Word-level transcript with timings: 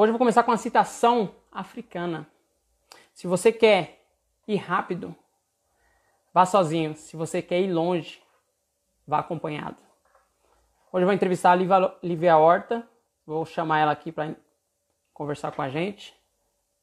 Hoje 0.00 0.10
eu 0.10 0.12
vou 0.12 0.18
começar 0.20 0.44
com 0.44 0.52
uma 0.52 0.56
citação 0.56 1.34
africana. 1.50 2.24
Se 3.12 3.26
você 3.26 3.50
quer 3.50 4.00
ir 4.46 4.54
rápido, 4.54 5.12
vá 6.32 6.46
sozinho. 6.46 6.94
Se 6.94 7.16
você 7.16 7.42
quer 7.42 7.62
ir 7.62 7.72
longe, 7.72 8.22
vá 9.04 9.18
acompanhado. 9.18 9.76
Hoje 10.92 11.02
eu 11.02 11.06
vou 11.06 11.12
entrevistar 11.12 11.50
a 11.50 11.98
Lívia 12.00 12.36
Horta. 12.36 12.88
Vou 13.26 13.44
chamar 13.44 13.80
ela 13.80 13.90
aqui 13.90 14.12
para 14.12 14.36
conversar 15.12 15.50
com 15.50 15.62
a 15.62 15.68
gente. 15.68 16.14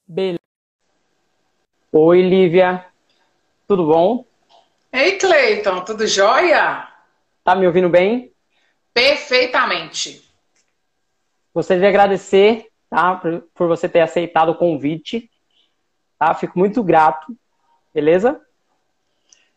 Beleza. 0.05 0.41
Oi, 1.93 2.21
Lívia. 2.21 2.85
Tudo 3.65 3.87
bom? 3.87 4.25
Ei, 4.91 5.17
Cleiton, 5.17 5.85
tudo 5.85 6.05
jóia? 6.05 6.85
Tá 7.45 7.55
me 7.55 7.65
ouvindo 7.65 7.87
bem? 7.87 8.33
Perfeitamente. 8.93 10.29
Gostaria 11.53 11.79
de 11.79 11.87
agradecer 11.87 12.74
tá, 12.89 13.21
por 13.53 13.67
você 13.67 13.87
ter 13.87 14.01
aceitado 14.01 14.49
o 14.49 14.57
convite. 14.57 15.29
Tá? 16.17 16.33
Fico 16.33 16.57
muito 16.57 16.83
grato. 16.83 17.35
Beleza? 17.93 18.41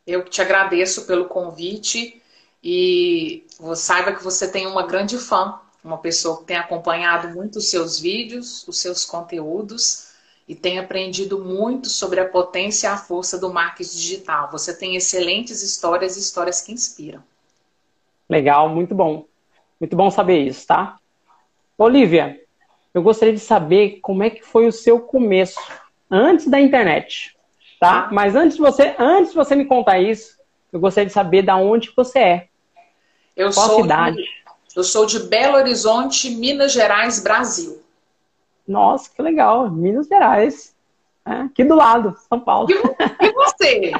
Eu 0.06 0.24
te 0.24 0.40
agradeço 0.40 1.06
pelo 1.06 1.26
convite 1.26 2.22
e 2.62 3.44
saiba 3.76 4.12
que 4.12 4.22
você 4.24 4.50
tem 4.50 4.66
uma 4.66 4.86
grande 4.86 5.18
fã, 5.18 5.60
uma 5.84 5.98
pessoa 5.98 6.38
que 6.38 6.44
tem 6.44 6.56
acompanhado 6.56 7.28
muito 7.28 7.56
os 7.56 7.68
seus 7.68 7.98
vídeos, 7.98 8.66
os 8.66 8.78
seus 8.80 9.04
conteúdos 9.04 10.08
e 10.48 10.54
tem 10.54 10.78
aprendido 10.78 11.38
muito 11.38 11.90
sobre 11.90 12.20
a 12.20 12.28
potência 12.28 12.88
e 12.88 12.90
a 12.90 12.96
força 12.96 13.38
do 13.38 13.52
marketing 13.52 13.96
digital. 13.96 14.50
Você 14.50 14.74
tem 14.74 14.96
excelentes 14.96 15.62
histórias 15.62 16.16
e 16.16 16.20
histórias 16.20 16.62
que 16.62 16.72
inspiram. 16.72 17.22
Legal, 18.28 18.68
muito 18.70 18.94
bom. 18.94 19.26
Muito 19.78 19.94
bom 19.94 20.10
saber 20.10 20.38
isso, 20.46 20.66
tá? 20.66 20.98
Olivia, 21.76 22.40
eu 22.92 23.02
gostaria 23.02 23.34
de 23.34 23.40
saber 23.40 23.98
como 24.00 24.22
é 24.22 24.30
que 24.30 24.42
foi 24.42 24.66
o 24.66 24.72
seu 24.72 25.00
começo 25.00 25.60
antes 26.10 26.48
da 26.48 26.60
internet, 26.60 27.36
tá? 27.80 28.06
Ah. 28.06 28.08
Mas 28.12 28.34
antes 28.34 28.56
de 28.56 28.62
você, 28.62 28.94
antes 28.98 29.30
de 29.30 29.36
você 29.36 29.54
me 29.54 29.64
contar 29.64 29.98
isso, 29.98 30.38
eu 30.72 30.80
gostaria 30.80 31.06
de 31.06 31.12
saber 31.12 31.42
da 31.42 31.56
onde 31.56 31.92
você 31.94 32.18
é. 32.18 32.48
Eu 33.36 33.52
Qual 33.52 33.68
sou 33.68 33.82
cidade? 33.82 34.16
De, 34.16 34.28
eu 34.76 34.84
sou 34.84 35.06
de 35.06 35.20
Belo 35.20 35.56
Horizonte, 35.56 36.30
Minas 36.30 36.72
Gerais, 36.72 37.22
Brasil. 37.22 37.82
Nossa, 38.66 39.10
que 39.14 39.22
legal, 39.22 39.70
Minas 39.70 40.06
Gerais. 40.06 40.74
É, 41.24 41.32
aqui 41.42 41.64
do 41.64 41.74
lado, 41.74 42.16
São 42.28 42.40
Paulo. 42.40 42.68
E 42.70 43.32
você? 43.32 43.92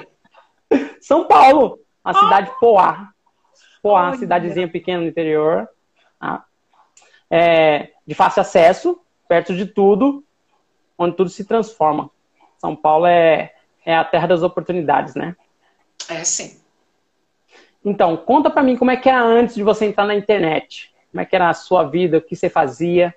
São 1.00 1.27
Paulo, 1.27 1.78
a 2.05 2.11
ah. 2.11 2.14
cidade 2.14 2.52
Poá. 2.58 3.08
Poá, 3.83 4.17
cidadezinha 4.17 4.69
pequena 4.69 5.02
no 5.02 5.08
interior. 5.08 5.69
Tá? 6.19 6.45
É, 7.30 7.90
de 8.06 8.14
fácil 8.14 8.40
acesso, 8.40 9.00
perto 9.28 9.54
de 9.54 9.66
tudo, 9.66 10.24
onde 10.96 11.16
tudo 11.16 11.30
se 11.30 11.44
transforma. 11.44 12.10
São 12.58 12.74
Paulo 12.74 13.06
é, 13.06 13.54
é 13.84 13.94
a 13.94 14.04
terra 14.04 14.26
das 14.26 14.42
oportunidades, 14.42 15.14
né? 15.14 15.36
É 16.08 16.24
sim. 16.24 16.60
Então, 17.84 18.16
conta 18.16 18.50
para 18.50 18.62
mim 18.62 18.76
como 18.76 18.90
é 18.90 18.96
que 18.96 19.08
era 19.08 19.22
antes 19.22 19.54
de 19.54 19.62
você 19.62 19.86
entrar 19.86 20.06
na 20.06 20.14
internet. 20.14 20.92
Como 21.10 21.20
é 21.20 21.24
que 21.24 21.36
era 21.36 21.48
a 21.48 21.54
sua 21.54 21.84
vida, 21.84 22.18
o 22.18 22.22
que 22.22 22.36
você 22.36 22.48
fazia? 22.50 23.14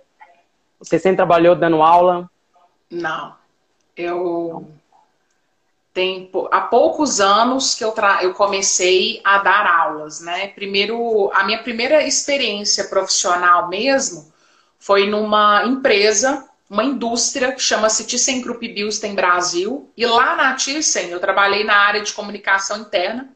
Você 0.79 0.97
sempre 0.97 1.17
trabalhou 1.17 1.55
dando 1.55 1.81
aula? 1.81 2.29
Não. 2.89 3.35
Eu 3.95 4.67
tem 5.93 6.29
há 6.51 6.61
poucos 6.61 7.19
anos 7.19 7.75
que 7.75 7.83
eu, 7.83 7.91
tra... 7.91 8.23
eu 8.23 8.33
comecei 8.33 9.19
a 9.23 9.39
dar 9.39 9.67
aulas, 9.67 10.21
né? 10.21 10.47
Primeiro, 10.49 11.29
a 11.33 11.43
minha 11.43 11.61
primeira 11.61 12.03
experiência 12.03 12.85
profissional 12.85 13.67
mesmo 13.67 14.31
foi 14.79 15.07
numa 15.07 15.65
empresa, 15.65 16.47
uma 16.69 16.83
indústria 16.83 17.51
que 17.51 17.61
chama-se 17.61 18.05
ThyssenKrupp 18.05 18.67
Bilsten 18.69 19.13
Brasil. 19.13 19.91
E 19.97 20.05
lá 20.05 20.35
na 20.35 20.55
Thyssen 20.55 21.09
eu 21.09 21.19
trabalhei 21.19 21.65
na 21.65 21.75
área 21.75 22.01
de 22.01 22.13
comunicação 22.13 22.79
interna, 22.79 23.29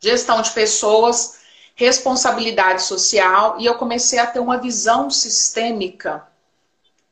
gestão 0.00 0.40
de 0.40 0.50
pessoas, 0.52 1.40
responsabilidade 1.74 2.82
social 2.82 3.56
e 3.58 3.66
eu 3.66 3.74
comecei 3.74 4.18
a 4.18 4.26
ter 4.26 4.40
uma 4.40 4.58
visão 4.58 5.10
sistêmica 5.10 6.26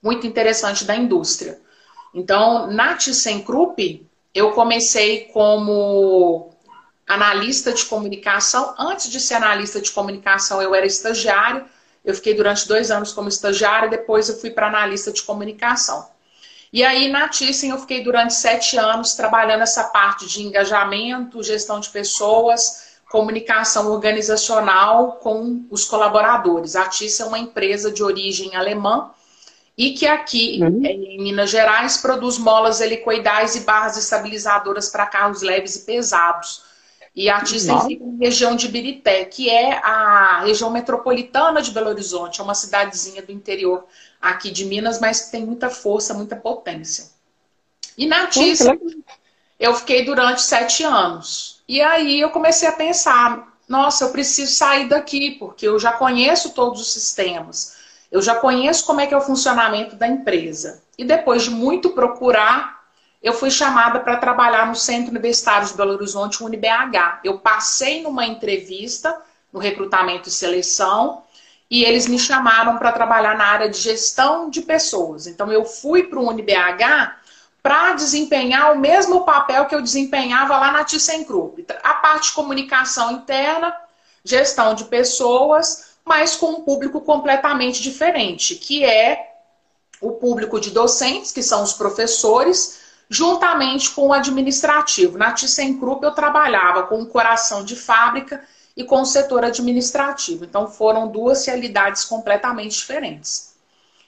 muito 0.03 0.27
interessante 0.27 0.85
da 0.85 0.97
indústria. 0.97 1.61
Então, 2.19 2.67
na 2.67 2.97
ThyssenKrupp, 2.97 4.05
eu 4.35 4.51
comecei 4.51 5.27
como 5.33 6.51
analista 7.07 7.73
de 7.73 7.85
comunicação. 7.85 8.75
Antes 8.77 9.09
de 9.09 9.21
ser 9.21 9.35
analista 9.35 9.81
de 9.81 9.93
comunicação, 9.93 10.61
eu 10.61 10.75
era 10.75 10.85
estagiário. 10.85 11.65
Eu 12.05 12.13
fiquei 12.15 12.35
durante 12.35 12.67
dois 12.67 12.91
anos 12.91 13.13
como 13.13 13.29
estagiária, 13.29 13.89
depois 13.89 14.29
eu 14.29 14.37
fui 14.37 14.51
para 14.51 14.67
analista 14.67 15.13
de 15.13 15.23
comunicação. 15.23 16.09
E 16.73 16.85
aí, 16.85 17.09
na 17.09 17.29
Thyssen, 17.29 17.71
eu 17.71 17.79
fiquei 17.79 18.03
durante 18.03 18.35
sete 18.35 18.77
anos 18.77 19.15
trabalhando 19.15 19.63
essa 19.63 19.85
parte 19.85 20.27
de 20.27 20.43
engajamento, 20.43 21.43
gestão 21.43 21.79
de 21.79 21.89
pessoas, 21.89 22.99
comunicação 23.09 23.93
organizacional 23.93 25.13
com 25.13 25.65
os 25.71 25.85
colaboradores. 25.85 26.75
A 26.75 26.87
Thyssen 26.89 27.27
é 27.27 27.29
uma 27.29 27.39
empresa 27.39 27.93
de 27.93 28.03
origem 28.03 28.57
alemã, 28.57 29.11
e 29.79 29.93
que 29.93 30.09
aqui 30.09 30.59
uhum. 30.61 30.85
em 30.85 31.23
Minas 31.23 31.51
Gerais 31.51 31.99
produz 31.99 32.37
molas 32.37 32.81
helicoidais 32.81 33.55
e 33.55 33.61
barras 33.61 33.97
estabilizadoras 33.97 34.89
para 34.89 35.07
carros 35.07 35.41
leves 35.41 35.77
e 35.77 35.87
pesados. 35.87 36.65
E 37.15 37.31
a 37.31 37.41
Thyssen 37.41 37.81
fica 37.83 38.05
na 38.05 38.19
região 38.19 38.57
de 38.57 38.67
Birité, 38.67 39.25
que 39.25 39.49
é 39.49 39.79
a 39.79 40.43
região 40.45 40.69
metropolitana 40.71 41.63
de 41.63 41.71
Belo 41.71 41.91
Horizonte, 41.91 42.41
é 42.41 42.45
uma 42.45 42.57
cidadezinha 42.57 43.23
do 43.23 43.31
interior 43.31 43.85
aqui 44.21 44.51
de 44.51 44.65
Minas, 44.65 45.01
mas 45.01 45.23
que 45.23 45.31
tem 45.31 45.47
muita 45.47 45.71
força, 45.71 46.13
muita 46.13 46.35
potência. 46.35 47.11
E 47.97 48.05
na 48.05 48.27
Thyssen, 48.27 49.05
eu 49.61 49.75
fiquei 49.75 50.05
durante 50.05 50.43
sete 50.43 50.83
anos. 50.83 51.63
E 51.69 51.81
aí 51.81 52.21
eu 52.21 52.31
comecei 52.31 52.69
a 52.69 52.73
pensar, 52.73 53.57
nossa, 53.69 54.05
eu 54.05 54.11
preciso 54.11 54.53
sair 54.53 54.89
daqui, 54.89 55.33
porque 55.39 55.69
eu 55.69 55.79
já 55.79 55.93
conheço 55.93 56.51
todos 56.51 56.81
os 56.81 56.93
sistemas. 56.93 57.78
Eu 58.11 58.23
já 58.23 58.35
conheço 58.37 58.87
como 58.87 59.01
é 59.01 59.07
que 59.07 59.15
é 59.15 59.17
o 59.17 59.23
funcionamento 59.23 59.97
da 59.97 60.09
empresa. 60.09 60.83
E 60.97 61.05
depois 61.05 61.43
de 61.43 61.51
muito 61.51 61.91
procurar, 61.91 62.79
eu 63.23 63.33
fui 63.33 63.51
chamada 63.51 64.01
para 64.01 64.17
trabalhar 64.17 64.67
no 64.67 64.75
Centro 64.75 65.11
Universitário 65.11 65.67
de 65.67 65.75
Belo 65.75 65.93
Horizonte, 65.93 66.43
UniBH. 66.43 67.21
Eu 67.25 67.39
passei 67.39 68.03
numa 68.03 68.27
entrevista 68.27 69.15
no 69.53 69.59
recrutamento 69.59 70.29
e 70.29 70.33
seleção 70.33 71.23
e 71.71 71.85
eles 71.85 72.07
me 72.07 72.19
chamaram 72.19 72.79
para 72.79 72.93
trabalhar 72.93 73.37
na 73.37 73.45
área 73.45 73.69
de 73.69 73.79
gestão 73.79 74.49
de 74.49 74.63
pessoas. 74.63 75.27
Então 75.27 75.53
eu 75.53 75.65
fui 75.65 76.05
para 76.05 76.19
o 76.19 76.29
UniBH 76.29 77.17
para 77.63 77.93
desempenhar 77.93 78.73
o 78.73 78.79
mesmo 78.79 79.25
papel 79.25 79.67
que 79.67 79.75
eu 79.75 79.83
desempenhava 79.83 80.57
lá 80.57 80.73
na 80.73 80.85
ThyssenKrupp. 80.85 81.67
A 81.83 81.95
parte 81.95 82.29
de 82.29 82.35
comunicação 82.35 83.11
interna, 83.11 83.75
gestão 84.25 84.75
de 84.75 84.85
pessoas, 84.85 85.88
mas 86.09 86.35
com 86.35 86.47
um 86.47 86.63
público 86.63 87.03
completamente 87.03 87.83
diferente, 87.83 88.55
que 88.55 88.83
é 88.83 89.35
o 90.01 90.13
público 90.13 90.59
de 90.59 90.71
docentes, 90.71 91.31
que 91.31 91.43
são 91.43 91.63
os 91.63 91.75
professores, 91.75 92.81
juntamente 93.11 93.91
com 93.91 94.09
o 94.09 94.13
administrativo. 94.13 95.19
Na 95.19 95.33
ThyssenKrupp 95.33 96.03
eu 96.03 96.13
trabalhava 96.13 96.85
com 96.85 97.03
o 97.03 97.07
coração 97.07 97.63
de 97.63 97.77
fábrica 97.77 98.43
e 98.75 98.85
com 98.85 99.03
o 99.03 99.07
setor 99.07 99.45
administrativo. 99.45 100.45
Então 100.45 100.67
foram 100.67 101.09
duas 101.09 101.45
realidades 101.47 102.05
completamente 102.05 102.79
diferentes. 102.79 103.55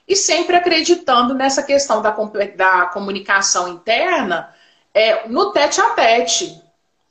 E 0.07 0.15
sempre 0.15 0.55
acreditando 0.55 1.35
nessa 1.35 1.61
questão 1.61 2.01
da, 2.01 2.11
da 2.55 2.85
comunicação 2.87 3.67
interna 3.67 4.53
é, 4.93 5.27
no 5.27 5.51
tete 5.51 5.79
a 5.79 5.91
tete, 5.91 6.61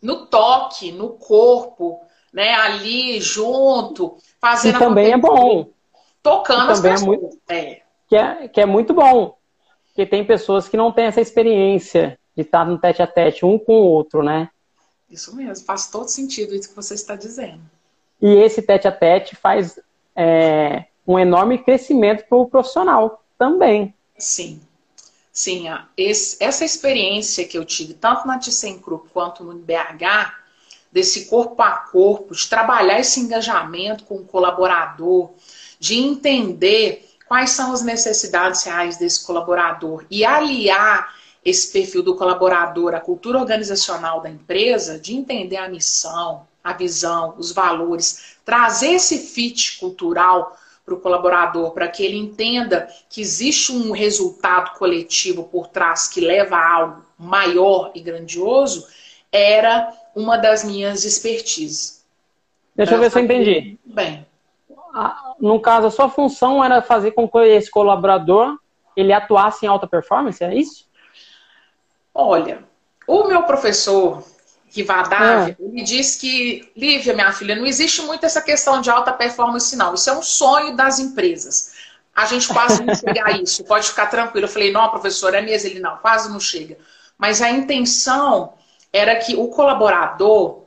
no 0.03 0.27
toque, 0.27 0.91
no 0.91 1.11
corpo, 1.11 2.01
né, 2.33 2.55
ali 2.55 3.21
junto, 3.21 4.17
fazendo 4.41 4.75
que 4.75 4.79
também 4.79 5.13
é 5.13 5.17
bom. 5.17 5.71
Tocando 6.23 6.73
as 6.73 6.81
pessoas. 6.81 7.03
É 7.03 7.07
muito, 7.07 7.39
é. 7.49 7.83
Que, 8.09 8.17
é, 8.17 8.49
que 8.49 8.61
é 8.61 8.67
muito 8.67 8.93
bom. 8.95 9.37
Porque 9.87 10.07
tem 10.07 10.25
pessoas 10.25 10.69
que 10.69 10.77
não 10.77 10.93
têm 10.93 11.07
essa 11.07 11.21
experiência 11.21 12.19
de 12.35 12.43
estar 12.43 12.65
no 12.65 12.79
tete 12.79 13.03
a 13.03 13.07
tete 13.07 13.45
um 13.45 13.59
com 13.59 13.73
o 13.73 13.85
outro, 13.85 14.23
né? 14.23 14.49
Isso 15.11 15.35
mesmo, 15.35 15.65
faz 15.65 15.91
todo 15.91 16.09
sentido 16.09 16.55
isso 16.55 16.69
que 16.69 16.77
você 16.77 16.95
está 16.95 17.17
dizendo. 17.17 17.61
E 18.23 18.35
esse 18.35 18.63
tete 18.63 18.87
a 18.87 18.93
tete 18.93 19.35
faz 19.35 19.79
é, 20.15 20.85
um 21.07 21.19
enorme 21.19 21.59
crescimento 21.59 22.25
para 22.29 22.39
o 22.39 22.47
profissional 22.47 23.25
também. 23.37 23.95
Sim. 24.17 24.61
Sim, 25.33 25.67
esse, 25.97 26.37
essa 26.43 26.65
experiência 26.65 27.47
que 27.47 27.57
eu 27.57 27.65
tive, 27.65 27.95
tanto 27.95 28.27
na 28.27 28.39
ThyssenKrupp 28.39 29.09
quanto 29.11 29.45
no 29.45 29.55
BH, 29.55 30.40
desse 30.93 31.27
corpo 31.27 31.63
a 31.63 31.71
corpo, 31.71 32.35
de 32.35 32.49
trabalhar 32.49 32.99
esse 32.99 33.21
engajamento 33.21 34.05
com 34.05 34.17
o 34.17 34.25
colaborador, 34.25 35.31
de 35.79 35.99
entender 35.99 37.09
quais 37.27 37.51
são 37.51 37.73
as 37.73 37.83
necessidades 37.83 38.65
reais 38.65 38.97
desse 38.97 39.25
colaborador 39.25 40.05
e 40.11 40.25
aliar 40.25 41.15
esse 41.45 41.73
perfil 41.73 42.03
do 42.03 42.17
colaborador 42.17 42.95
à 42.95 43.01
cultura 43.01 43.39
organizacional 43.39 44.21
da 44.21 44.29
empresa, 44.29 44.99
de 44.99 45.15
entender 45.15 45.57
a 45.57 45.69
missão, 45.69 46.47
a 46.63 46.73
visão, 46.73 47.35
os 47.39 47.53
valores, 47.53 48.37
trazer 48.45 48.93
esse 48.93 49.19
fit 49.19 49.79
cultural 49.79 50.57
para 50.85 50.95
o 50.95 51.01
colaborador, 51.01 51.71
para 51.71 51.89
que 51.89 52.05
ele 52.05 52.17
entenda 52.17 52.89
que 53.09 53.21
existe 53.21 53.73
um 53.73 53.93
resultado 53.93 54.77
coletivo 54.77 55.45
por 55.45 55.69
trás 55.69 56.09
que 56.09 56.21
leva 56.21 56.57
a 56.57 56.75
algo 56.75 57.05
maior 57.17 57.93
e 57.95 58.01
grandioso, 58.01 58.87
era 59.31 59.93
uma 60.15 60.37
das 60.37 60.65
minhas 60.65 61.05
expertises. 61.05 62.05
Deixa 62.75 62.95
eu 62.95 62.99
ver 62.99 63.11
se 63.11 63.19
eu 63.19 63.25
entendi. 63.25 63.79
Bem. 63.85 64.27
No 65.39 65.61
caso, 65.61 65.87
a 65.87 65.91
sua 65.91 66.09
função 66.09 66.63
era 66.65 66.83
fazer 66.83 67.13
com 67.13 67.29
que 67.29 67.39
esse 67.39 67.71
colaborador 67.71 68.59
ele 68.97 69.13
atuasse 69.13 69.65
em 69.65 69.69
alta 69.69 69.87
performance, 69.87 70.43
é 70.43 70.55
isso? 70.55 70.87
Olha, 72.13 72.65
o 73.07 73.25
meu 73.25 73.45
professor, 73.45 74.25
Rivadavia, 74.69 75.57
é. 75.59 75.63
ele 75.65 75.83
diz 75.83 76.17
que, 76.17 76.71
Lívia, 76.77 77.15
minha 77.15 77.33
filha, 77.33 77.55
não 77.55 77.67
existe 77.67 78.03
muito 78.03 78.27
essa 78.27 78.43
questão 78.43 78.81
de 78.81 78.91
alta 78.91 79.13
performance, 79.13 79.75
não. 79.77 79.95
Isso 79.95 80.11
é 80.11 80.13
um 80.13 80.23
sonho 80.23 80.77
das 80.77 80.99
empresas. 80.99 81.73
A 82.15 82.27
gente 82.27 82.49
quase 82.49 82.83
não 82.85 82.95
chega 82.95 83.25
a 83.25 83.31
isso, 83.31 83.65
pode 83.65 83.89
ficar 83.89 84.07
tranquilo. 84.07 84.47
Eu 84.47 84.51
falei, 84.51 84.73
não, 84.73 84.89
professor, 84.91 85.35
é 85.35 85.41
mesmo? 85.41 85.69
Ele, 85.69 85.81
não, 85.81 85.97
quase 85.99 86.31
não 86.31 86.41
chega. 86.41 86.77
Mas 87.17 87.41
a 87.41 87.51
intenção 87.51 88.55
era 88.93 89.17
que 89.17 89.37
o 89.37 89.49
colaborador, 89.49 90.65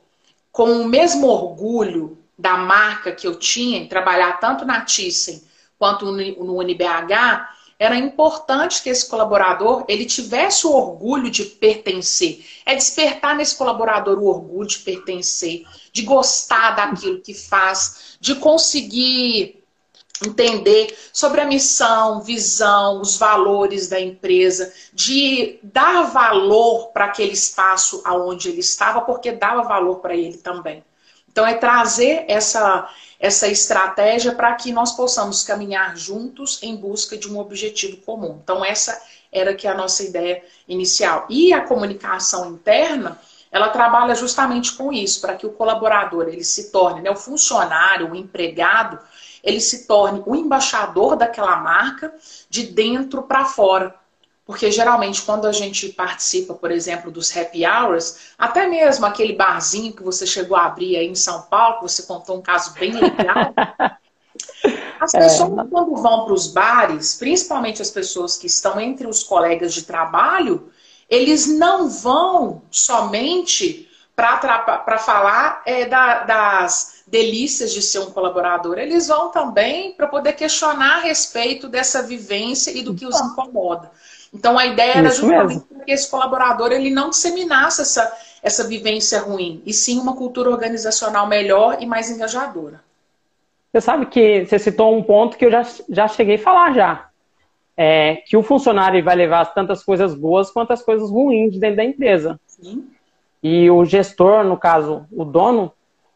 com 0.50 0.80
o 0.80 0.84
mesmo 0.84 1.26
orgulho 1.26 2.18
da 2.38 2.56
marca 2.56 3.12
que 3.12 3.26
eu 3.26 3.38
tinha 3.38 3.78
em 3.78 3.88
trabalhar 3.88 4.40
tanto 4.40 4.64
na 4.64 4.84
Thyssen 4.84 5.42
quanto 5.78 6.06
no 6.06 6.56
UniBH, 6.56 7.54
era 7.78 7.96
importante 7.96 8.82
que 8.82 8.88
esse 8.88 9.08
colaborador 9.08 9.84
ele 9.88 10.04
tivesse 10.04 10.66
o 10.66 10.72
orgulho 10.72 11.30
de 11.30 11.44
pertencer. 11.44 12.44
É 12.64 12.74
despertar 12.74 13.36
nesse 13.36 13.56
colaborador 13.56 14.18
o 14.18 14.26
orgulho 14.26 14.68
de 14.68 14.78
pertencer, 14.78 15.64
de 15.92 16.02
gostar 16.02 16.70
daquilo 16.76 17.20
que 17.20 17.34
faz, 17.34 18.16
de 18.20 18.36
conseguir 18.36 19.63
entender 20.26 20.96
sobre 21.12 21.40
a 21.40 21.46
missão, 21.46 22.20
visão, 22.20 23.00
os 23.00 23.16
valores 23.16 23.88
da 23.88 24.00
empresa, 24.00 24.72
de 24.92 25.58
dar 25.62 26.02
valor 26.02 26.88
para 26.88 27.06
aquele 27.06 27.32
espaço 27.32 28.02
aonde 28.04 28.48
ele 28.48 28.60
estava, 28.60 29.00
porque 29.02 29.32
dava 29.32 29.62
valor 29.62 29.96
para 29.96 30.14
ele 30.14 30.38
também. 30.38 30.82
Então 31.30 31.46
é 31.46 31.54
trazer 31.54 32.24
essa 32.28 32.88
essa 33.18 33.48
estratégia 33.48 34.34
para 34.34 34.52
que 34.54 34.70
nós 34.70 34.92
possamos 34.92 35.42
caminhar 35.42 35.96
juntos 35.96 36.62
em 36.62 36.76
busca 36.76 37.16
de 37.16 37.30
um 37.30 37.38
objetivo 37.38 37.96
comum. 37.98 38.38
Então 38.42 38.62
essa 38.62 39.00
era 39.32 39.54
que 39.54 39.66
é 39.66 39.70
a 39.70 39.76
nossa 39.76 40.02
ideia 40.02 40.42
inicial. 40.68 41.26
E 41.28 41.52
a 41.52 41.62
comunicação 41.62 42.52
interna, 42.52 43.18
ela 43.50 43.68
trabalha 43.68 44.14
justamente 44.14 44.72
com 44.74 44.92
isso, 44.92 45.20
para 45.20 45.34
que 45.34 45.46
o 45.46 45.52
colaborador 45.52 46.28
ele 46.28 46.44
se 46.44 46.70
torne, 46.70 47.00
né, 47.00 47.10
o 47.10 47.16
funcionário, 47.16 48.10
o 48.10 48.14
empregado, 48.14 48.98
ele 49.44 49.60
se 49.60 49.86
torne 49.86 50.22
o 50.24 50.34
embaixador 50.34 51.14
daquela 51.14 51.56
marca 51.56 52.12
de 52.48 52.64
dentro 52.64 53.22
para 53.22 53.44
fora. 53.44 53.94
Porque 54.46 54.70
geralmente 54.70 55.22
quando 55.22 55.46
a 55.46 55.52
gente 55.52 55.88
participa, 55.90 56.54
por 56.54 56.70
exemplo, 56.70 57.10
dos 57.10 57.34
happy 57.34 57.64
hours, 57.66 58.32
até 58.38 58.66
mesmo 58.66 59.06
aquele 59.06 59.34
barzinho 59.34 59.92
que 59.92 60.02
você 60.02 60.26
chegou 60.26 60.56
a 60.56 60.66
abrir 60.66 60.96
aí 60.96 61.06
em 61.06 61.14
São 61.14 61.42
Paulo, 61.42 61.76
que 61.76 61.82
você 61.82 62.02
contou 62.02 62.38
um 62.38 62.42
caso 62.42 62.72
bem 62.74 62.92
legal. 62.92 63.54
As 65.00 65.12
pessoas 65.12 65.66
é. 65.66 65.70
quando 65.70 65.96
vão 65.96 66.24
para 66.24 66.32
os 66.32 66.46
bares, 66.46 67.14
principalmente 67.14 67.82
as 67.82 67.90
pessoas 67.90 68.38
que 68.38 68.46
estão 68.46 68.80
entre 68.80 69.06
os 69.06 69.22
colegas 69.22 69.74
de 69.74 69.82
trabalho, 69.82 70.72
eles 71.10 71.46
não 71.46 71.88
vão 71.88 72.62
somente 72.70 73.88
para 74.16 74.98
falar 74.98 75.62
é, 75.66 75.84
da, 75.84 76.24
das 76.24 76.93
delícias 77.14 77.72
de 77.72 77.80
ser 77.80 78.00
um 78.00 78.10
colaborador, 78.10 78.76
eles 78.76 79.06
vão 79.06 79.30
também 79.30 79.92
para 79.92 80.08
poder 80.08 80.32
questionar 80.32 80.96
a 80.96 81.00
respeito 81.02 81.68
dessa 81.68 82.02
vivência 82.02 82.76
e 82.76 82.82
do 82.82 82.92
que 82.92 83.06
os 83.06 83.20
incomoda. 83.20 83.88
Então 84.34 84.58
a 84.58 84.66
ideia 84.66 84.94
era 84.94 85.10
justamente 85.10 85.64
que 85.86 85.92
esse 85.92 86.10
colaborador 86.10 86.72
ele 86.72 86.90
não 86.90 87.10
disseminasse 87.10 87.82
essa, 87.82 88.12
essa 88.42 88.66
vivência 88.66 89.20
ruim, 89.20 89.62
e 89.64 89.72
sim 89.72 90.00
uma 90.00 90.16
cultura 90.16 90.50
organizacional 90.50 91.28
melhor 91.28 91.76
e 91.80 91.86
mais 91.86 92.10
engajadora. 92.10 92.82
Você 93.72 93.80
sabe 93.80 94.06
que 94.06 94.44
você 94.44 94.58
citou 94.58 94.92
um 94.92 95.02
ponto 95.02 95.36
que 95.36 95.44
eu 95.44 95.52
já, 95.52 95.64
já 95.88 96.08
cheguei 96.08 96.34
a 96.34 96.38
falar 96.42 96.74
já. 96.74 97.08
É, 97.76 98.22
que 98.26 98.36
o 98.36 98.42
funcionário 98.42 99.02
vai 99.04 99.14
levar 99.14 99.44
tantas 99.46 99.84
coisas 99.84 100.14
boas 100.14 100.50
quanto 100.50 100.72
as 100.72 100.82
coisas 100.82 101.08
ruins 101.10 101.56
dentro 101.58 101.76
da 101.76 101.84
empresa. 101.84 102.40
Sim. 102.46 102.88
E 103.40 103.70
o 103.70 103.84
gestor, 103.84 104.44
no 104.44 104.56
caso, 104.56 105.06
o 105.12 105.24
dono, 105.24 105.72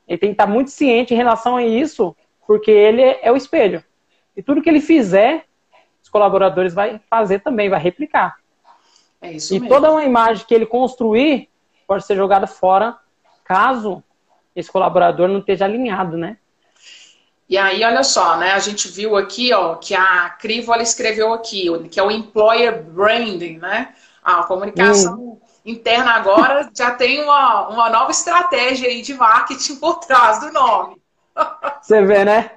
ele 0.08 0.19
tem 0.19 0.31
que 0.31 0.34
estar 0.34 0.46
muito 0.46 0.70
ciente 0.70 1.12
em 1.12 1.16
relação 1.16 1.56
a 1.56 1.62
isso, 1.62 2.16
porque 2.46 2.70
ele 2.70 3.02
é 3.02 3.31
o 3.31 3.37
espelho. 3.37 3.84
E 4.34 4.43
tudo 4.43 4.62
que 4.62 4.69
ele 4.69 4.81
fizer, 4.81 5.44
os 6.02 6.08
colaboradores 6.08 6.72
vai 6.72 6.99
fazer 7.10 7.40
também, 7.40 7.69
vai 7.69 7.81
replicar. 7.81 8.37
É 9.20 9.32
isso 9.32 9.55
e 9.55 9.60
mesmo. 9.60 9.75
toda 9.75 9.90
uma 9.90 10.05
imagem 10.05 10.46
que 10.46 10.55
ele 10.55 10.64
construir 10.64 11.49
pode 11.87 12.06
ser 12.06 12.16
jogada 12.16 12.46
fora 12.46 12.96
caso 13.44 14.02
esse 14.55 14.70
colaborador 14.70 15.28
não 15.28 15.38
esteja 15.40 15.64
alinhado, 15.64 16.16
né? 16.16 16.38
E 17.49 17.56
aí, 17.56 17.82
olha 17.82 18.02
só, 18.02 18.37
né? 18.37 18.52
A 18.52 18.58
gente 18.58 18.88
viu 18.88 19.16
aqui, 19.16 19.52
ó, 19.55 19.76
que 19.76 19.94
a 19.94 20.28
Crivo 20.31 20.72
ela 20.72 20.82
escreveu 20.82 21.32
aqui, 21.32 21.66
que 21.88 21.99
é 21.99 22.02
o 22.02 22.10
employer 22.10 22.82
branding, 22.82 23.58
né? 23.58 23.94
A 24.22 24.43
comunicação 24.43 25.19
hum. 25.19 25.40
Interna 25.70 26.12
agora 26.12 26.70
já 26.75 26.93
tem 26.93 27.23
uma, 27.23 27.69
uma 27.69 27.91
nova 27.91 28.11
estratégia 28.11 28.88
aí 28.88 29.03
de 29.03 29.15
marketing 29.15 29.76
por 29.76 30.00
trás 30.00 30.41
do 30.41 30.53
nome. 30.53 30.97
Você 31.82 32.03
vê, 32.05 32.25
né? 32.25 32.50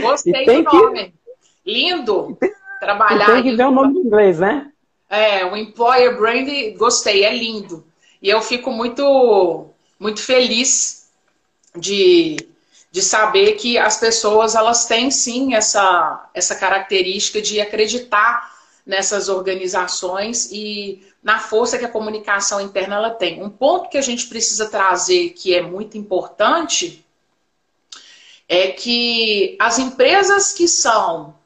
Gostei 0.00 0.46
do 0.46 0.62
nome. 0.62 1.04
Que... 1.04 1.18
Lindo 1.66 2.38
trabalhar. 2.80 3.26
tem 3.26 3.42
que 3.42 3.56
ver 3.56 3.66
o 3.66 3.70
nome 3.70 3.98
em 3.98 4.06
inglês, 4.06 4.38
né? 4.38 4.70
É, 5.10 5.44
o 5.44 5.56
employer 5.56 6.16
brand, 6.18 6.48
gostei, 6.76 7.24
é 7.24 7.34
lindo. 7.34 7.84
E 8.22 8.28
eu 8.28 8.40
fico 8.40 8.70
muito, 8.70 9.66
muito 9.98 10.22
feliz 10.22 11.08
de, 11.76 12.36
de 12.90 13.02
saber 13.02 13.52
que 13.52 13.78
as 13.78 13.98
pessoas 13.98 14.54
elas 14.54 14.86
têm 14.86 15.10
sim 15.10 15.54
essa, 15.54 16.28
essa 16.34 16.54
característica 16.54 17.40
de 17.40 17.60
acreditar 17.60 18.57
nessas 18.88 19.28
organizações 19.28 20.50
e 20.50 21.06
na 21.22 21.38
força 21.38 21.76
que 21.76 21.84
a 21.84 21.90
comunicação 21.90 22.58
interna 22.58 22.96
ela 22.96 23.10
tem. 23.10 23.42
Um 23.42 23.50
ponto 23.50 23.90
que 23.90 23.98
a 23.98 24.02
gente 24.02 24.26
precisa 24.28 24.70
trazer 24.70 25.30
que 25.30 25.54
é 25.54 25.60
muito 25.60 25.98
importante 25.98 27.04
é 28.48 28.68
que 28.68 29.58
as 29.60 29.78
empresas 29.78 30.54
que 30.54 30.66
são 30.66 31.36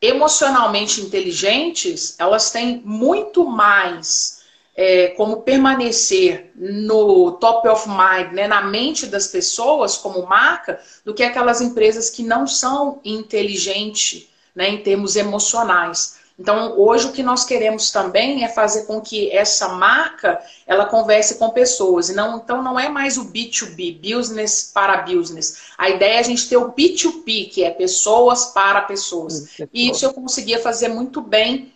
emocionalmente 0.00 1.00
inteligentes, 1.00 2.14
elas 2.20 2.52
têm 2.52 2.80
muito 2.84 3.44
mais 3.44 4.42
é, 4.76 5.08
como 5.08 5.42
permanecer 5.42 6.52
no 6.54 7.32
top 7.32 7.68
of 7.68 7.88
mind, 7.88 8.32
né, 8.32 8.46
na 8.46 8.62
mente 8.62 9.06
das 9.06 9.26
pessoas 9.26 9.96
como 9.96 10.24
marca, 10.24 10.80
do 11.04 11.12
que 11.12 11.24
aquelas 11.24 11.60
empresas 11.60 12.08
que 12.08 12.22
não 12.22 12.46
são 12.46 13.00
inteligentes 13.04 14.28
né, 14.54 14.68
em 14.68 14.78
termos 14.78 15.16
emocionais. 15.16 16.21
Então, 16.42 16.76
hoje 16.76 17.06
o 17.06 17.12
que 17.12 17.22
nós 17.22 17.44
queremos 17.44 17.92
também 17.92 18.42
é 18.42 18.48
fazer 18.48 18.82
com 18.86 19.00
que 19.00 19.30
essa 19.30 19.68
marca 19.68 20.44
ela 20.66 20.86
converse 20.86 21.38
com 21.38 21.48
pessoas. 21.50 22.08
E 22.08 22.14
não, 22.14 22.38
então 22.38 22.60
não 22.60 22.80
é 22.80 22.88
mais 22.88 23.16
o 23.16 23.26
B2B, 23.26 24.00
business 24.00 24.68
para 24.74 25.02
business. 25.02 25.70
A 25.78 25.88
ideia 25.88 26.14
é 26.14 26.18
a 26.18 26.22
gente 26.24 26.48
ter 26.48 26.56
o 26.56 26.72
B2P, 26.72 27.48
que 27.48 27.62
é 27.62 27.70
pessoas 27.70 28.46
para 28.46 28.80
pessoas. 28.80 29.56
E 29.72 29.88
isso 29.88 30.04
eu 30.04 30.12
conseguia 30.12 30.58
fazer 30.58 30.88
muito 30.88 31.20
bem 31.20 31.72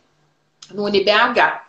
no 0.72 0.82
UniBH. 0.82 1.62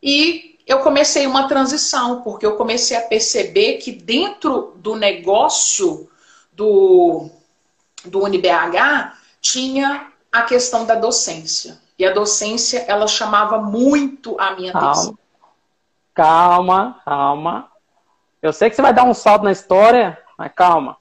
E 0.00 0.56
eu 0.68 0.78
comecei 0.84 1.26
uma 1.26 1.48
transição, 1.48 2.22
porque 2.22 2.46
eu 2.46 2.54
comecei 2.54 2.96
a 2.96 3.00
perceber 3.00 3.78
que 3.78 3.90
dentro 3.90 4.72
do 4.76 4.94
negócio 4.94 6.08
do, 6.52 7.28
do 8.04 8.22
UniBH 8.22 9.16
tinha 9.40 10.12
a 10.30 10.42
questão 10.42 10.86
da 10.86 10.94
docência. 10.94 11.84
E 11.98 12.04
a 12.04 12.12
docência, 12.12 12.84
ela 12.88 13.06
chamava 13.06 13.58
muito 13.58 14.36
a 14.38 14.54
minha 14.54 14.72
calma. 14.72 14.90
atenção. 14.90 15.18
Calma, 16.14 17.00
calma. 17.04 17.70
Eu 18.42 18.52
sei 18.52 18.68
que 18.68 18.76
você 18.76 18.82
vai 18.82 18.92
dar 18.92 19.04
um 19.04 19.14
salto 19.14 19.44
na 19.44 19.52
história, 19.52 20.18
mas 20.36 20.52
calma. 20.54 20.96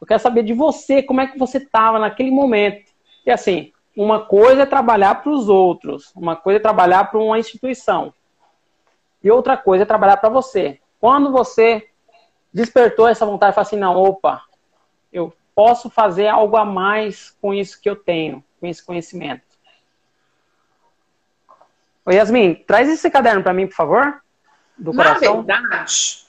Eu 0.00 0.06
quero 0.06 0.20
saber 0.20 0.42
de 0.42 0.52
você, 0.52 1.02
como 1.02 1.20
é 1.20 1.26
que 1.26 1.38
você 1.38 1.58
estava 1.58 1.98
naquele 1.98 2.30
momento. 2.30 2.90
E 3.24 3.30
assim, 3.30 3.72
uma 3.96 4.20
coisa 4.20 4.62
é 4.62 4.66
trabalhar 4.66 5.16
para 5.16 5.30
os 5.30 5.48
outros, 5.48 6.12
uma 6.16 6.34
coisa 6.34 6.58
é 6.58 6.62
trabalhar 6.62 7.10
para 7.10 7.18
uma 7.18 7.38
instituição. 7.38 8.12
E 9.22 9.30
outra 9.30 9.56
coisa 9.56 9.82
é 9.82 9.86
trabalhar 9.86 10.16
para 10.16 10.30
você. 10.30 10.80
Quando 10.98 11.30
você 11.30 11.88
despertou 12.52 13.06
essa 13.06 13.26
vontade 13.26 13.52
e 13.52 13.54
falou 13.54 13.66
assim, 13.66 13.76
não, 13.76 13.96
opa, 13.96 14.42
eu 15.12 15.32
posso 15.54 15.90
fazer 15.90 16.28
algo 16.28 16.56
a 16.56 16.64
mais 16.64 17.36
com 17.40 17.52
isso 17.52 17.80
que 17.80 17.88
eu 17.88 17.96
tenho, 17.96 18.42
com 18.58 18.66
esse 18.66 18.84
conhecimento. 18.84 19.49
Ô 22.10 22.12
Yasmin, 22.12 22.56
traz 22.66 22.88
esse 22.88 23.08
caderno 23.08 23.40
para 23.40 23.54
mim, 23.54 23.68
por 23.68 23.76
favor. 23.76 24.20
Do 24.76 24.92
Na 24.92 25.04
coração. 25.04 25.44
verdade, 25.44 26.24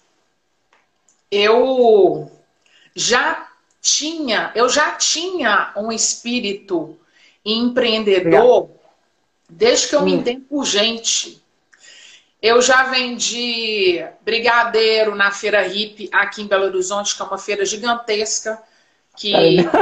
eu 1.32 2.32
já 2.96 3.48
tinha, 3.82 4.52
eu 4.54 4.70
já 4.70 4.92
tinha 4.92 5.74
um 5.76 5.92
espírito 5.92 7.00
empreendedor 7.44 8.64
Obrigado. 8.64 8.80
desde 9.50 9.88
que 9.88 9.96
eu 9.96 10.02
hum. 10.02 10.06
me 10.06 10.14
entendo 10.14 10.42
por 10.42 10.64
gente. 10.66 11.42
Eu 12.40 12.62
já 12.62 12.84
vendi 12.84 14.06
brigadeiro 14.22 15.16
na 15.16 15.32
feira 15.32 15.66
hip 15.66 16.08
aqui 16.12 16.44
em 16.44 16.48
Belo 16.48 16.66
Horizonte, 16.66 17.16
que 17.16 17.24
é 17.24 17.26
uma 17.26 17.40
feira 17.40 17.66
gigantesca 17.66 18.62
que, 19.18 19.34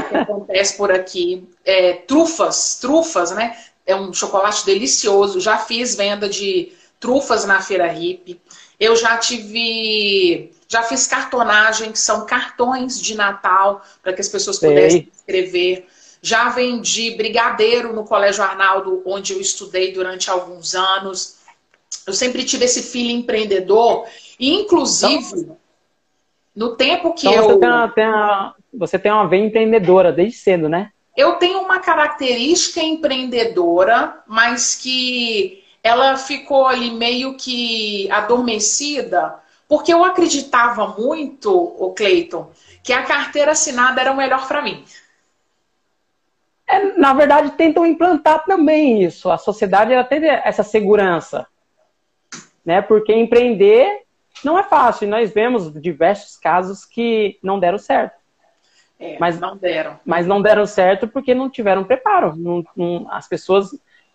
que 0.10 0.16
acontece 0.16 0.78
por 0.78 0.94
aqui. 0.94 1.46
É, 1.66 1.94
trufas, 1.94 2.80
trufas, 2.80 3.32
né? 3.32 3.58
É 3.90 3.96
um 3.96 4.14
chocolate 4.14 4.66
delicioso. 4.66 5.40
Já 5.40 5.58
fiz 5.58 5.96
venda 5.96 6.30
de 6.30 6.72
trufas 7.00 7.46
na 7.46 7.62
feira 7.62 7.92
hip. 7.94 8.40
Eu 8.80 8.96
já 8.96 9.18
tive 9.18 10.52
já 10.70 10.84
fiz 10.84 11.08
cartonagem, 11.08 11.92
que 11.92 11.98
são 11.98 12.28
cartões 12.28 13.02
de 13.02 13.16
Natal, 13.16 13.82
para 14.04 14.14
que 14.14 14.22
as 14.22 14.28
pessoas 14.28 14.60
pudessem 14.60 15.10
escrever. 15.12 15.88
Já 16.22 16.50
vendi 16.50 17.16
brigadeiro 17.16 17.92
no 17.92 18.04
Colégio 18.04 18.44
Arnaldo, 18.44 19.02
onde 19.04 19.34
eu 19.34 19.42
estudei 19.42 19.92
durante 19.92 20.30
alguns 20.30 20.76
anos. 20.76 21.40
Eu 22.06 22.14
sempre 22.14 22.44
tive 22.44 22.66
esse 22.66 22.84
filho 22.84 23.10
empreendedor. 23.10 24.06
E, 24.40 24.54
inclusive, 24.54 25.40
então, 25.40 25.58
no 26.56 26.76
tempo 26.76 27.16
que 27.16 27.28
então 27.28 27.42
eu. 27.42 27.50
Você 27.50 27.60
tem, 27.60 27.70
uma, 27.70 27.88
tem 27.88 28.08
uma, 28.08 28.56
você 28.72 29.00
tem 29.00 29.12
uma 29.12 29.28
veia 29.28 29.46
empreendedora 29.46 30.12
desde 30.12 30.38
cedo, 30.38 30.70
né? 30.70 30.92
Eu 31.16 31.34
tenho 31.36 31.62
uma 31.62 31.80
característica 31.80 32.82
empreendedora, 32.82 34.22
mas 34.28 34.76
que 34.76 35.64
ela 35.84 36.18
ficou 36.18 36.68
ali 36.68 36.92
meio 36.92 37.36
que 37.36 38.10
adormecida 38.12 39.40
porque 39.70 39.94
eu 39.94 40.04
acreditava 40.04 40.88
muito, 40.88 41.54
o 41.54 41.94
Cleiton, 41.94 42.52
que 42.84 42.92
a 42.92 43.04
carteira 43.04 43.52
assinada 43.52 44.02
era 44.02 44.12
o 44.12 44.18
melhor 44.18 44.48
para 44.48 44.64
mim. 44.64 44.84
É, 46.68 46.98
na 46.98 47.14
verdade, 47.14 47.52
tentam 47.52 47.86
implantar 47.86 48.44
também 48.46 49.04
isso. 49.04 49.30
A 49.30 49.38
sociedade 49.38 49.94
ela 49.94 50.04
tem 50.04 50.28
essa 50.28 50.64
segurança. 50.64 51.46
Né? 52.66 52.82
Porque 52.82 53.14
empreender 53.14 54.06
não 54.44 54.58
é 54.58 54.64
fácil. 54.64 55.08
Nós 55.08 55.32
vemos 55.32 55.72
diversos 55.80 56.36
casos 56.36 56.84
que 56.84 57.38
não 57.44 57.60
deram 57.60 57.78
certo. 57.78 58.19
É, 59.00 59.18
mas 59.18 59.40
não 59.40 59.56
deram. 59.56 60.00
Mas 60.06 60.28
não 60.28 60.42
deram 60.42 60.66
certo 60.66 61.08
porque 61.08 61.34
não 61.34 61.50
tiveram 61.50 61.86
preparo. 61.86 62.36
Não, 62.36 62.64
não, 62.76 63.08
as 63.10 63.28
pessoas, 63.28 63.72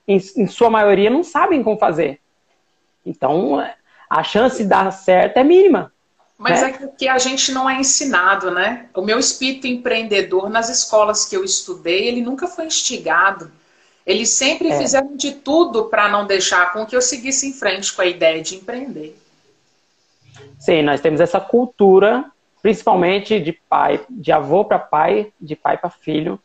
em, 0.06 0.20
em, 0.36 0.46
sua 0.46 0.68
maioria, 0.68 1.08
não 1.08 1.24
sabem 1.24 1.62
como 1.62 1.78
fazer. 1.78 2.20
Então, 3.04 3.64
a 4.10 4.22
chance 4.22 4.62
de 4.62 4.68
dar 4.68 4.90
certo 4.90 5.38
é 5.38 5.44
mínima. 5.44 5.90
Mas 6.36 6.60
né? 6.60 6.70
é 6.82 6.86
que 6.88 7.08
a 7.08 7.16
gente 7.16 7.52
não 7.52 7.70
é 7.70 7.80
ensinado, 7.80 8.50
né? 8.50 8.86
O 8.94 9.00
meu 9.00 9.18
espírito 9.18 9.66
empreendedor 9.66 10.50
nas 10.50 10.68
escolas 10.68 11.24
que 11.24 11.36
eu 11.36 11.44
estudei, 11.44 12.08
ele 12.08 12.20
nunca 12.20 12.46
foi 12.46 12.66
instigado. 12.66 13.50
Eles 14.04 14.30
sempre 14.30 14.68
é. 14.68 14.78
fizeram 14.78 15.16
de 15.16 15.32
tudo 15.32 15.84
para 15.84 16.08
não 16.10 16.26
deixar 16.26 16.72
com 16.72 16.84
que 16.84 16.94
eu 16.94 17.00
seguisse 17.00 17.48
em 17.48 17.52
frente 17.54 17.92
com 17.92 18.02
a 18.02 18.06
ideia 18.06 18.42
de 18.42 18.56
empreender. 18.56 19.18
Sim, 20.58 20.82
nós 20.82 21.00
temos 21.00 21.20
essa 21.20 21.40
cultura, 21.40 22.30
principalmente 22.64 23.38
de 23.38 23.52
pai, 23.52 24.00
de 24.08 24.32
avô 24.32 24.64
para 24.64 24.78
pai, 24.78 25.30
de 25.38 25.54
pai 25.54 25.76
para 25.76 25.90
filho. 25.90 26.40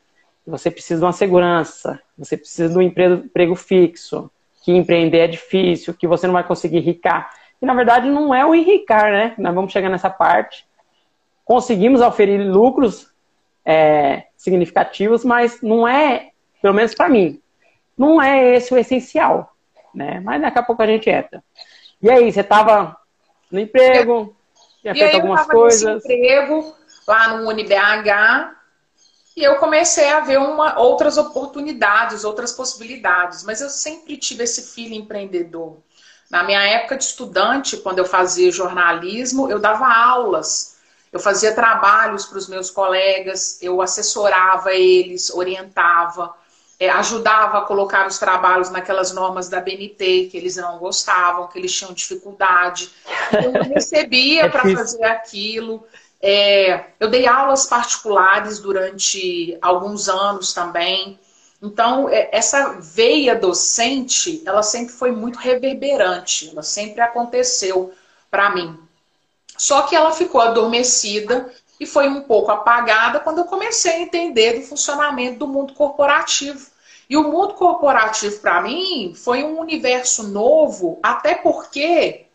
Você 0.46 0.70
precisa 0.70 1.00
de 1.00 1.06
uma 1.06 1.14
segurança, 1.14 1.98
você 2.18 2.36
precisa 2.36 2.68
de 2.68 2.78
um 2.78 2.82
emprego, 2.82 3.24
emprego 3.24 3.56
fixo, 3.56 4.30
que 4.62 4.74
empreender 4.74 5.20
é 5.20 5.28
difícil, 5.28 5.94
que 5.94 6.06
você 6.06 6.28
não 6.28 6.34
vai 6.34 6.44
conseguir 6.44 6.82
ricar. 6.82 7.34
E 7.62 7.66
na 7.66 7.74
verdade 7.74 8.10
não 8.10 8.36
é 8.36 8.46
o 8.46 8.54
enricar, 8.54 9.10
né? 9.10 9.34
Nós 9.38 9.56
vamos 9.56 9.72
chegar 9.72 9.88
nessa 9.88 10.10
parte. 10.10 10.68
Conseguimos 11.46 12.02
oferir 12.02 12.42
lucros 12.42 13.10
é, 13.64 14.26
significativos, 14.36 15.24
mas 15.24 15.62
não 15.62 15.88
é, 15.88 16.32
pelo 16.62 16.74
menos 16.74 16.94
para 16.94 17.08
mim, 17.08 17.42
não 17.98 18.22
é 18.22 18.56
esse 18.56 18.74
o 18.74 18.78
essencial, 18.78 19.56
né? 19.96 20.20
Mas 20.20 20.42
daqui 20.42 20.60
a 20.60 20.64
pouco 20.64 20.82
a 20.82 20.88
gente 20.88 21.10
entra. 21.10 21.42
E 22.02 22.12
aí, 22.12 22.30
você 22.30 22.42
estava 22.42 22.98
no 23.50 23.58
emprego, 23.58 24.36
tinha 24.82 24.94
feito 24.94 25.16
algumas 25.16 25.46
coisas. 25.48 25.96
Nesse 25.96 26.14
emprego 26.14 26.76
lá 27.08 27.38
no 27.38 27.50
UniBH 27.50 28.60
e 29.36 29.44
eu 29.44 29.56
comecei 29.56 30.10
a 30.10 30.20
ver 30.20 30.38
uma, 30.38 30.78
outras 30.78 31.18
oportunidades, 31.18 32.26
outras 32.26 32.52
possibilidades. 32.52 33.44
Mas 33.44 33.62
eu 33.62 33.70
sempre 33.70 34.18
tive 34.18 34.44
esse 34.44 34.74
filho 34.74 34.94
empreendedor. 34.94 35.78
Na 36.30 36.44
minha 36.44 36.62
época 36.62 36.98
de 36.98 37.06
estudante, 37.06 37.78
quando 37.78 38.00
eu 38.00 38.06
fazia 38.06 38.52
jornalismo, 38.52 39.50
eu 39.50 39.58
dava 39.58 39.88
aulas, 39.88 40.78
eu 41.12 41.20
fazia 41.20 41.56
trabalhos 41.56 42.26
para 42.26 42.38
os 42.38 42.48
meus 42.48 42.70
colegas, 42.70 43.58
eu 43.62 43.82
assessorava 43.82 44.74
eles, 44.74 45.30
orientava, 45.30 46.36
é, 46.80 46.90
ajudava 46.90 47.58
a 47.58 47.62
colocar 47.62 48.08
os 48.08 48.18
trabalhos 48.18 48.70
naquelas 48.70 49.12
normas 49.12 49.50
da 49.50 49.60
BNT 49.60 50.30
que 50.32 50.38
eles 50.38 50.56
não 50.56 50.78
gostavam, 50.78 51.48
que 51.48 51.60
eles 51.60 51.76
tinham 51.76 51.94
dificuldade. 51.94 52.90
Eu 53.34 53.52
recebia 53.64 54.44
é 54.46 54.50
para 54.50 54.62
fazer 54.62 55.04
aquilo. 55.04 55.86
É, 56.22 56.86
eu 57.00 57.10
dei 57.10 57.28
aulas 57.28 57.66
particulares 57.66 58.60
durante 58.60 59.58
alguns 59.62 60.08
anos 60.08 60.54
também. 60.54 61.20
Então, 61.62 62.08
é, 62.08 62.30
essa 62.32 62.78
veia 62.80 63.36
docente, 63.36 64.42
ela 64.46 64.64
sempre 64.64 64.94
foi 64.94 65.12
muito 65.12 65.38
reverberante, 65.38 66.50
ela 66.50 66.64
sempre 66.64 67.02
aconteceu 67.02 67.94
para 68.32 68.50
mim. 68.52 68.80
Só 69.58 69.82
que 69.82 69.94
ela 69.94 70.14
ficou 70.14 70.40
adormecida 70.40 71.54
e 71.80 71.86
foi 71.86 72.10
um 72.10 72.22
pouco 72.22 72.52
apagada 72.52 73.20
quando 73.20 73.40
eu 73.40 73.46
comecei 73.46 73.94
a 73.94 74.00
entender 74.02 74.60
do 74.60 74.66
funcionamento 74.66 75.40
do 75.40 75.48
mundo 75.48 75.74
corporativo. 75.74 76.68
E 77.10 77.18
o 77.18 77.24
mundo 77.24 77.54
corporativo, 77.54 78.40
para 78.40 78.62
mim, 78.62 79.14
foi 79.16 79.44
um 79.44 79.60
universo 79.60 80.28
novo, 80.28 81.00
até 81.02 81.36
porque 81.36 82.26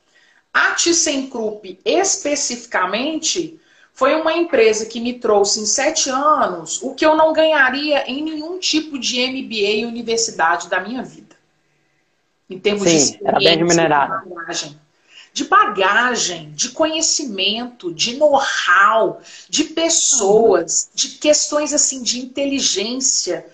a 0.52 0.70
ThyssenKrupp, 0.70 1.78
especificamente, 1.84 3.60
foi 3.92 4.14
uma 4.16 4.32
empresa 4.32 4.86
que 4.86 5.00
me 5.00 5.14
trouxe 5.14 5.60
em 5.60 5.66
sete 5.66 6.10
anos 6.10 6.82
o 6.82 6.94
que 6.94 7.06
eu 7.06 7.14
não 7.14 7.32
ganharia 7.32 8.10
em 8.10 8.22
nenhum 8.22 8.58
tipo 8.58 8.98
de 8.98 9.20
MBA 9.24 9.70
e 9.70 9.86
universidade 9.86 10.68
da 10.68 10.80
minha 10.80 11.02
vida. 11.02 11.36
Em 12.50 12.58
termos 12.58 12.88
Sim, 12.88 13.18
de 13.18 13.26
era 13.26 13.38
bem 13.38 13.56
remunerado. 13.56 14.28
De 15.35 15.45
bagagem, 15.45 16.53
de 16.53 16.71
conhecimento, 16.71 17.93
de 17.93 18.17
know-how, 18.17 19.21
de 19.50 19.64
pessoas, 19.64 20.88
de 20.95 21.11
questões 21.11 21.75
assim 21.75 22.03
de 22.03 22.21
inteligência. 22.21 23.45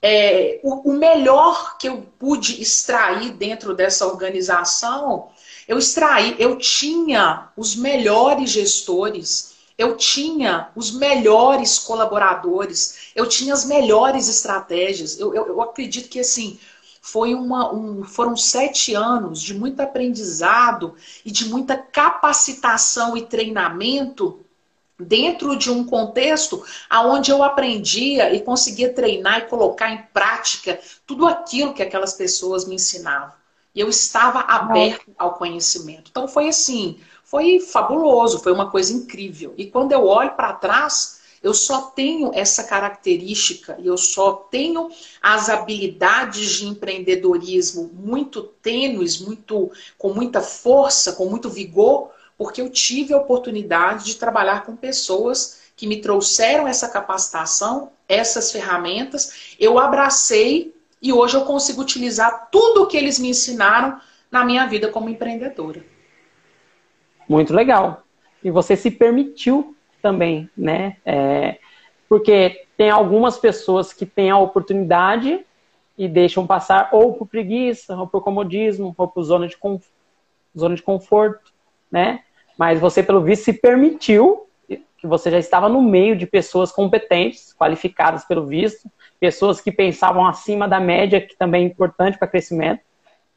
É, 0.00 0.60
o, 0.62 0.90
o 0.90 0.92
melhor 0.92 1.78
que 1.78 1.88
eu 1.88 2.06
pude 2.18 2.62
extrair 2.62 3.32
dentro 3.32 3.74
dessa 3.74 4.06
organização, 4.06 5.30
eu 5.66 5.78
extraí, 5.78 6.36
eu 6.38 6.56
tinha 6.58 7.48
os 7.56 7.74
melhores 7.74 8.50
gestores 8.50 9.50
eu 9.80 9.96
tinha 9.96 10.70
os 10.76 10.90
melhores 10.90 11.78
colaboradores, 11.78 13.10
eu 13.16 13.26
tinha 13.26 13.54
as 13.54 13.64
melhores 13.64 14.28
estratégias. 14.28 15.18
Eu, 15.18 15.34
eu, 15.34 15.46
eu 15.46 15.62
acredito 15.62 16.10
que 16.10 16.20
assim 16.20 16.60
foi 17.00 17.34
uma, 17.34 17.72
um, 17.72 18.04
foram 18.04 18.36
sete 18.36 18.94
anos 18.94 19.40
de 19.40 19.54
muito 19.54 19.80
aprendizado 19.80 20.94
e 21.24 21.30
de 21.30 21.48
muita 21.48 21.76
capacitação 21.76 23.16
e 23.16 23.22
treinamento 23.22 24.44
dentro 24.98 25.56
de 25.56 25.70
um 25.70 25.84
contexto 25.84 26.62
aonde 26.88 27.30
eu 27.30 27.42
aprendia 27.42 28.34
e 28.34 28.40
conseguia 28.40 28.92
treinar 28.92 29.38
e 29.38 29.46
colocar 29.46 29.90
em 29.90 30.02
prática 30.12 30.78
tudo 31.06 31.26
aquilo 31.26 31.72
que 31.72 31.82
aquelas 31.82 32.12
pessoas 32.12 32.66
me 32.66 32.74
ensinavam. 32.74 33.32
E 33.74 33.80
eu 33.80 33.88
estava 33.88 34.40
aberto 34.40 35.10
ao 35.16 35.34
conhecimento. 35.34 36.10
Então 36.10 36.28
foi 36.28 36.48
assim, 36.48 37.00
foi 37.24 37.60
fabuloso, 37.60 38.40
foi 38.40 38.52
uma 38.52 38.70
coisa 38.70 38.92
incrível. 38.92 39.54
E 39.56 39.66
quando 39.66 39.92
eu 39.92 40.06
olho 40.06 40.32
para 40.32 40.52
trás, 40.52 41.19
eu 41.42 41.54
só 41.54 41.82
tenho 41.82 42.30
essa 42.34 42.64
característica 42.64 43.76
e 43.80 43.86
eu 43.86 43.96
só 43.96 44.32
tenho 44.32 44.90
as 45.22 45.48
habilidades 45.48 46.50
de 46.52 46.66
empreendedorismo 46.66 47.90
muito 47.94 48.42
tênues, 48.42 49.18
muito 49.18 49.70
com 49.96 50.12
muita 50.12 50.42
força, 50.42 51.12
com 51.12 51.26
muito 51.26 51.48
vigor, 51.48 52.10
porque 52.36 52.60
eu 52.60 52.68
tive 52.68 53.14
a 53.14 53.18
oportunidade 53.18 54.04
de 54.04 54.16
trabalhar 54.16 54.64
com 54.64 54.76
pessoas 54.76 55.60
que 55.74 55.86
me 55.86 56.02
trouxeram 56.02 56.68
essa 56.68 56.88
capacitação, 56.88 57.90
essas 58.06 58.52
ferramentas, 58.52 59.54
eu 59.58 59.78
abracei 59.78 60.74
e 61.00 61.10
hoje 61.10 61.36
eu 61.36 61.46
consigo 61.46 61.80
utilizar 61.80 62.50
tudo 62.52 62.82
o 62.82 62.86
que 62.86 62.98
eles 62.98 63.18
me 63.18 63.30
ensinaram 63.30 63.98
na 64.30 64.44
minha 64.44 64.66
vida 64.66 64.88
como 64.88 65.08
empreendedora. 65.08 65.82
Muito 67.26 67.54
legal. 67.54 68.04
E 68.44 68.50
você 68.50 68.76
se 68.76 68.90
permitiu 68.90 69.74
também, 70.00 70.48
né? 70.56 70.96
É, 71.04 71.58
porque 72.08 72.66
tem 72.76 72.90
algumas 72.90 73.38
pessoas 73.38 73.92
que 73.92 74.04
têm 74.04 74.30
a 74.30 74.38
oportunidade 74.38 75.44
e 75.96 76.08
deixam 76.08 76.46
passar 76.46 76.88
ou 76.92 77.14
por 77.14 77.26
preguiça, 77.26 77.96
ou 77.96 78.06
por 78.06 78.22
comodismo, 78.22 78.94
ou 78.96 79.06
por 79.06 79.22
zona 79.22 79.46
de, 79.46 79.56
zona 80.56 80.74
de 80.74 80.82
conforto, 80.82 81.52
né? 81.90 82.20
Mas 82.58 82.80
você, 82.80 83.02
pelo 83.02 83.22
visto, 83.22 83.44
se 83.44 83.52
permitiu, 83.52 84.46
que 84.66 85.06
você 85.06 85.30
já 85.30 85.38
estava 85.38 85.68
no 85.68 85.80
meio 85.80 86.14
de 86.14 86.26
pessoas 86.26 86.70
competentes, 86.70 87.54
qualificadas 87.54 88.24
pelo 88.24 88.46
visto, 88.46 88.90
pessoas 89.18 89.60
que 89.60 89.72
pensavam 89.72 90.26
acima 90.26 90.68
da 90.68 90.78
média, 90.78 91.20
que 91.20 91.34
também 91.36 91.64
é 91.64 91.66
importante 91.66 92.18
para 92.18 92.28
crescimento, 92.28 92.82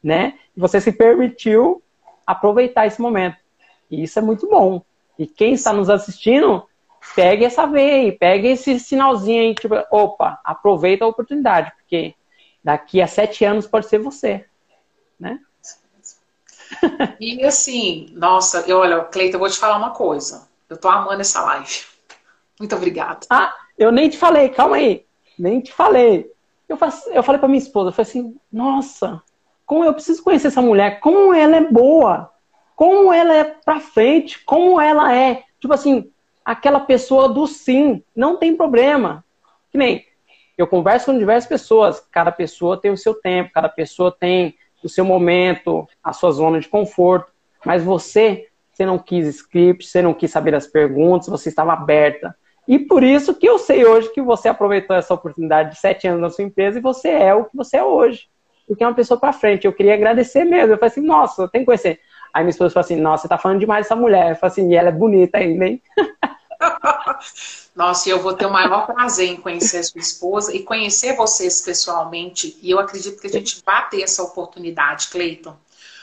né? 0.03 0.37
E 0.55 0.59
você 0.59 0.81
se 0.81 0.91
permitiu 0.91 1.81
aproveitar 2.27 2.85
esse 2.85 3.01
momento. 3.01 3.37
E 3.89 4.03
isso 4.03 4.19
é 4.19 4.21
muito 4.21 4.47
bom. 4.49 4.81
E 5.17 5.27
quem 5.27 5.53
está 5.53 5.71
nos 5.71 5.89
assistindo, 5.89 6.67
pegue 7.15 7.45
essa 7.45 7.65
veia 7.65 7.95
aí, 7.95 8.11
pegue 8.11 8.47
esse 8.49 8.79
sinalzinho 8.79 9.41
aí, 9.41 9.55
tipo, 9.55 9.75
opa, 9.91 10.39
aproveita 10.43 11.05
a 11.05 11.07
oportunidade, 11.07 11.71
porque 11.75 12.15
daqui 12.63 13.01
a 13.01 13.07
sete 13.07 13.45
anos 13.45 13.67
pode 13.67 13.87
ser 13.87 13.99
você, 13.99 14.45
né? 15.19 15.39
E 17.19 17.43
assim, 17.45 18.07
nossa, 18.13 18.61
eu, 18.67 18.79
olha, 18.79 19.01
Cleiton, 19.03 19.35
eu 19.35 19.39
vou 19.39 19.49
te 19.49 19.57
falar 19.57 19.77
uma 19.77 19.91
coisa. 19.91 20.47
Eu 20.69 20.77
tô 20.77 20.89
amando 20.89 21.21
essa 21.21 21.41
live. 21.41 21.85
Muito 22.59 22.75
obrigada. 22.75 23.19
Ah, 23.29 23.53
eu 23.77 23.91
nem 23.91 24.09
te 24.09 24.17
falei, 24.17 24.49
calma 24.49 24.77
aí. 24.77 25.05
Nem 25.37 25.61
te 25.61 25.71
falei. 25.71 26.31
Eu, 26.67 26.77
faço, 26.77 27.09
eu 27.09 27.21
falei 27.21 27.39
pra 27.39 27.47
minha 27.47 27.61
esposa, 27.61 27.89
eu 27.89 27.93
falei 27.93 28.09
assim, 28.09 28.35
nossa, 28.51 29.21
como 29.65 29.83
eu 29.83 29.93
preciso 29.93 30.23
conhecer 30.23 30.47
essa 30.47 30.61
mulher, 30.61 30.99
como 30.99 31.33
ela 31.33 31.57
é 31.57 31.61
boa, 31.61 32.32
como 32.83 33.13
ela 33.13 33.33
é 33.33 33.45
pra 33.45 33.79
frente, 33.79 34.43
como 34.43 34.81
ela 34.81 35.15
é, 35.15 35.43
tipo 35.57 35.73
assim, 35.73 36.11
aquela 36.43 36.81
pessoa 36.81 37.29
do 37.29 37.47
sim, 37.47 38.03
não 38.13 38.35
tem 38.35 38.57
problema. 38.57 39.23
Que 39.71 39.77
nem, 39.77 40.05
eu 40.57 40.67
converso 40.67 41.05
com 41.05 41.17
diversas 41.17 41.47
pessoas, 41.47 42.05
cada 42.11 42.29
pessoa 42.29 42.75
tem 42.75 42.91
o 42.91 42.97
seu 42.97 43.13
tempo, 43.13 43.53
cada 43.53 43.69
pessoa 43.69 44.11
tem 44.11 44.55
o 44.83 44.89
seu 44.89 45.05
momento, 45.05 45.87
a 46.03 46.11
sua 46.11 46.31
zona 46.31 46.59
de 46.59 46.67
conforto, 46.67 47.31
mas 47.65 47.81
você, 47.81 48.49
você 48.73 48.85
não 48.85 48.99
quis 48.99 49.27
script, 49.27 49.87
você 49.87 50.01
não 50.01 50.13
quis 50.13 50.29
saber 50.29 50.53
as 50.53 50.67
perguntas, 50.67 51.29
você 51.29 51.47
estava 51.47 51.71
aberta. 51.71 52.35
E 52.67 52.77
por 52.77 53.01
isso 53.01 53.33
que 53.33 53.47
eu 53.47 53.57
sei 53.57 53.85
hoje 53.85 54.11
que 54.11 54.21
você 54.21 54.49
aproveitou 54.49 54.93
essa 54.93 55.13
oportunidade 55.13 55.69
de 55.69 55.79
sete 55.79 56.05
anos 56.05 56.19
na 56.19 56.29
sua 56.29 56.43
empresa 56.43 56.79
e 56.79 56.81
você 56.81 57.07
é 57.07 57.33
o 57.33 57.45
que 57.45 57.55
você 57.55 57.77
é 57.77 57.83
hoje. 57.85 58.27
Porque 58.67 58.83
é 58.83 58.87
uma 58.87 58.93
pessoa 58.93 59.17
para 59.17 59.31
frente. 59.31 59.65
Eu 59.65 59.71
queria 59.71 59.93
agradecer 59.93 60.43
mesmo. 60.43 60.73
Eu 60.73 60.77
falei 60.77 60.91
assim, 60.91 61.01
nossa, 61.01 61.47
tenho 61.47 61.61
que 61.61 61.67
conhecer. 61.67 62.01
Aí 62.33 62.43
minha 62.43 62.49
esposa 62.49 62.73
falou 62.73 62.85
assim, 62.85 62.95
nossa, 62.95 63.23
você 63.23 63.27
tá 63.27 63.37
falando 63.37 63.59
demais 63.59 63.85
dessa 63.85 63.95
mulher. 63.95 64.31
Eu 64.31 64.35
falei 64.35 64.51
assim, 64.51 64.71
e 64.71 64.75
ela 64.75 64.89
é 64.89 64.91
bonita 64.91 65.37
ainda, 65.37 65.65
hein? 65.65 65.81
Nossa, 67.75 68.09
eu 68.09 68.19
vou 68.21 68.33
ter 68.33 68.45
o 68.45 68.51
maior 68.51 68.85
prazer 68.85 69.29
em 69.29 69.35
conhecer 69.35 69.77
a 69.79 69.83
sua 69.83 69.99
esposa 69.99 70.55
e 70.55 70.63
conhecer 70.63 71.15
vocês 71.15 71.61
pessoalmente. 71.61 72.57
E 72.61 72.69
eu 72.69 72.79
acredito 72.79 73.19
que 73.19 73.27
a 73.27 73.29
gente 73.31 73.61
vai 73.65 73.89
ter 73.89 74.03
essa 74.03 74.21
oportunidade, 74.21 75.07
Cleiton. 75.07 75.55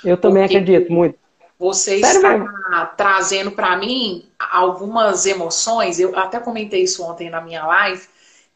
Eu 0.05 0.17
também 0.17 0.45
acredito 0.45 0.93
muito. 0.93 1.19
Você 1.59 1.97
está 1.97 2.87
trazendo 2.97 3.53
para 3.53 3.77
mim 3.77 4.25
algumas 4.39 5.27
emoções. 5.27 6.01
Eu 6.01 6.19
até 6.19 6.41
comentei 6.41 6.83
isso 6.83 7.05
ontem 7.05 7.29
na 7.29 7.41
minha 7.41 7.65
live, 7.67 8.03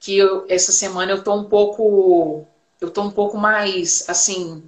que 0.00 0.16
eu, 0.16 0.47
essa 0.49 0.73
semana 0.73 1.12
eu 1.12 1.23
tô 1.23 1.35
um 1.35 1.45
pouco, 1.45 2.47
eu 2.81 2.90
tô 2.90 3.02
um 3.02 3.11
pouco 3.11 3.37
mais 3.37 4.09
assim, 4.09 4.62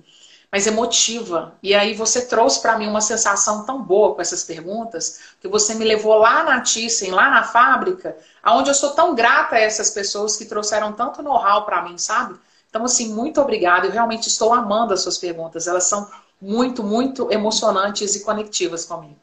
mais 0.50 0.66
emotiva. 0.66 1.54
E 1.62 1.74
aí 1.74 1.94
você 1.94 2.26
trouxe 2.26 2.60
para 2.60 2.78
mim 2.78 2.86
uma 2.88 3.00
sensação 3.00 3.64
tão 3.64 3.82
boa 3.82 4.14
com 4.14 4.20
essas 4.20 4.44
perguntas, 4.44 5.20
que 5.40 5.48
você 5.48 5.74
me 5.74 5.84
levou 5.84 6.16
lá 6.16 6.44
na 6.44 6.60
Thyssen, 6.60 7.10
lá 7.10 7.30
na 7.30 7.42
fábrica, 7.42 8.16
aonde 8.42 8.70
eu 8.70 8.74
sou 8.74 8.90
tão 8.90 9.14
grata 9.14 9.56
a 9.56 9.60
essas 9.60 9.90
pessoas 9.90 10.36
que 10.36 10.44
trouxeram 10.44 10.92
tanto 10.92 11.22
know-how 11.22 11.64
para 11.64 11.82
mim, 11.82 11.98
sabe? 11.98 12.36
Então 12.70 12.84
assim, 12.84 13.12
muito 13.12 13.40
obrigada. 13.40 13.86
Eu 13.86 13.92
realmente 13.92 14.28
estou 14.28 14.52
amando 14.54 14.94
as 14.94 15.02
suas 15.02 15.18
perguntas. 15.18 15.66
Elas 15.66 15.84
são 15.84 16.08
muito, 16.40 16.82
muito 16.82 17.30
emocionantes 17.32 18.14
e 18.14 18.24
conectivas 18.24 18.84
comigo. 18.84 19.16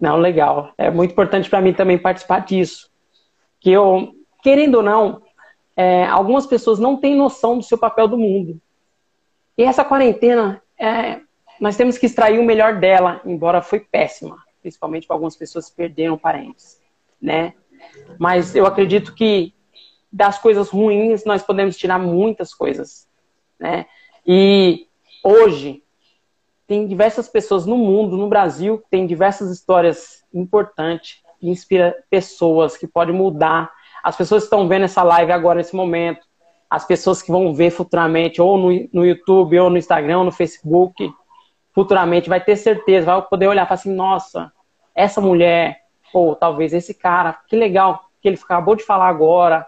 Não, 0.00 0.16
legal. 0.16 0.72
É 0.78 0.90
muito 0.90 1.12
importante 1.12 1.50
para 1.50 1.60
mim 1.60 1.74
também 1.74 1.98
participar 1.98 2.40
disso. 2.40 2.88
Que 3.60 3.70
eu, 3.70 4.14
querendo 4.42 4.76
ou 4.76 4.82
não, 4.82 5.22
é, 5.76 6.06
algumas 6.06 6.46
pessoas 6.46 6.78
não 6.78 6.96
têm 6.96 7.14
noção 7.14 7.58
do 7.58 7.64
seu 7.64 7.76
papel 7.76 8.08
do 8.08 8.16
mundo. 8.16 8.60
E 9.60 9.64
essa 9.64 9.84
quarentena, 9.84 10.62
é, 10.78 11.20
nós 11.60 11.76
temos 11.76 11.98
que 11.98 12.06
extrair 12.06 12.38
o 12.38 12.44
melhor 12.44 12.80
dela, 12.80 13.20
embora 13.24 13.60
foi 13.60 13.80
péssima, 13.80 14.38
principalmente 14.62 15.06
para 15.06 15.14
algumas 15.14 15.36
pessoas 15.36 15.68
que 15.68 15.76
perderam 15.76 16.16
parentes, 16.16 16.80
né? 17.20 17.52
Mas 18.18 18.54
eu 18.54 18.64
acredito 18.66 19.14
que 19.14 19.52
das 20.10 20.38
coisas 20.38 20.70
ruins 20.70 21.24
nós 21.24 21.42
podemos 21.42 21.76
tirar 21.76 21.98
muitas 21.98 22.54
coisas, 22.54 23.06
né? 23.58 23.86
E 24.26 24.86
Hoje, 25.22 25.82
tem 26.66 26.86
diversas 26.86 27.28
pessoas 27.28 27.66
no 27.66 27.76
mundo, 27.76 28.16
no 28.16 28.28
Brasil, 28.28 28.78
que 28.78 28.88
tem 28.88 29.06
diversas 29.06 29.50
histórias 29.50 30.24
importantes, 30.32 31.18
que 31.38 31.48
inspira 31.48 31.94
pessoas, 32.08 32.76
que 32.76 32.86
pode 32.86 33.12
mudar. 33.12 33.70
As 34.02 34.16
pessoas 34.16 34.44
estão 34.44 34.66
vendo 34.66 34.86
essa 34.86 35.02
live 35.02 35.30
agora, 35.30 35.58
nesse 35.58 35.76
momento, 35.76 36.26
as 36.70 36.84
pessoas 36.84 37.20
que 37.20 37.32
vão 37.32 37.52
ver 37.52 37.70
futuramente, 37.70 38.40
ou 38.40 38.56
no, 38.56 38.88
no 38.92 39.04
YouTube, 39.04 39.58
ou 39.58 39.68
no 39.68 39.76
Instagram, 39.76 40.18
ou 40.18 40.24
no 40.24 40.30
Facebook, 40.30 41.12
futuramente, 41.74 42.28
vai 42.28 42.40
ter 42.40 42.54
certeza, 42.54 43.06
vai 43.06 43.22
poder 43.22 43.48
olhar 43.48 43.64
e 43.64 43.66
falar 43.66 43.74
assim, 43.74 43.92
nossa, 43.92 44.52
essa 44.94 45.20
mulher, 45.20 45.80
ou 46.14 46.36
talvez 46.36 46.72
esse 46.72 46.94
cara, 46.94 47.36
que 47.48 47.56
legal 47.56 48.04
que 48.20 48.28
ele 48.28 48.38
acabou 48.40 48.76
de 48.76 48.84
falar 48.84 49.08
agora. 49.08 49.66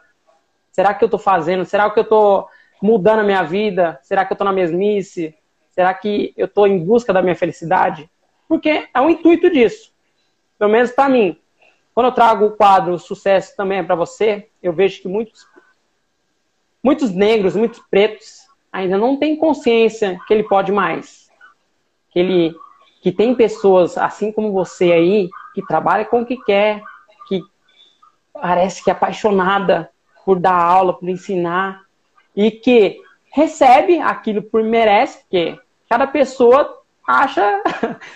Será 0.70 0.94
que 0.94 1.02
eu 1.02 1.06
estou 1.06 1.18
fazendo? 1.18 1.64
Será 1.64 1.90
que 1.90 1.98
eu 1.98 2.04
estou 2.04 2.48
mudando 2.80 3.20
a 3.20 3.24
minha 3.24 3.42
vida? 3.42 3.98
Será 4.02 4.24
que 4.24 4.32
eu 4.32 4.34
estou 4.34 4.44
na 4.44 4.52
mesmice? 4.52 5.34
Será 5.70 5.92
que 5.94 6.32
eu 6.36 6.46
estou 6.46 6.66
em 6.66 6.84
busca 6.84 7.12
da 7.12 7.22
minha 7.22 7.34
felicidade? 7.34 8.10
Porque 8.48 8.88
é 8.92 9.00
o 9.00 9.08
intuito 9.08 9.50
disso. 9.50 9.92
Pelo 10.58 10.70
menos 10.70 10.90
para 10.90 11.08
mim. 11.08 11.38
Quando 11.94 12.06
eu 12.06 12.12
trago 12.12 12.46
o 12.46 12.56
quadro 12.56 12.98
Sucesso 12.98 13.54
também 13.56 13.78
é 13.78 13.82
para 13.82 13.94
você, 13.94 14.48
eu 14.62 14.72
vejo 14.72 15.02
que 15.02 15.08
muitos, 15.08 15.46
muitos 16.83 17.11
negros, 17.11 17.55
muitos 17.55 17.81
pretos, 17.90 18.42
ainda 18.73 18.99
não 18.99 19.16
têm 19.16 19.37
consciência 19.37 20.18
que 20.27 20.35
ele 20.35 20.42
pode 20.42 20.73
mais. 20.73 21.31
Que 22.11 22.18
ele 22.18 22.57
que 23.03 23.11
tem 23.11 23.35
pessoas 23.35 23.99
assim 23.99 24.31
como 24.31 24.53
você 24.53 24.92
aí, 24.92 25.29
que 25.55 25.66
trabalha 25.66 26.05
com 26.05 26.23
o 26.23 26.27
que 26.27 26.37
quer, 26.37 26.81
que 27.27 27.42
parece 28.33 28.83
que 28.83 28.90
é 28.90 28.92
apaixonada 28.92 29.90
por 30.25 30.38
dar 30.38 30.55
aula, 30.55 30.95
por 30.95 31.09
ensinar, 31.09 31.83
e 32.35 32.51
que 32.51 33.01
recebe 33.33 33.99
aquilo 33.99 34.40
por 34.40 34.62
merece, 34.62 35.18
porque 35.18 35.59
cada 35.88 36.07
pessoa 36.07 36.81
acha 37.07 37.62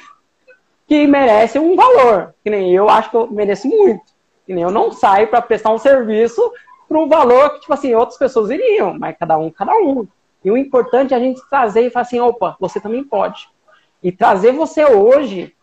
que 0.87 1.07
merece 1.07 1.59
um 1.59 1.75
valor. 1.75 2.35
Que 2.45 2.51
nem 2.51 2.73
eu 2.73 2.89
acho 2.89 3.11
que 3.11 3.17
eu 3.17 3.27
mereço 3.27 3.67
muito. 3.67 4.05
Que 4.47 4.55
nem 4.55 4.63
eu 4.63 4.71
não 4.71 4.93
saio 4.93 5.27
para 5.27 5.43
prestar 5.43 5.73
um 5.73 5.79
serviço 5.79 6.41
para 6.89 6.99
um 6.99 7.09
valor 7.09 7.51
que, 7.51 7.61
tipo 7.61 7.73
assim, 7.73 7.95
outras 7.95 8.19
pessoas 8.19 8.51
iriam, 8.51 8.99
mas 8.99 9.17
cada 9.19 9.37
um, 9.39 9.51
cada 9.51 9.73
um. 9.73 10.07
E 10.45 10.51
o 10.51 10.57
importante 10.57 11.13
é 11.13 11.17
a 11.17 11.21
gente 11.21 11.41
trazer 11.49 11.87
e 11.87 11.91
falar 11.91 12.03
assim, 12.03 12.21
opa, 12.21 12.57
você 12.61 12.81
também 12.81 13.03
pode. 13.03 13.49
E 14.03 14.13
trazer 14.13 14.53
você 14.53 14.85
hoje, 14.85 15.55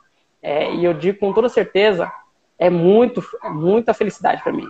é, 0.42 0.74
e 0.74 0.84
eu 0.84 0.94
digo 0.94 1.20
com 1.20 1.32
toda 1.32 1.48
certeza, 1.48 2.12
é 2.60 2.70
muito, 2.70 3.24
é 3.44 3.50
muita 3.50 3.94
felicidade 3.94 4.44
para 4.44 4.52
mim. 4.52 4.68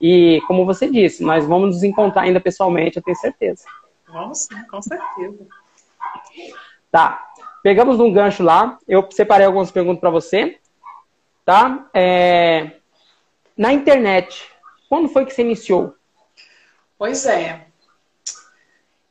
E 0.00 0.42
como 0.46 0.66
você 0.66 0.90
disse, 0.90 1.22
nós 1.22 1.46
vamos 1.46 1.76
nos 1.76 1.82
encontrar 1.82 2.22
ainda 2.22 2.40
pessoalmente, 2.40 2.96
eu 2.96 3.02
tenho 3.02 3.16
certeza. 3.16 3.64
Vamos 4.08 4.40
sim, 4.40 4.62
com 4.68 4.82
certeza. 4.82 5.46
Tá. 6.90 7.22
Pegamos 7.62 7.98
um 7.98 8.12
gancho 8.12 8.42
lá. 8.42 8.78
Eu 8.86 9.06
separei 9.10 9.46
algumas 9.46 9.70
perguntas 9.70 10.00
para 10.00 10.10
você. 10.10 10.58
Tá? 11.44 11.88
É... 11.92 12.72
Na 13.56 13.72
internet, 13.72 14.48
quando 14.88 15.08
foi 15.08 15.24
que 15.24 15.32
você 15.32 15.42
iniciou? 15.42 15.94
Pois 16.98 17.26
é. 17.26 17.66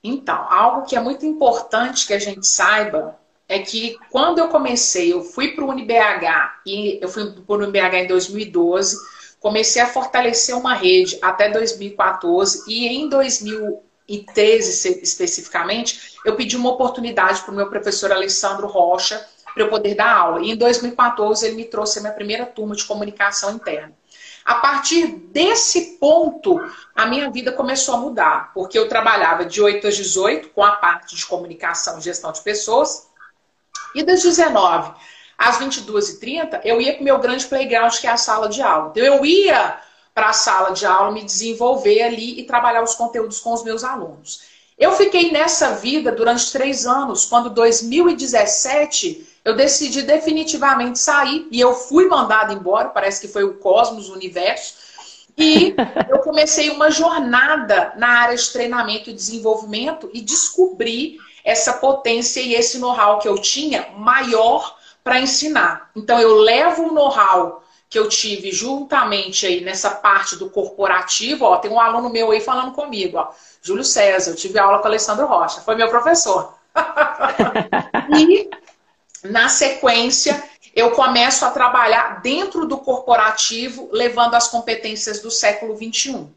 Então, 0.03 0.35
algo 0.51 0.85
que 0.85 0.95
é 0.95 0.99
muito 0.99 1.25
importante 1.25 2.05
que 2.05 2.13
a 2.13 2.19
gente 2.19 2.45
saiba 2.45 3.17
é 3.47 3.59
que 3.59 3.97
quando 4.11 4.39
eu 4.39 4.49
comecei, 4.49 5.13
eu 5.13 5.23
fui 5.23 5.55
para 5.55 5.63
o 5.63 5.69
UniBH 5.69 6.61
e 6.65 6.99
eu 7.01 7.07
fui 7.07 7.31
para 7.31 7.53
o 7.53 7.57
UniBH 7.57 7.95
em 7.95 8.07
2012, 8.07 8.97
comecei 9.39 9.81
a 9.81 9.87
fortalecer 9.87 10.55
uma 10.55 10.73
rede 10.73 11.17
até 11.21 11.49
2014 11.49 12.63
e 12.67 12.87
em 12.87 13.09
2000 13.09 13.83
e 14.07 14.19
tese 14.19 15.01
especificamente, 15.01 16.13
eu 16.23 16.35
pedi 16.35 16.55
uma 16.55 16.71
oportunidade 16.71 17.41
para 17.41 17.51
o 17.51 17.55
meu 17.55 17.69
professor 17.69 18.11
Alessandro 18.11 18.67
Rocha 18.67 19.25
para 19.53 19.63
eu 19.63 19.69
poder 19.69 19.95
dar 19.95 20.15
aula. 20.15 20.41
E 20.41 20.51
em 20.51 20.55
2014 20.55 21.45
ele 21.45 21.55
me 21.55 21.65
trouxe 21.65 21.97
a 21.97 22.01
minha 22.01 22.13
primeira 22.13 22.45
turma 22.45 22.75
de 22.75 22.85
comunicação 22.85 23.55
interna. 23.55 23.93
A 24.45 24.55
partir 24.55 25.07
desse 25.07 25.97
ponto, 25.99 26.61
a 26.95 27.07
minha 27.07 27.31
vida 27.31 27.51
começou 27.51 27.95
a 27.95 27.97
mudar, 27.97 28.53
porque 28.53 28.77
eu 28.77 28.87
trabalhava 28.87 29.43
de 29.43 29.59
8 29.59 29.87
às 29.87 29.95
18 29.95 30.49
com 30.49 30.63
a 30.63 30.73
parte 30.73 31.15
de 31.15 31.25
comunicação 31.25 31.97
e 31.97 32.01
gestão 32.01 32.31
de 32.31 32.41
pessoas, 32.41 33.07
e 33.95 34.03
das 34.03 34.21
19 34.21 34.93
às 35.35 35.57
22h30 35.57 36.61
eu 36.63 36.79
ia 36.79 36.93
para 36.93 37.01
o 37.01 37.03
meu 37.03 37.17
grande 37.17 37.45
playground, 37.47 37.93
que 37.95 38.05
é 38.05 38.11
a 38.11 38.17
sala 38.17 38.47
de 38.47 38.61
aula. 38.61 38.91
Então 38.91 39.03
eu 39.03 39.25
ia 39.25 39.79
para 40.13 40.29
a 40.29 40.33
sala 40.33 40.71
de 40.71 40.85
aula, 40.85 41.11
me 41.11 41.23
desenvolver 41.23 42.03
ali 42.03 42.39
e 42.39 42.43
trabalhar 42.43 42.83
os 42.83 42.93
conteúdos 42.93 43.39
com 43.39 43.51
os 43.51 43.63
meus 43.63 43.83
alunos. 43.83 44.43
Eu 44.77 44.91
fiquei 44.91 45.31
nessa 45.31 45.71
vida 45.71 46.11
durante 46.11 46.51
três 46.51 46.85
anos, 46.85 47.25
quando 47.25 47.49
2017 47.49 49.27
eu 49.45 49.55
decidi 49.55 50.01
definitivamente 50.01 50.97
sair 50.97 51.47
e 51.51 51.61
eu 51.61 51.75
fui 51.75 52.07
mandada 52.07 52.51
embora, 52.51 52.89
parece 52.89 53.21
que 53.21 53.31
foi 53.31 53.43
o 53.43 53.53
cosmos, 53.53 54.09
o 54.09 54.13
universo. 54.13 54.73
E 55.37 55.75
eu 56.09 56.19
comecei 56.19 56.71
uma 56.71 56.89
jornada 56.89 57.93
na 57.95 58.07
área 58.07 58.35
de 58.35 58.49
treinamento 58.49 59.11
e 59.11 59.13
desenvolvimento 59.13 60.09
e 60.11 60.19
descobri 60.19 61.19
essa 61.43 61.73
potência 61.73 62.41
e 62.41 62.55
esse 62.55 62.79
know-how 62.79 63.19
que 63.19 63.27
eu 63.27 63.37
tinha 63.37 63.87
maior 63.95 64.75
para 65.03 65.19
ensinar. 65.19 65.91
Então 65.95 66.19
eu 66.19 66.39
levo 66.39 66.87
o 66.87 66.93
know-how 66.93 67.63
que 67.87 67.99
eu 67.99 68.09
tive 68.09 68.51
juntamente 68.51 69.45
aí 69.45 69.61
nessa 69.61 69.91
parte 69.91 70.35
do 70.35 70.49
corporativo, 70.49 71.45
ó, 71.45 71.57
tem 71.57 71.69
um 71.69 71.79
aluno 71.79 72.09
meu 72.09 72.31
aí 72.31 72.41
falando 72.41 72.71
comigo, 72.71 73.19
ó, 73.19 73.29
Júlio 73.61 73.83
César, 73.83 74.31
eu 74.31 74.35
tive 74.35 74.57
aula 74.57 74.79
com 74.79 74.85
o 74.85 74.87
Alessandro 74.87 75.27
Rocha, 75.27 75.61
foi 75.61 75.75
meu 75.75 75.87
professor. 75.87 76.55
e 78.17 78.49
na 79.29 79.49
sequência, 79.49 80.43
eu 80.75 80.91
começo 80.91 81.45
a 81.45 81.51
trabalhar 81.51 82.21
dentro 82.21 82.65
do 82.65 82.77
corporativo, 82.77 83.89
levando 83.91 84.35
as 84.35 84.47
competências 84.47 85.21
do 85.21 85.31
século 85.31 85.75
21. 85.75 86.31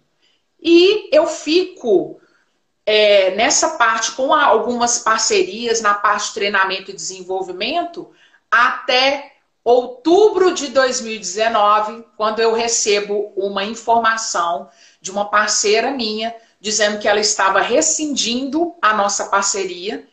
E 0.61 1.09
eu 1.15 1.27
fico 1.27 2.21
é, 2.87 3.35
nessa 3.35 3.71
parte 3.71 4.13
com 4.13 4.33
algumas 4.33 5.01
parcerias 5.01 5.81
na 5.81 5.95
parte 5.95 6.29
de 6.29 6.35
treinamento 6.35 6.91
e 6.91 6.95
desenvolvimento 6.95 8.11
até 8.51 9.33
outubro 9.63 10.55
de 10.55 10.69
2019, 10.69 12.07
quando 12.17 12.41
eu 12.41 12.55
recebo 12.55 13.33
uma 13.37 13.65
informação 13.65 14.71
de 15.01 15.11
uma 15.11 15.27
parceira 15.27 15.91
minha 15.91 16.35
dizendo 16.61 16.99
que 16.99 17.07
ela 17.07 17.21
estava 17.21 17.61
rescindindo 17.61 18.75
a 18.81 18.95
nossa 18.95 19.27
parceria 19.27 20.08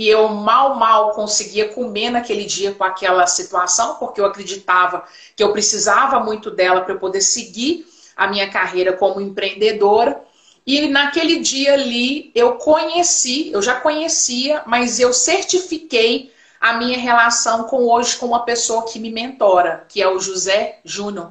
e 0.00 0.08
eu 0.08 0.30
mal, 0.30 0.76
mal 0.76 1.10
conseguia 1.10 1.68
comer 1.68 2.08
naquele 2.08 2.46
dia 2.46 2.72
com 2.72 2.82
aquela 2.82 3.26
situação, 3.26 3.96
porque 3.96 4.18
eu 4.18 4.24
acreditava 4.24 5.04
que 5.36 5.42
eu 5.42 5.52
precisava 5.52 6.18
muito 6.20 6.50
dela 6.50 6.80
para 6.80 6.94
eu 6.94 6.98
poder 6.98 7.20
seguir 7.20 7.86
a 8.16 8.26
minha 8.26 8.48
carreira 8.48 8.94
como 8.94 9.20
empreendedora. 9.20 10.18
E 10.66 10.88
naquele 10.88 11.40
dia 11.40 11.74
ali 11.74 12.32
eu 12.34 12.54
conheci, 12.54 13.52
eu 13.52 13.60
já 13.60 13.78
conhecia, 13.78 14.62
mas 14.64 14.98
eu 14.98 15.12
certifiquei 15.12 16.32
a 16.58 16.78
minha 16.78 16.96
relação 16.96 17.64
com 17.64 17.86
hoje 17.86 18.16
com 18.16 18.24
uma 18.24 18.46
pessoa 18.46 18.86
que 18.86 18.98
me 18.98 19.12
mentora, 19.12 19.84
que 19.86 20.00
é 20.00 20.08
o 20.08 20.18
José 20.18 20.78
Júnior. 20.82 21.30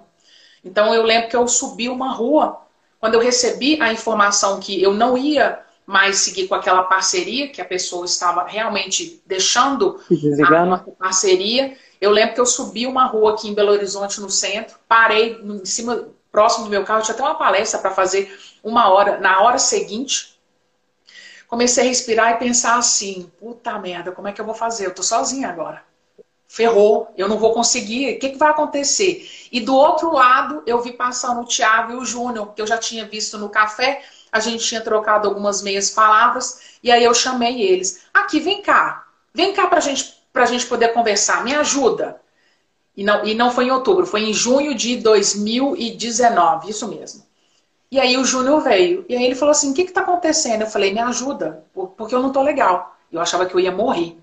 Então 0.64 0.94
eu 0.94 1.02
lembro 1.02 1.28
que 1.28 1.36
eu 1.36 1.48
subi 1.48 1.90
uma 1.90 2.12
rua, 2.12 2.62
quando 3.00 3.16
eu 3.16 3.20
recebi 3.20 3.82
a 3.82 3.92
informação 3.92 4.60
que 4.60 4.80
eu 4.80 4.94
não 4.94 5.18
ia 5.18 5.60
mais 5.90 6.18
seguir 6.18 6.48
com 6.48 6.54
aquela 6.54 6.84
parceria, 6.84 7.48
que 7.48 7.60
a 7.60 7.66
pessoa 7.66 8.06
estava 8.06 8.46
realmente 8.46 9.24
deixando 9.26 10.00
a 10.78 10.92
parceria. 11.00 11.76
Eu 12.00 12.12
lembro 12.12 12.36
que 12.36 12.40
eu 12.40 12.46
subi 12.46 12.86
uma 12.86 13.06
rua 13.06 13.34
aqui 13.34 13.50
em 13.50 13.56
Belo 13.56 13.72
Horizonte, 13.72 14.22
no 14.22 14.30
centro, 14.30 14.78
parei 14.88 15.42
em 15.44 15.66
cima, 15.66 16.10
próximo 16.32 16.66
do 16.66 16.70
meu 16.70 16.86
carro, 16.86 17.02
tinha 17.02 17.16
até 17.16 17.24
uma 17.24 17.34
palestra 17.34 17.80
para 17.80 17.90
fazer 17.90 18.32
uma 18.64 18.88
hora, 18.90 19.20
na 19.20 19.42
hora 19.42 19.58
seguinte. 19.58 20.40
Comecei 21.48 21.84
a 21.84 21.88
respirar 21.88 22.34
e 22.34 22.38
pensar 22.38 22.78
assim, 22.78 23.32
puta 23.40 23.76
merda, 23.80 24.12
como 24.12 24.28
é 24.28 24.32
que 24.32 24.40
eu 24.40 24.46
vou 24.46 24.54
fazer? 24.54 24.86
Eu 24.86 24.94
tô 24.94 25.02
sozinha 25.02 25.50
agora. 25.50 25.82
Ferrou, 26.48 27.12
eu 27.18 27.28
não 27.28 27.40
vou 27.40 27.52
conseguir, 27.52 28.16
o 28.16 28.20
que, 28.20 28.30
que 28.30 28.38
vai 28.38 28.52
acontecer? 28.52 29.28
E 29.52 29.60
do 29.60 29.76
outro 29.76 30.14
lado, 30.14 30.62
eu 30.68 30.80
vi 30.82 30.94
passando 30.94 31.42
o 31.42 31.46
Thiago 31.46 31.94
e 31.94 31.96
o 31.96 32.06
Júnior, 32.06 32.54
que 32.54 32.62
eu 32.62 32.68
já 32.68 32.78
tinha 32.78 33.06
visto 33.06 33.40
no 33.40 33.50
café, 33.50 34.04
a 34.32 34.40
gente 34.40 34.64
tinha 34.64 34.82
trocado 34.82 35.28
algumas 35.28 35.62
meias 35.62 35.90
palavras, 35.90 36.78
e 36.84 36.92
aí 36.92 37.04
eu 37.04 37.14
chamei 37.14 37.62
eles. 37.62 38.04
Aqui, 38.14 38.40
vem 38.40 38.62
cá, 38.62 39.06
vem 39.34 39.54
cá 39.54 39.68
pra 39.68 39.80
gente, 39.80 40.16
pra 40.32 40.46
gente 40.46 40.66
poder 40.66 40.94
conversar, 40.94 41.44
me 41.44 41.54
ajuda. 41.56 42.22
E 42.96 43.04
não, 43.04 43.26
e 43.26 43.34
não 43.34 43.52
foi 43.52 43.66
em 43.66 43.72
outubro, 43.72 44.06
foi 44.06 44.24
em 44.24 44.34
junho 44.34 44.76
de 44.76 44.98
2019, 44.98 46.70
isso 46.70 46.88
mesmo. 46.88 47.24
E 47.92 48.00
aí 48.00 48.18
o 48.18 48.26
Júnior 48.26 48.62
veio. 48.62 49.06
E 49.10 49.16
aí 49.16 49.24
ele 49.24 49.36
falou 49.36 49.52
assim: 49.52 49.72
o 49.72 49.74
que 49.74 49.82
está 49.82 50.02
acontecendo? 50.02 50.62
Eu 50.62 50.68
falei, 50.68 50.94
me 50.94 51.00
ajuda, 51.00 51.64
porque 51.98 52.14
eu 52.14 52.22
não 52.22 52.32
tô 52.32 52.44
legal. 52.44 52.96
Eu 53.12 53.20
achava 53.20 53.46
que 53.46 53.56
eu 53.56 53.60
ia 53.60 53.72
morrer. 53.72 54.18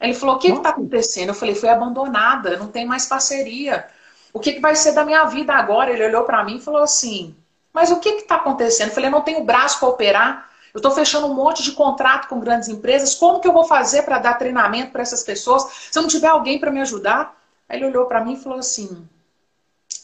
Ele 0.00 0.14
falou, 0.14 0.36
o 0.36 0.38
que 0.38 0.48
está 0.48 0.68
acontecendo? 0.68 1.30
Eu 1.30 1.34
falei, 1.34 1.54
fui 1.54 1.68
abandonada, 1.68 2.56
não 2.56 2.68
tem 2.68 2.86
mais 2.86 3.06
parceria. 3.06 3.88
O 4.32 4.38
que, 4.38 4.52
que 4.52 4.60
vai 4.60 4.76
ser 4.76 4.92
da 4.92 5.04
minha 5.04 5.24
vida 5.24 5.52
agora? 5.54 5.90
Ele 5.90 6.04
olhou 6.04 6.22
para 6.24 6.44
mim 6.44 6.58
e 6.58 6.60
falou 6.60 6.82
assim: 6.82 7.34
mas 7.78 7.92
o 7.92 8.00
que 8.00 8.08
está 8.08 8.34
acontecendo? 8.34 8.88
Eu 8.88 8.94
falei, 8.94 9.08
eu 9.08 9.12
não 9.12 9.20
tenho 9.20 9.44
braço 9.44 9.78
para 9.78 9.88
operar. 9.88 10.50
Eu 10.74 10.78
estou 10.78 10.90
fechando 10.90 11.28
um 11.28 11.34
monte 11.34 11.62
de 11.62 11.70
contrato 11.70 12.26
com 12.26 12.40
grandes 12.40 12.68
empresas. 12.68 13.14
Como 13.14 13.40
que 13.40 13.46
eu 13.46 13.52
vou 13.52 13.62
fazer 13.62 14.02
para 14.02 14.18
dar 14.18 14.34
treinamento 14.34 14.90
para 14.90 15.00
essas 15.00 15.22
pessoas 15.22 15.62
se 15.88 15.96
eu 15.96 16.02
não 16.02 16.08
tiver 16.08 16.26
alguém 16.26 16.58
para 16.58 16.72
me 16.72 16.80
ajudar? 16.80 17.40
Aí 17.68 17.78
ele 17.78 17.86
olhou 17.86 18.06
para 18.06 18.24
mim 18.24 18.32
e 18.32 18.42
falou 18.42 18.58
assim: 18.58 19.08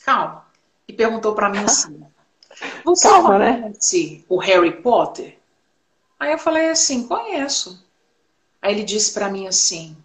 calma. 0.05 0.47
E 0.87 0.93
perguntou 0.93 1.35
para 1.35 1.49
mim 1.49 1.65
assim: 1.65 2.01
você 2.85 3.09
Calma, 3.09 3.41
né? 3.41 3.61
conhece 3.61 4.19
né? 4.19 4.25
o 4.29 4.39
Harry 4.39 4.81
Potter? 4.81 5.37
Aí 6.21 6.31
eu 6.31 6.39
falei 6.39 6.71
assim: 6.71 7.09
conheço. 7.09 7.85
Aí 8.63 8.73
ele 8.73 8.85
disse 8.85 9.13
para 9.13 9.29
mim 9.29 9.49
assim: 9.49 9.97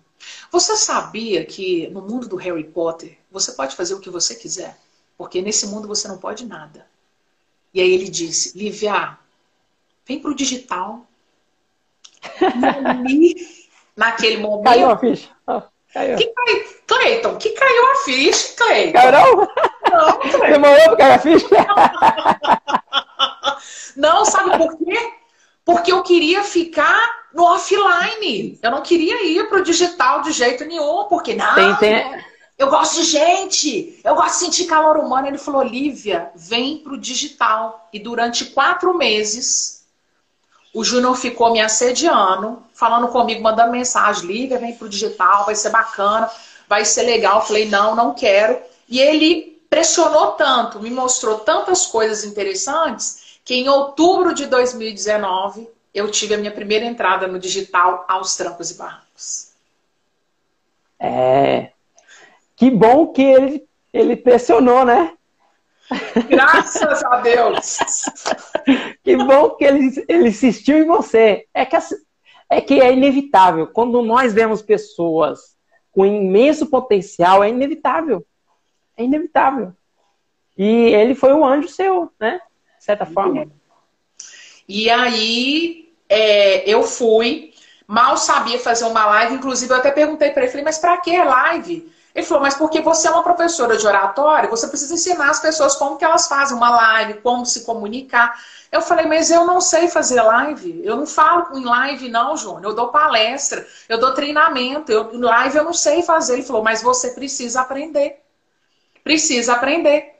você 0.51 0.75
sabia 0.75 1.45
que 1.45 1.87
no 1.89 2.01
mundo 2.01 2.27
do 2.27 2.35
Harry 2.35 2.63
Potter 2.63 3.15
você 3.31 3.51
pode 3.51 3.75
fazer 3.75 3.93
o 3.93 3.99
que 3.99 4.09
você 4.09 4.33
quiser? 4.33 4.75
Porque 5.15 5.39
nesse 5.39 5.67
mundo 5.67 5.87
você 5.87 6.07
não 6.07 6.17
pode 6.17 6.47
nada. 6.47 6.87
E 7.73 7.81
aí 7.81 7.91
ele 7.93 8.09
disse: 8.09 8.57
Lívia, 8.57 9.17
vem 10.05 10.19
pro 10.19 10.35
digital. 10.35 11.05
naquele 13.99 14.37
momento. 14.37 14.65
Caiu 14.65 14.89
a 14.89 14.97
ficha. 14.97 15.29
Oh, 15.45 15.61
caiu. 15.93 16.17
Que 16.17 16.25
cai... 16.25 16.65
Cleiton, 16.87 17.35
que 17.37 17.49
caiu 17.51 17.91
a 17.91 17.95
ficha, 18.05 18.55
Cleiton. 18.57 19.11
Não? 19.11 19.47
Cleiton. 20.21 20.47
Demorou 20.47 20.85
pra 20.85 20.95
cair 20.95 21.13
a 21.13 21.19
ficha? 21.19 21.47
não, 23.95 24.25
sabe 24.25 24.57
por 24.57 24.77
quê? 24.77 25.13
Porque 25.63 25.91
eu 25.91 26.01
queria 26.01 26.43
ficar 26.43 27.19
no 27.33 27.43
offline. 27.43 28.57
Eu 28.61 28.71
não 28.71 28.81
queria 28.81 29.23
ir 29.23 29.47
pro 29.49 29.63
digital 29.63 30.21
de 30.21 30.31
jeito 30.31 30.65
nenhum, 30.65 31.05
porque 31.07 31.35
não. 31.35 31.53
Tem, 31.53 31.75
tem... 31.75 32.23
Eu 32.59 32.69
gosto 32.69 32.95
de 32.95 33.03
gente, 33.03 34.01
eu 34.03 34.15
gosto 34.15 34.33
de 34.33 34.45
sentir 34.45 34.65
calor 34.65 34.97
humano. 34.97 35.27
Ele 35.27 35.37
falou, 35.37 35.63
Lívia, 35.63 36.29
vem 36.35 36.79
pro 36.79 36.97
digital. 36.97 37.87
E 37.93 37.97
durante 37.99 38.47
quatro 38.47 38.93
meses, 38.93 39.85
o 40.73 40.83
Júnior 40.83 41.15
ficou 41.15 41.53
me 41.53 41.61
assediando, 41.61 42.61
falando 42.73 43.07
comigo, 43.07 43.41
mandando 43.41 43.71
mensagem, 43.71 44.27
Lívia, 44.27 44.59
vem 44.59 44.75
pro 44.75 44.89
digital, 44.89 45.45
vai 45.45 45.55
ser 45.55 45.69
bacana, 45.69 46.29
vai 46.67 46.83
ser 46.83 47.03
legal. 47.03 47.39
Eu 47.39 47.45
falei, 47.45 47.69
não, 47.69 47.95
não 47.95 48.13
quero. 48.13 48.61
E 48.89 48.99
ele 48.99 49.57
pressionou 49.69 50.33
tanto, 50.33 50.81
me 50.81 50.89
mostrou 50.89 51.39
tantas 51.39 51.85
coisas 51.85 52.25
interessantes, 52.25 53.39
que 53.45 53.55
em 53.55 53.69
outubro 53.69 54.33
de 54.33 54.45
2019, 54.47 55.65
eu 55.93 56.11
tive 56.11 56.35
a 56.35 56.37
minha 56.37 56.51
primeira 56.51 56.83
entrada 56.83 57.25
no 57.25 57.39
digital 57.39 58.03
aos 58.05 58.35
trancos 58.35 58.69
e 58.69 58.73
barrancos. 58.73 59.47
É, 60.99 61.71
que 62.59 62.69
bom 62.69 63.07
que 63.07 63.21
ele, 63.21 63.65
ele 63.93 64.17
pressionou, 64.17 64.83
né? 64.83 65.13
Graças 66.27 67.01
a 67.05 67.21
Deus! 67.21 67.77
que 69.01 69.15
bom 69.15 69.51
que 69.51 69.63
ele, 69.63 70.05
ele 70.09 70.27
insistiu 70.27 70.77
em 70.77 70.85
você. 70.85 71.47
É 71.53 71.65
que, 71.65 71.77
é 72.49 72.59
que 72.59 72.81
é 72.81 72.91
inevitável. 72.91 73.67
Quando 73.67 74.01
nós 74.01 74.33
vemos 74.33 74.61
pessoas 74.61 75.55
com 75.89 76.05
imenso 76.05 76.65
potencial, 76.65 77.41
é 77.41 77.47
inevitável. 77.47 78.25
É 78.97 79.05
inevitável. 79.05 79.73
E 80.57 80.67
ele 80.67 81.15
foi 81.15 81.33
um 81.33 81.45
anjo 81.45 81.69
seu, 81.69 82.11
né? 82.19 82.41
De 82.77 82.83
certa 82.83 83.05
forma. 83.05 83.49
E 84.67 84.89
aí, 84.89 85.93
é, 86.09 86.69
eu 86.69 86.83
fui, 86.83 87.53
mal 87.87 88.17
sabia 88.17 88.59
fazer 88.59 88.83
uma 88.83 89.05
live, 89.05 89.35
inclusive 89.35 89.71
eu 89.71 89.77
até 89.77 89.91
perguntei 89.91 90.31
para 90.31 90.43
ele, 90.43 90.51
falei, 90.51 90.65
mas 90.65 90.77
para 90.77 90.97
que 90.97 91.17
live? 91.17 91.89
Ele 92.13 92.25
falou, 92.25 92.41
mas 92.41 92.55
porque 92.55 92.81
você 92.81 93.07
é 93.07 93.11
uma 93.11 93.23
professora 93.23 93.77
de 93.77 93.85
oratório, 93.85 94.49
você 94.49 94.67
precisa 94.67 94.93
ensinar 94.93 95.29
as 95.29 95.39
pessoas 95.39 95.75
como 95.75 95.97
que 95.97 96.03
elas 96.03 96.27
fazem 96.27 96.57
uma 96.57 96.69
live, 96.69 97.21
como 97.21 97.45
se 97.45 97.63
comunicar. 97.63 98.39
Eu 98.71 98.81
falei, 98.81 99.05
mas 99.05 99.29
eu 99.29 99.45
não 99.45 99.61
sei 99.61 99.87
fazer 99.87 100.21
live. 100.21 100.81
Eu 100.83 100.95
não 100.95 101.05
falo 101.05 101.57
em 101.57 101.63
live, 101.63 102.09
não, 102.09 102.35
Júnior. 102.35 102.65
Eu 102.65 102.75
dou 102.75 102.89
palestra, 102.89 103.65
eu 103.87 103.99
dou 103.99 104.13
treinamento. 104.13 104.91
Eu, 104.91 105.17
live 105.19 105.57
eu 105.57 105.63
não 105.63 105.73
sei 105.73 106.01
fazer. 106.03 106.33
Ele 106.33 106.43
falou, 106.43 106.63
mas 106.63 106.81
você 106.81 107.11
precisa 107.11 107.61
aprender. 107.61 108.21
Precisa 109.03 109.53
aprender. 109.53 110.19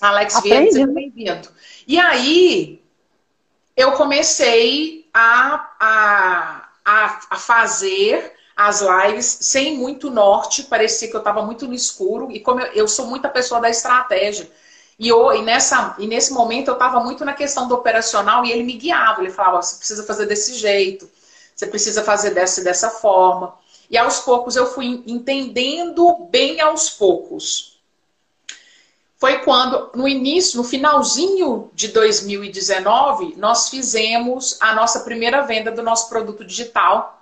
Alex 0.00 0.40
Vieira, 0.40 0.72
seja 0.72 0.86
bem-vindo. 0.86 1.48
E 1.86 1.98
aí, 1.98 2.82
eu 3.76 3.92
comecei 3.92 5.08
a, 5.12 5.70
a, 5.78 6.68
a, 6.84 7.20
a 7.30 7.36
fazer 7.36 8.39
as 8.60 8.82
lives 8.82 9.38
sem 9.40 9.78
muito 9.78 10.10
norte, 10.10 10.64
parecia 10.64 11.08
que 11.08 11.16
eu 11.16 11.20
estava 11.20 11.40
muito 11.40 11.66
no 11.66 11.72
escuro, 11.72 12.30
e 12.30 12.40
como 12.40 12.60
eu, 12.60 12.66
eu, 12.72 12.88
sou 12.88 13.06
muita 13.06 13.26
pessoa 13.26 13.58
da 13.58 13.70
estratégia. 13.70 14.50
E, 14.98 15.08
eu, 15.08 15.32
e, 15.32 15.40
nessa, 15.40 15.96
e 15.98 16.06
nesse 16.06 16.30
momento 16.30 16.68
eu 16.68 16.74
estava 16.74 17.00
muito 17.00 17.24
na 17.24 17.32
questão 17.32 17.66
do 17.66 17.74
operacional 17.74 18.44
e 18.44 18.52
ele 18.52 18.62
me 18.62 18.74
guiava, 18.74 19.22
ele 19.22 19.30
falava, 19.30 19.62
você 19.62 19.76
precisa 19.76 20.04
fazer 20.04 20.26
desse 20.26 20.52
jeito, 20.52 21.10
você 21.56 21.66
precisa 21.66 22.04
fazer 22.04 22.34
dessa 22.34 22.62
dessa 22.62 22.90
forma. 22.90 23.54
E 23.88 23.96
aos 23.96 24.20
poucos 24.20 24.56
eu 24.56 24.66
fui 24.66 25.02
entendendo 25.06 26.28
bem 26.30 26.60
aos 26.60 26.90
poucos. 26.90 27.80
Foi 29.16 29.38
quando, 29.38 29.90
no 29.94 30.06
início, 30.06 30.58
no 30.58 30.64
finalzinho 30.64 31.70
de 31.74 31.88
2019, 31.88 33.36
nós 33.38 33.70
fizemos 33.70 34.58
a 34.60 34.74
nossa 34.74 35.00
primeira 35.00 35.40
venda 35.42 35.70
do 35.70 35.82
nosso 35.82 36.10
produto 36.10 36.44
digital, 36.44 37.19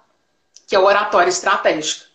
que 0.69 0.77
é 0.77 0.79
o 0.79 0.85
Oratório 0.85 1.31
Estratégico. 1.31 2.07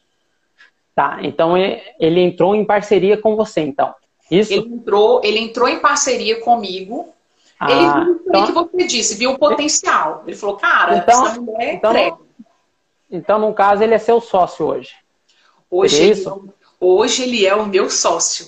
Tá, 0.96 1.18
então 1.24 1.58
ele 1.58 2.22
entrou 2.22 2.56
em 2.56 2.64
parceria 2.64 3.18
com 3.18 3.36
você, 3.36 3.62
então. 3.62 3.96
Isso? 4.30 4.54
Ele 4.54 4.68
entrou, 4.68 5.22
ele 5.24 5.40
entrou 5.40 5.68
em 5.68 5.80
parceria 5.80 6.40
comigo. 6.40 7.12
Ah, 7.60 7.72
ele 7.72 8.06
viu 8.06 8.22
então... 8.28 8.46
que 8.46 8.52
você 8.52 8.88
disse, 8.88 9.16
viu 9.16 9.32
o 9.32 9.40
potencial. 9.40 10.24
Ele 10.28 10.36
falou, 10.36 10.56
cara, 10.58 10.98
então, 10.98 11.28
essa 11.28 11.42
mulher 11.42 11.74
então, 11.74 11.92
é 11.96 12.14
então, 13.10 13.40
no 13.40 13.54
caso, 13.54 13.84
ele 13.84 13.96
é 13.96 13.98
seu 13.98 14.22
sócio 14.22 14.68
hoje. 14.68 14.96
Hoje, 15.70 16.02
ele, 16.02 16.24
é 16.24 16.32
hoje 16.80 17.24
ele 17.24 17.46
é 17.46 17.56
o 17.56 17.66
meu 17.66 17.90
sócio. 17.90 18.48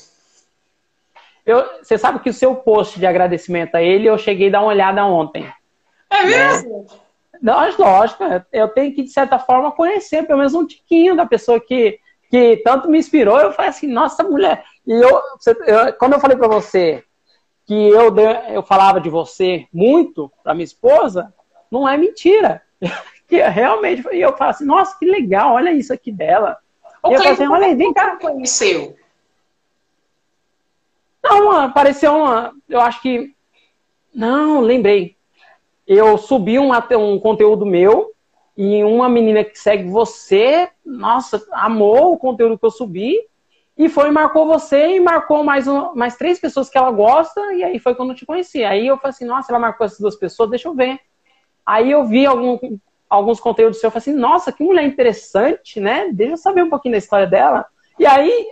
Eu, 1.44 1.64
você 1.82 1.98
sabe 1.98 2.20
que 2.20 2.30
o 2.30 2.34
seu 2.34 2.56
post 2.56 3.00
de 3.00 3.06
agradecimento 3.06 3.76
a 3.76 3.82
ele, 3.82 4.08
eu 4.08 4.18
cheguei 4.18 4.50
a 4.50 4.52
dar 4.52 4.62
uma 4.62 4.70
olhada 4.70 5.04
ontem. 5.06 5.52
É 6.10 6.24
mesmo? 6.24 6.86
Né? 6.90 7.05
Lógico, 7.42 8.24
eu 8.52 8.68
tenho 8.70 8.94
que, 8.94 9.04
de 9.04 9.10
certa 9.10 9.40
forma, 9.40 9.72
conhecer 9.72 10.26
pelo 10.26 10.40
menos 10.40 10.54
um 10.54 10.66
tiquinho 10.66 11.16
da 11.16 11.26
pessoa 11.26 11.60
que, 11.60 12.00
que 12.30 12.58
tanto 12.58 12.90
me 12.90 12.98
inspirou. 12.98 13.40
Eu 13.40 13.52
falei 13.52 13.70
assim, 13.70 13.88
nossa, 13.88 14.24
mulher. 14.24 14.64
E 14.86 14.92
eu, 14.92 15.22
eu 15.68 15.94
quando 15.94 16.14
eu 16.14 16.20
falei 16.20 16.38
para 16.38 16.48
você 16.48 17.04
que 17.66 17.74
eu, 17.74 18.16
eu 18.50 18.62
falava 18.62 19.02
de 19.02 19.10
você 19.10 19.68
muito 19.74 20.32
para 20.44 20.54
minha 20.54 20.64
esposa, 20.64 21.34
não 21.72 21.88
é 21.88 21.98
mentira. 21.98 22.62
que 23.28 23.42
realmente, 23.42 24.08
e 24.12 24.22
eu 24.22 24.36
falo 24.38 24.52
assim, 24.52 24.66
nossa, 24.66 24.98
que 24.98 25.06
legal, 25.06 25.54
olha 25.54 25.72
isso 25.72 25.94
aqui 25.94 26.12
dela. 26.12 26.58
O 27.04 27.12
e 27.12 27.14
eu 27.16 27.22
falo 27.22 27.34
assim, 27.34 27.48
olha, 27.48 27.76
vem 27.76 27.94
cá. 27.94 28.18
conheceu? 28.18 28.96
Não, 31.24 31.52
apareceu 31.52 32.16
uma, 32.16 32.54
eu 32.70 32.80
acho 32.80 33.02
que, 33.02 33.34
não, 34.14 34.62
lembrei. 34.62 35.15
Eu 35.88 36.18
subi 36.18 36.58
um, 36.58 36.72
um 36.72 37.20
conteúdo 37.20 37.66
meu 37.66 38.12
e 38.58 38.84
uma 38.84 39.10
menina 39.10 39.44
que 39.44 39.58
segue 39.60 39.90
você, 39.90 40.70
nossa, 40.86 41.46
amou 41.52 42.14
o 42.14 42.18
conteúdo 42.18 42.58
que 42.58 42.66
eu 42.66 42.72
subi 42.72 43.20
e 43.78 43.90
foi 43.90 44.10
marcou 44.10 44.48
você 44.48 44.96
e 44.96 45.00
marcou 45.00 45.44
mais, 45.44 45.68
um, 45.68 45.94
mais 45.94 46.16
três 46.16 46.40
pessoas 46.40 46.70
que 46.70 46.78
ela 46.78 46.92
gosta 46.92 47.54
e 47.54 47.64
aí 47.64 47.78
foi 47.78 47.94
quando 47.94 48.12
eu 48.12 48.16
te 48.16 48.26
conheci. 48.26 48.64
Aí 48.64 48.88
eu 48.88 48.98
falei 48.98 49.10
assim, 49.10 49.26
nossa, 49.26 49.52
ela 49.52 49.60
marcou 49.60 49.86
essas 49.86 50.00
duas 50.00 50.16
pessoas, 50.16 50.50
deixa 50.50 50.68
eu 50.68 50.74
ver. 50.74 51.00
Aí 51.66 51.92
eu 51.92 52.06
vi 52.06 52.26
algum, 52.26 52.58
alguns 53.10 53.40
conteúdos 53.40 53.80
seu, 53.80 53.88
eu 53.88 53.92
falei 53.92 54.02
assim, 54.02 54.14
nossa, 54.14 54.52
que 54.52 54.64
mulher 54.64 54.86
interessante, 54.86 55.80
né? 55.80 56.10
Deixa 56.14 56.34
eu 56.34 56.38
saber 56.38 56.64
um 56.64 56.70
pouquinho 56.70 56.94
da 56.94 57.00
história 57.00 57.28
dela. 57.28 57.66
E 58.00 58.06
aí, 58.06 58.48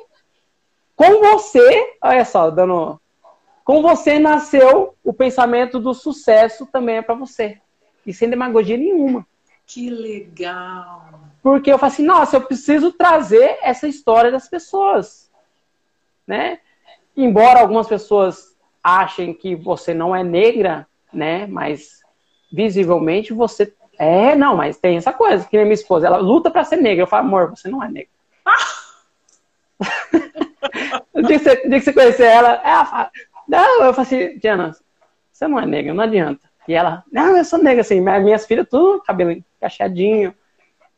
com 0.96 1.20
você, 1.22 1.96
olha 2.02 2.26
só, 2.26 2.50
dando. 2.50 3.00
Com 3.64 3.82
você 3.82 4.20
nasceu 4.20 4.96
o 5.04 5.14
pensamento 5.14 5.80
do 5.80 5.94
sucesso 5.94 6.66
também 6.66 6.98
é 6.98 7.02
para 7.02 7.16
você. 7.16 7.60
E 8.06 8.14
sem 8.14 8.30
demagogia 8.30 8.78
nenhuma. 8.78 9.26
Que 9.66 9.90
legal! 9.90 11.22
Porque 11.42 11.72
eu 11.72 11.78
falei 11.78 11.94
assim, 11.94 12.04
nossa, 12.04 12.36
eu 12.36 12.42
preciso 12.42 12.92
trazer 12.92 13.58
essa 13.62 13.88
história 13.88 14.32
das 14.32 14.50
pessoas. 14.50 15.32
Né? 16.28 16.60
Embora 17.16 17.62
algumas 17.62 17.88
pessoas 17.88 18.56
achem 18.84 19.34
que 19.34 19.56
você 19.56 19.94
não 19.94 20.14
é 20.14 20.24
negra, 20.24 20.86
né? 21.12 21.48
Mas 21.48 22.02
visivelmente 22.52 23.34
você 23.34 23.74
é, 23.98 24.36
não, 24.36 24.58
mas 24.58 24.78
tem 24.78 24.98
essa 24.98 25.14
coisa, 25.14 25.46
que 25.46 25.58
minha 25.58 25.74
esposa, 25.74 26.08
ela 26.08 26.18
luta 26.18 26.52
para 26.52 26.64
ser 26.64 26.78
negra. 26.78 27.04
Eu 27.04 27.08
falo, 27.08 27.28
amor, 27.28 27.50
você 27.52 27.70
não 27.70 27.82
é 27.82 27.88
negra. 27.88 28.10
o 31.14 31.22
dia 31.22 31.40
que, 31.40 31.44
você, 31.44 31.68
dia 31.68 31.80
que 31.80 31.82
você 31.82 31.94
conhecer 31.94 32.26
ela, 32.26 32.62
ela 32.64 32.86
fala, 32.86 33.12
não, 33.48 33.84
eu 33.84 33.94
falo 33.94 34.08
assim, 34.08 34.38
Diana, 34.38 34.72
você 35.32 35.48
não 35.48 35.60
é 35.60 35.66
negra, 35.66 35.94
não 35.94 36.04
adianta. 36.04 36.50
E 36.68 36.74
ela, 36.74 37.04
não, 37.12 37.36
eu 37.36 37.44
sou 37.44 37.62
negra, 37.62 37.82
assim, 37.82 38.00
minhas 38.00 38.46
filhas, 38.46 38.68
tudo 38.70 39.02
cabelo 39.02 39.44
cacheadinho, 39.60 40.34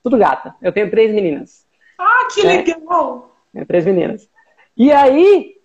tudo 0.04 0.18
gata. 0.18 0.56
Eu 0.62 0.72
tenho 0.72 0.90
três 0.90 1.14
meninas. 1.14 1.66
Ah, 1.98 2.28
que 2.34 2.44
né? 2.44 2.58
legal! 2.58 3.32
Tenho 3.52 3.66
três 3.66 3.86
meninas. 3.86 4.30
E 4.78 4.92
aí, 4.92 5.56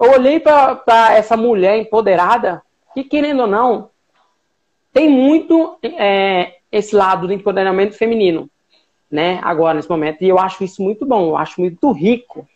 eu 0.00 0.12
olhei 0.12 0.40
para 0.40 1.12
essa 1.12 1.36
mulher 1.36 1.78
empoderada, 1.78 2.62
que 2.94 3.04
querendo 3.04 3.42
ou 3.42 3.46
não, 3.46 3.90
tem 4.92 5.08
muito 5.08 5.78
é, 5.82 6.56
esse 6.72 6.96
lado 6.96 7.26
do 7.26 7.32
empoderamento 7.32 7.96
feminino, 7.96 8.50
né? 9.10 9.38
Agora, 9.42 9.74
nesse 9.74 9.90
momento. 9.90 10.22
E 10.22 10.28
eu 10.28 10.38
acho 10.38 10.64
isso 10.64 10.82
muito 10.82 11.06
bom, 11.06 11.28
eu 11.28 11.36
acho 11.36 11.60
muito 11.60 11.92
rico. 11.92 12.48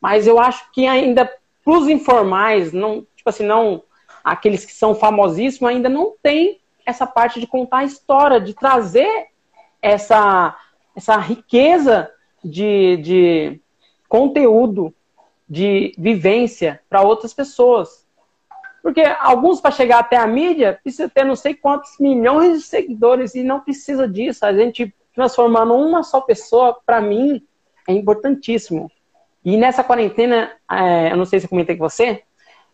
Mas 0.00 0.26
eu 0.26 0.40
acho 0.40 0.72
que 0.72 0.86
ainda 0.86 1.30
para 1.64 1.72
os 1.74 1.88
informais, 1.88 2.72
não, 2.72 3.06
tipo 3.14 3.28
assim, 3.28 3.44
não 3.44 3.82
aqueles 4.22 4.64
que 4.64 4.72
são 4.72 4.94
famosíssimos, 4.94 5.70
ainda 5.70 5.88
não 5.88 6.14
tem 6.22 6.60
essa 6.84 7.06
parte 7.06 7.40
de 7.40 7.46
contar 7.46 7.78
a 7.78 7.84
história, 7.84 8.40
de 8.40 8.54
trazer 8.54 9.28
essa, 9.80 10.56
essa 10.96 11.16
riqueza 11.16 12.10
de, 12.44 12.96
de 12.98 13.60
conteúdo, 14.08 14.94
de 15.48 15.92
vivência 15.98 16.80
para 16.88 17.02
outras 17.02 17.34
pessoas. 17.34 18.06
Porque 18.82 19.02
alguns, 19.02 19.60
para 19.60 19.70
chegar 19.70 19.98
até 19.98 20.16
a 20.16 20.26
mídia, 20.26 20.78
precisa 20.82 21.08
ter 21.08 21.24
não 21.24 21.36
sei 21.36 21.54
quantos 21.54 21.98
milhões 21.98 22.58
de 22.58 22.64
seguidores 22.64 23.34
e 23.34 23.42
não 23.42 23.60
precisa 23.60 24.08
disso. 24.08 24.44
A 24.44 24.52
gente 24.52 24.94
transformando 25.14 25.74
uma 25.74 26.02
só 26.02 26.20
pessoa, 26.20 26.78
para 26.86 27.00
mim, 27.00 27.46
é 27.86 27.92
importantíssimo. 27.92 28.90
E 29.44 29.56
nessa 29.56 29.82
quarentena, 29.82 30.52
é, 30.70 31.12
eu 31.12 31.16
não 31.16 31.24
sei 31.24 31.40
se 31.40 31.46
eu 31.46 31.50
comentei 31.50 31.76
com 31.76 31.88
você, 31.88 32.22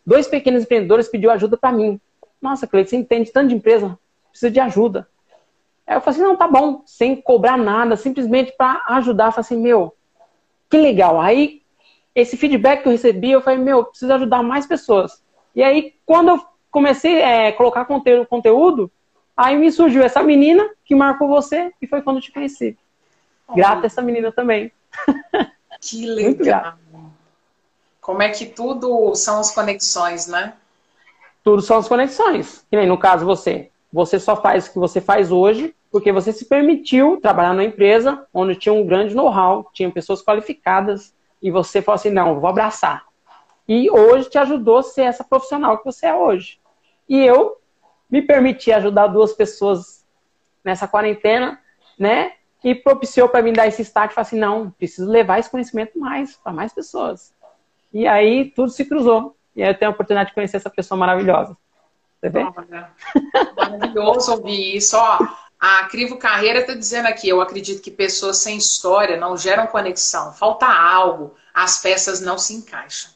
dois 0.05 0.27
pequenos 0.27 0.65
empreendedores 0.65 1.09
pediu 1.09 1.31
ajuda 1.31 1.57
para 1.57 1.73
mim. 1.73 2.01
Nossa, 2.41 2.67
Cleiton, 2.67 2.91
você 2.91 2.97
entende 2.97 3.33
tanto 3.33 3.49
de 3.49 3.55
empresa, 3.55 3.99
precisa 4.31 4.51
de 4.51 4.61
ajuda. 4.61 5.09
Aí 5.87 5.97
eu 5.97 6.01
falei 6.01 6.19
assim, 6.19 6.29
não, 6.29 6.37
tá 6.37 6.49
bom, 6.49 6.83
sem 6.85 7.17
cobrar 7.17 7.57
nada, 7.57 7.97
simplesmente 7.97 8.53
para 8.57 8.83
ajudar. 8.89 9.27
Eu 9.27 9.33
falei 9.33 9.41
assim, 9.47 9.57
meu, 9.57 9.95
que 10.69 10.77
legal. 10.77 11.21
Aí, 11.21 11.63
esse 12.15 12.37
feedback 12.37 12.83
que 12.83 12.89
eu 12.89 12.93
recebi, 12.93 13.31
eu 13.31 13.41
falei, 13.41 13.61
meu, 13.61 13.85
preciso 13.85 14.13
ajudar 14.13 14.43
mais 14.43 14.67
pessoas. 14.67 15.23
E 15.55 15.63
aí, 15.63 15.95
quando 16.05 16.31
eu 16.31 16.45
comecei 16.71 17.23
a 17.23 17.29
é, 17.29 17.53
colocar 17.53 17.85
conteúdo, 17.85 18.27
conteúdo, 18.27 18.91
aí 19.37 19.57
me 19.57 19.71
surgiu 19.71 20.03
essa 20.03 20.23
menina 20.23 20.69
que 20.85 20.95
marcou 20.95 21.29
você 21.29 21.73
e 21.81 21.87
foi 21.87 22.03
quando 22.03 22.17
eu 22.17 22.23
te 22.23 22.33
conheci. 22.33 22.77
Grata 23.55 23.87
essa 23.87 24.03
menina 24.03 24.33
também. 24.33 24.73
Que 25.81 26.07
legal. 26.07 26.75
Como 28.01 28.23
é 28.23 28.31
que 28.31 28.47
tudo 28.47 29.15
são 29.15 29.41
as 29.41 29.55
conexões, 29.55 30.27
né? 30.27 30.55
Tudo 31.43 31.63
são 31.63 31.79
as 31.79 31.89
conexões. 31.89 32.65
Que 32.71 32.77
nem 32.77 32.87
no 32.87 32.99
caso 32.99 33.25
você. 33.25 33.71
Você 33.93 34.19
só 34.19 34.41
faz 34.41 34.67
o 34.67 34.73
que 34.73 34.79
você 34.79 35.01
faz 35.01 35.31
hoje 35.31 35.75
porque 35.91 36.13
você 36.13 36.33
se 36.33 36.45
permitiu 36.45 37.19
trabalhar 37.21 37.55
numa 37.55 37.65
empresa 37.65 38.27
onde 38.35 38.55
tinha 38.55 38.73
um 38.73 38.85
grande 38.85 39.15
know-how, 39.15 39.71
tinha 39.73 39.91
pessoas 39.91 40.23
qualificadas 40.23 41.15
e 41.41 41.51
você 41.51 41.81
falou 41.81 41.97
assim, 41.97 42.11
não, 42.11 42.39
vou 42.39 42.51
abraçar 42.51 43.07
e 43.69 43.91
hoje 43.91 44.31
te 44.31 44.39
ajudou 44.39 44.79
a 44.79 44.83
ser 44.83 45.03
essa 45.03 45.25
profissional 45.25 45.79
que 45.79 45.85
você 45.85 46.07
é 46.07 46.15
hoje. 46.15 46.61
E 47.09 47.19
eu 47.19 47.57
me 48.09 48.23
permiti 48.23 48.73
ajudar 48.73 49.09
duas 49.09 49.33
pessoas 49.33 50.05
nessa 50.65 50.87
quarentena, 50.87 51.61
né? 51.99 52.33
E 52.67 52.75
propiciou 52.75 53.29
para 53.29 53.43
mim 53.43 53.53
dar 53.53 53.69
esse 53.69 53.83
start, 53.83 54.11
falar 54.11 54.27
assim, 54.27 54.41
não, 54.41 54.73
preciso 54.73 55.09
levar 55.09 55.39
esse 55.39 55.49
conhecimento 55.49 55.97
mais 55.97 56.35
para 56.35 56.53
mais 56.53 56.73
pessoas. 56.73 57.33
E 57.95 58.09
aí 58.09 58.51
tudo 58.57 58.71
se 58.73 58.85
cruzou. 58.85 59.37
E 59.55 59.63
aí 59.63 59.71
eu 59.71 59.79
tenho 59.79 59.93
a 59.93 59.95
oportunidade 59.95 60.31
de 60.31 60.35
conhecer 60.35 60.57
essa 60.57 60.69
pessoa 60.69 60.99
maravilhosa. 60.99 61.57
Você 62.19 62.29
vê? 62.29 62.45
Maravilhoso 63.55 64.33
ouvir 64.33 64.79
isso. 64.79 64.97
Ó, 64.97 65.19
a 65.61 65.85
Crivo 65.85 66.17
Carreira 66.17 66.59
está 66.59 66.75
dizendo 66.75 67.07
aqui, 67.07 67.29
eu 67.29 67.41
acredito 67.41 67.81
que 67.81 67.89
pessoas 67.89 68.39
sem 68.39 68.57
história 68.57 69.17
não 69.17 69.37
geram 69.37 69.69
conexão. 69.69 70.33
Falta 70.33 70.67
algo, 70.67 71.37
as 71.55 71.81
peças 71.81 72.21
não 72.21 72.37
se 72.37 72.53
encaixam. 72.53 73.13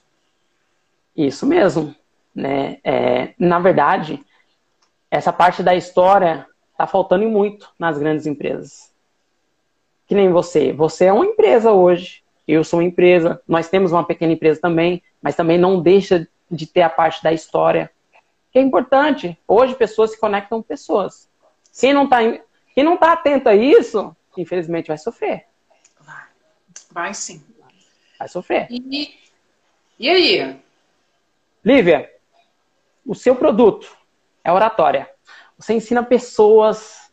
Isso 1.17 1.45
mesmo. 1.45 1.93
Né? 2.33 2.79
É, 2.85 3.35
na 3.37 3.59
verdade, 3.59 4.25
essa 5.11 5.33
parte 5.33 5.61
da 5.61 5.75
história 5.75 6.47
está 6.71 6.87
faltando 6.87 7.29
muito 7.29 7.69
nas 7.77 7.99
grandes 7.99 8.27
empresas. 8.27 8.90
Que 10.11 10.15
nem 10.17 10.29
você. 10.29 10.73
Você 10.73 11.05
é 11.05 11.13
uma 11.13 11.25
empresa 11.25 11.71
hoje. 11.71 12.25
Eu 12.49 12.65
sou 12.65 12.81
uma 12.81 12.85
empresa. 12.85 13.41
Nós 13.47 13.69
temos 13.69 13.93
uma 13.93 14.05
pequena 14.05 14.33
empresa 14.33 14.61
também, 14.61 15.01
mas 15.23 15.37
também 15.37 15.57
não 15.57 15.81
deixa 15.81 16.27
de 16.51 16.67
ter 16.67 16.83
a 16.83 16.91
parte 16.91 17.23
da 17.23 17.33
história. 17.33 17.89
Que 18.51 18.59
é 18.59 18.61
importante. 18.61 19.39
Hoje, 19.47 19.77
pessoas 19.77 20.11
se 20.11 20.19
conectam 20.19 20.61
com 20.61 20.67
pessoas. 20.67 21.31
Quem 21.79 21.93
não 21.93 22.07
está 22.07 22.19
quem 22.75 22.83
não 22.83 22.97
tá 22.97 23.13
atento 23.13 23.49
a 23.49 23.55
isso, 23.55 24.17
infelizmente, 24.37 24.89
vai 24.89 24.99
sofrer. 24.99 25.47
Vai. 26.01 26.25
Vai 26.91 27.15
sim. 27.15 27.41
Vai 28.19 28.27
sofrer. 28.27 28.67
E, 28.69 29.17
e 29.97 30.09
aí? 30.11 30.61
Lívia, 31.65 32.13
o 33.07 33.15
seu 33.15 33.37
produto 33.37 33.97
é 34.43 34.51
oratória. 34.51 35.09
Você 35.57 35.73
ensina 35.73 36.03
pessoas 36.03 37.13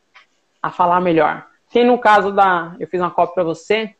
a 0.63 0.71
falar 0.71 0.99
melhor. 0.99 1.46
Que 1.69 1.83
no 1.83 1.97
caso 1.97 2.31
da. 2.31 2.75
Eu 2.79 2.87
fiz 2.87 2.99
uma 2.99 3.11
cópia 3.11 3.35
para 3.35 3.43
você, 3.43 3.95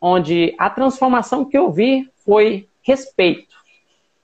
onde 0.00 0.54
a 0.58 0.70
transformação 0.70 1.44
que 1.44 1.56
eu 1.56 1.70
vi 1.70 2.10
foi 2.24 2.68
respeito. 2.82 3.56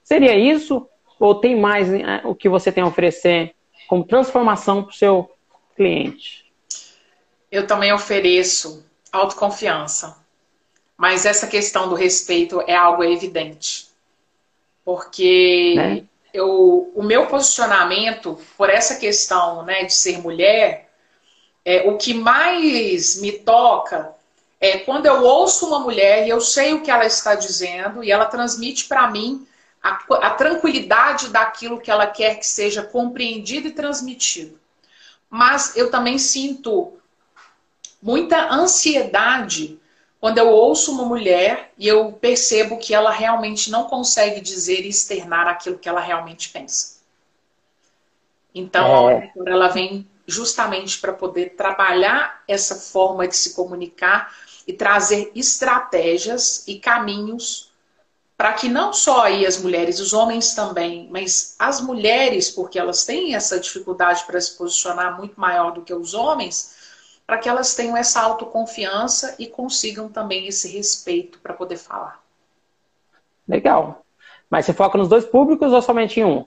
Seria 0.03 0.37
isso? 0.37 0.89
Ou 1.19 1.35
tem 1.35 1.59
mais 1.59 1.89
né, 1.89 2.21
o 2.25 2.35
que 2.35 2.49
você 2.49 2.71
tem 2.71 2.83
a 2.83 2.87
oferecer 2.87 3.55
como 3.89 4.05
transformação 4.05 4.83
para 4.83 4.91
o 4.91 4.95
seu 4.95 5.31
cliente? 5.77 6.45
Eu 7.51 7.67
também 7.67 7.93
ofereço 7.93 8.85
autoconfiança. 9.13 10.23
Mas 10.97 11.27
essa 11.27 11.47
questão 11.47 11.89
do 11.89 11.95
respeito 11.95 12.63
é 12.67 12.75
algo 12.75 13.03
evidente. 13.03 13.89
Porque 14.85 15.75
né? 15.77 16.05
eu, 16.33 16.93
o 16.95 17.03
meu 17.03 17.27
posicionamento, 17.27 18.39
por 18.57 18.69
essa 18.69 18.97
questão 18.97 19.65
né, 19.65 19.85
de 19.85 19.95
ser 19.95 20.19
mulher, 20.19 20.84
é, 21.65 21.89
o 21.89 21.97
que 21.97 22.13
mais 22.13 23.21
me 23.21 23.33
toca 23.33 24.15
é 24.61 24.79
quando 24.79 25.07
eu 25.07 25.23
ouço 25.23 25.67
uma 25.67 25.81
mulher 25.81 26.27
e 26.27 26.31
eu 26.31 26.41
sei 26.41 26.75
o 26.75 26.83
que 26.83 26.91
ela 26.91 27.07
está 27.07 27.35
dizendo 27.35 28.05
e 28.05 28.11
ela 28.11 28.27
transmite 28.27 28.85
para 28.85 29.11
mim 29.11 29.47
a, 29.83 29.99
a, 30.23 30.31
tranquilidade 30.31 31.29
daquilo 31.29 31.81
que 31.81 31.91
ela 31.91 32.07
quer 32.07 32.39
que 32.39 32.47
seja 32.47 32.83
compreendido 32.83 33.69
e 33.69 33.73
transmitido. 33.73 34.59
Mas 35.29 35.77
eu 35.77 35.91
também 35.91 36.19
sinto 36.19 36.95
muita 38.01 38.51
ansiedade 38.53 39.79
quando 40.21 40.39
eu 40.39 40.49
ouço 40.49 40.93
uma 40.93 41.05
mulher 41.05 41.73
e 41.77 41.87
eu 41.87 42.13
percebo 42.13 42.79
que 42.79 42.95
ela 42.95 43.11
realmente 43.11 43.71
não 43.71 43.85
consegue 43.85 44.41
dizer 44.41 44.85
e 44.85 44.89
externar 44.89 45.47
aquilo 45.47 45.79
que 45.79 45.89
ela 45.89 46.01
realmente 46.01 46.49
pensa. 46.49 46.95
Então, 48.55 49.11
é. 49.11 49.33
ela 49.47 49.69
vem 49.69 50.07
justamente 50.27 50.99
para 51.01 51.13
poder 51.13 51.55
trabalhar 51.57 52.43
essa 52.49 52.75
forma 52.75 53.27
de 53.29 53.37
se 53.37 53.55
comunicar 53.55 54.35
e 54.67 54.73
trazer 54.73 55.31
estratégias 55.35 56.67
e 56.67 56.79
caminhos 56.79 57.73
para 58.37 58.53
que 58.53 58.69
não 58.69 58.93
só 58.93 59.23
aí 59.23 59.47
as 59.47 59.57
mulheres, 59.61 60.01
os 60.01 60.13
homens 60.13 60.55
também, 60.55 61.09
mas 61.11 61.55
as 61.59 61.81
mulheres, 61.81 62.51
porque 62.51 62.79
elas 62.79 63.05
têm 63.05 63.35
essa 63.35 63.61
dificuldade 63.61 64.25
para 64.25 64.41
se 64.41 64.57
posicionar 64.57 65.17
muito 65.17 65.41
maior 65.41 65.71
do 65.71 65.83
que 65.83 65.95
os 65.95 66.15
homens, 66.15 66.75
para 67.27 67.39
que 67.39 67.49
elas 67.49 67.75
tenham 67.75 67.97
essa 67.97 68.21
autoconfiança 68.21 69.37
e 69.39 69.47
consigam 69.47 70.09
também 70.09 70.47
esse 70.47 70.69
respeito 70.69 71.39
para 71.39 71.55
poder 71.55 71.77
falar. 71.77 72.21
Legal. 73.49 74.05
Mas 74.51 74.67
você 74.67 74.73
foca 74.73 74.99
nos 74.99 75.09
dois 75.09 75.25
públicos 75.25 75.73
ou 75.73 75.81
somente 75.81 76.21
em 76.21 76.25
um? 76.25 76.45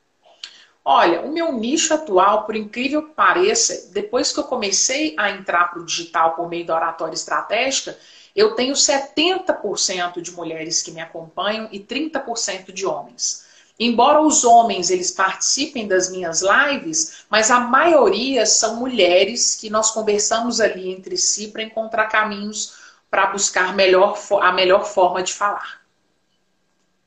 Olha, 0.90 1.20
o 1.20 1.34
meu 1.34 1.52
nicho 1.52 1.94
atual, 1.94 2.46
por 2.46 2.56
incrível 2.56 3.04
que 3.04 3.14
pareça, 3.14 3.92
depois 3.92 4.32
que 4.32 4.40
eu 4.40 4.46
comecei 4.46 5.14
a 5.20 5.30
entrar 5.32 5.70
para 5.70 5.82
o 5.82 5.86
digital 5.86 6.34
por 6.34 6.48
meio 6.48 6.66
da 6.66 6.78
oratória 6.78 7.14
estratégica, 7.14 8.00
eu 8.34 8.56
tenho 8.56 8.74
70% 8.74 10.22
de 10.22 10.32
mulheres 10.32 10.82
que 10.82 10.92
me 10.92 11.02
acompanham 11.02 11.68
e 11.74 11.80
30% 11.82 12.72
de 12.72 12.86
homens. 12.86 13.46
Embora 13.78 14.22
os 14.22 14.46
homens 14.46 14.90
eles 14.90 15.12
participem 15.12 15.90
das 15.90 16.10
minhas 16.10 16.42
lives, 16.42 17.26
mas 17.30 17.52
a 17.52 17.60
maioria 17.60 18.46
são 18.46 18.78
mulheres 18.78 19.56
que 19.56 19.70
nós 19.70 19.92
conversamos 19.92 20.62
ali 20.62 20.90
entre 20.90 21.18
si 21.18 21.50
para 21.50 21.64
encontrar 21.64 22.06
caminhos 22.06 22.78
para 23.12 23.28
buscar 23.28 23.76
melhor, 23.76 24.18
a 24.40 24.54
melhor 24.54 24.86
forma 24.86 25.22
de 25.22 25.34
falar. 25.34 25.82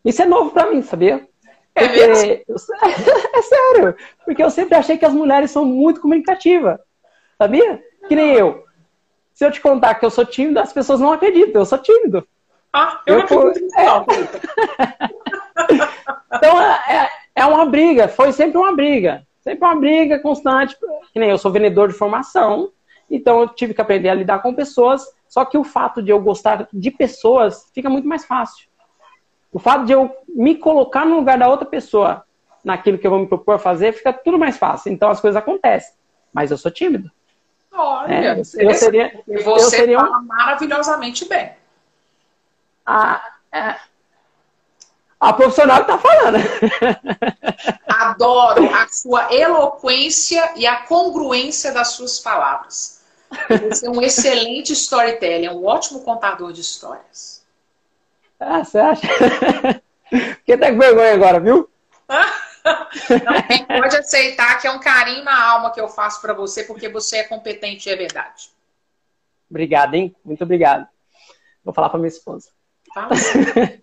Isso 0.04 0.20
é 0.20 0.26
novo 0.26 0.50
para 0.50 0.70
mim, 0.70 0.82
sabia? 0.82 1.29
É 1.84 1.88
porque... 1.88 2.44
é 3.36 3.42
sério, 3.42 3.96
porque 4.24 4.42
eu 4.42 4.50
sempre 4.50 4.76
achei 4.76 4.98
que 4.98 5.04
as 5.04 5.12
mulheres 5.12 5.50
são 5.50 5.64
muito 5.64 6.00
comunicativas, 6.00 6.78
sabia? 7.38 7.82
Que 8.08 8.14
nem 8.14 8.34
eu. 8.34 8.64
Se 9.32 9.44
eu 9.44 9.50
te 9.50 9.60
contar 9.60 9.94
que 9.94 10.04
eu 10.04 10.10
sou 10.10 10.24
tímido, 10.24 10.60
as 10.60 10.72
pessoas 10.72 11.00
não 11.00 11.12
acreditam, 11.12 11.62
eu 11.62 11.66
sou 11.66 11.78
tímido. 11.78 12.26
Ah, 12.72 13.00
eu, 13.06 13.20
eu 13.20 13.26
não 13.28 13.46
acredito. 13.46 13.74
É. 13.76 15.10
Então 16.32 16.60
é, 16.62 16.80
é, 16.88 17.10
é 17.34 17.44
uma 17.44 17.66
briga, 17.66 18.08
foi 18.08 18.32
sempre 18.32 18.56
uma 18.56 18.74
briga. 18.74 19.26
Sempre 19.40 19.64
uma 19.64 19.74
briga 19.74 20.18
constante. 20.20 20.76
Que 21.12 21.18
nem 21.18 21.30
eu 21.30 21.38
sou 21.38 21.50
vendedor 21.50 21.88
de 21.88 21.94
formação, 21.94 22.70
então 23.10 23.40
eu 23.40 23.48
tive 23.48 23.74
que 23.74 23.80
aprender 23.80 24.08
a 24.08 24.14
lidar 24.14 24.40
com 24.40 24.54
pessoas. 24.54 25.04
Só 25.28 25.44
que 25.44 25.58
o 25.58 25.64
fato 25.64 26.02
de 26.02 26.10
eu 26.10 26.20
gostar 26.20 26.68
de 26.72 26.90
pessoas 26.90 27.68
fica 27.74 27.90
muito 27.90 28.06
mais 28.06 28.24
fácil. 28.24 28.68
O 29.52 29.58
fato 29.58 29.84
de 29.84 29.92
eu 29.92 30.14
me 30.28 30.56
colocar 30.56 31.04
no 31.04 31.16
lugar 31.16 31.38
da 31.38 31.48
outra 31.48 31.66
pessoa 31.66 32.24
naquilo 32.64 32.98
que 32.98 33.06
eu 33.06 33.10
vou 33.10 33.20
me 33.20 33.26
propor 33.26 33.58
fazer, 33.58 33.92
fica 33.92 34.12
tudo 34.12 34.38
mais 34.38 34.56
fácil. 34.56 34.92
Então 34.92 35.10
as 35.10 35.20
coisas 35.20 35.36
acontecem. 35.36 35.92
Mas 36.32 36.50
eu 36.50 36.58
sou 36.58 36.70
tímido. 36.70 37.10
Olha, 37.72 38.12
é, 38.12 38.40
eu, 38.40 38.44
seria, 38.74 39.22
você 39.26 39.48
eu 39.48 39.58
seria 39.60 40.00
fala 40.00 40.18
um... 40.18 40.26
maravilhosamente 40.26 41.28
bem. 41.28 41.52
Ah, 42.84 43.22
é, 43.52 43.76
a 45.20 45.34
profissional 45.34 45.82
está 45.82 45.98
falando. 45.98 46.38
Adoro 47.86 48.74
a 48.74 48.88
sua 48.88 49.32
eloquência 49.32 50.54
e 50.56 50.66
a 50.66 50.76
congruência 50.86 51.72
das 51.72 51.88
suas 51.88 52.18
palavras. 52.18 53.02
Você 53.68 53.86
é 53.86 53.90
um 53.90 54.00
excelente 54.00 54.72
storyteller, 54.72 55.54
um 55.54 55.66
ótimo 55.66 56.00
contador 56.00 56.52
de 56.52 56.62
histórias. 56.62 57.39
Ah, 58.40 58.64
você 58.64 58.78
acha? 58.78 59.06
Fiquei 60.08 60.54
até 60.54 60.72
com 60.72 60.78
vergonha 60.78 61.12
agora, 61.12 61.38
viu? 61.38 61.68
Não, 62.08 63.80
pode 63.80 63.96
aceitar 63.96 64.58
que 64.58 64.66
é 64.66 64.70
um 64.70 64.80
carinho 64.80 65.24
na 65.24 65.52
alma 65.52 65.70
que 65.70 65.80
eu 65.80 65.88
faço 65.88 66.20
para 66.20 66.32
você, 66.32 66.64
porque 66.64 66.88
você 66.88 67.18
é 67.18 67.24
competente 67.24 67.88
é 67.88 67.96
verdade. 67.96 68.50
Obrigado, 69.48 69.94
hein? 69.94 70.14
Muito 70.24 70.42
obrigado. 70.42 70.86
Vou 71.64 71.74
falar 71.74 71.90
para 71.90 71.98
minha 71.98 72.08
esposa. 72.08 72.48
Fala. 72.94 73.10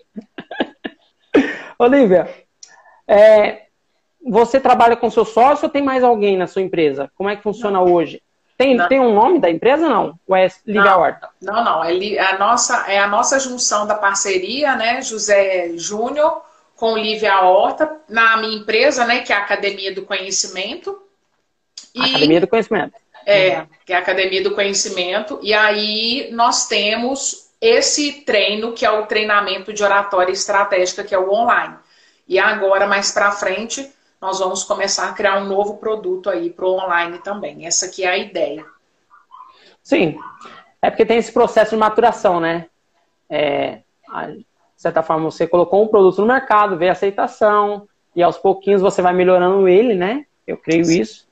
Olivia, 1.79 2.45
é, 3.07 3.67
você 4.25 4.59
trabalha 4.59 4.97
com 4.97 5.09
seu 5.09 5.23
sócio 5.23 5.65
ou 5.65 5.71
tem 5.71 5.83
mais 5.83 6.03
alguém 6.03 6.35
na 6.35 6.47
sua 6.47 6.61
empresa? 6.61 7.11
Como 7.15 7.29
é 7.29 7.35
que 7.35 7.43
funciona 7.43 7.79
não. 7.79 7.93
hoje? 7.93 8.21
Tem, 8.57 8.75
tem 8.87 8.99
um 8.99 9.13
nome 9.13 9.39
da 9.39 9.49
empresa 9.49 9.87
não? 9.87 10.19
Ou 10.27 10.35
é 10.35 10.47
Liga 10.65 10.83
não, 10.83 10.99
Horta? 10.99 11.29
Não, 11.39 11.63
não. 11.63 11.83
É 11.83 12.19
a, 12.19 12.39
nossa, 12.39 12.91
é 12.91 12.97
a 12.97 13.07
nossa 13.07 13.39
junção 13.39 13.85
da 13.85 13.93
parceria, 13.93 14.75
né? 14.75 15.01
José 15.01 15.73
Júnior 15.75 16.41
com 16.75 16.97
Lívia 16.97 17.39
Horta, 17.41 17.97
na 18.09 18.37
minha 18.37 18.57
empresa, 18.57 19.05
né? 19.05 19.21
Que 19.21 19.31
é 19.31 19.35
a 19.35 19.39
Academia 19.39 19.93
do 19.93 20.03
Conhecimento. 20.03 20.99
E, 21.93 22.01
Academia 22.01 22.41
do 22.41 22.47
Conhecimento. 22.47 22.93
É, 23.25 23.65
que 23.85 23.93
é 23.93 23.95
a 23.95 23.99
Academia 23.99 24.43
do 24.43 24.55
Conhecimento. 24.55 25.39
E 25.43 25.53
aí 25.53 26.29
nós 26.31 26.67
temos 26.67 27.51
esse 27.61 28.21
treino, 28.21 28.73
que 28.73 28.85
é 28.85 28.91
o 28.91 29.05
treinamento 29.05 29.71
de 29.71 29.83
oratória 29.83 30.31
estratégica, 30.31 31.03
que 31.03 31.13
é 31.13 31.19
o 31.19 31.31
online. 31.31 31.75
E 32.27 32.39
agora, 32.39 32.87
mais 32.87 33.11
para 33.11 33.31
frente, 33.31 33.91
nós 34.21 34.39
vamos 34.39 34.63
começar 34.63 35.09
a 35.09 35.13
criar 35.13 35.41
um 35.41 35.47
novo 35.47 35.77
produto 35.77 36.29
aí 36.29 36.49
para 36.49 36.65
o 36.65 36.73
online 36.73 37.19
também. 37.19 37.65
Essa 37.65 37.85
aqui 37.85 38.03
é 38.03 38.09
a 38.09 38.17
ideia. 38.17 38.65
Sim. 39.83 40.17
É 40.81 40.89
porque 40.89 41.05
tem 41.05 41.17
esse 41.17 41.31
processo 41.31 41.71
de 41.71 41.77
maturação, 41.77 42.39
né? 42.39 42.67
É, 43.29 43.81
de 44.25 44.45
certa 44.75 45.01
forma, 45.03 45.29
você 45.29 45.47
colocou 45.47 45.83
um 45.83 45.87
produto 45.87 46.21
no 46.21 46.27
mercado, 46.27 46.77
vê 46.77 46.89
a 46.89 46.91
aceitação, 46.91 47.87
e 48.15 48.23
aos 48.23 48.37
pouquinhos 48.37 48.81
você 48.81 49.01
vai 49.01 49.13
melhorando 49.13 49.67
ele, 49.67 49.95
né? 49.95 50.25
Eu 50.45 50.57
creio 50.57 50.85
Sim. 50.85 51.01
isso. 51.01 51.27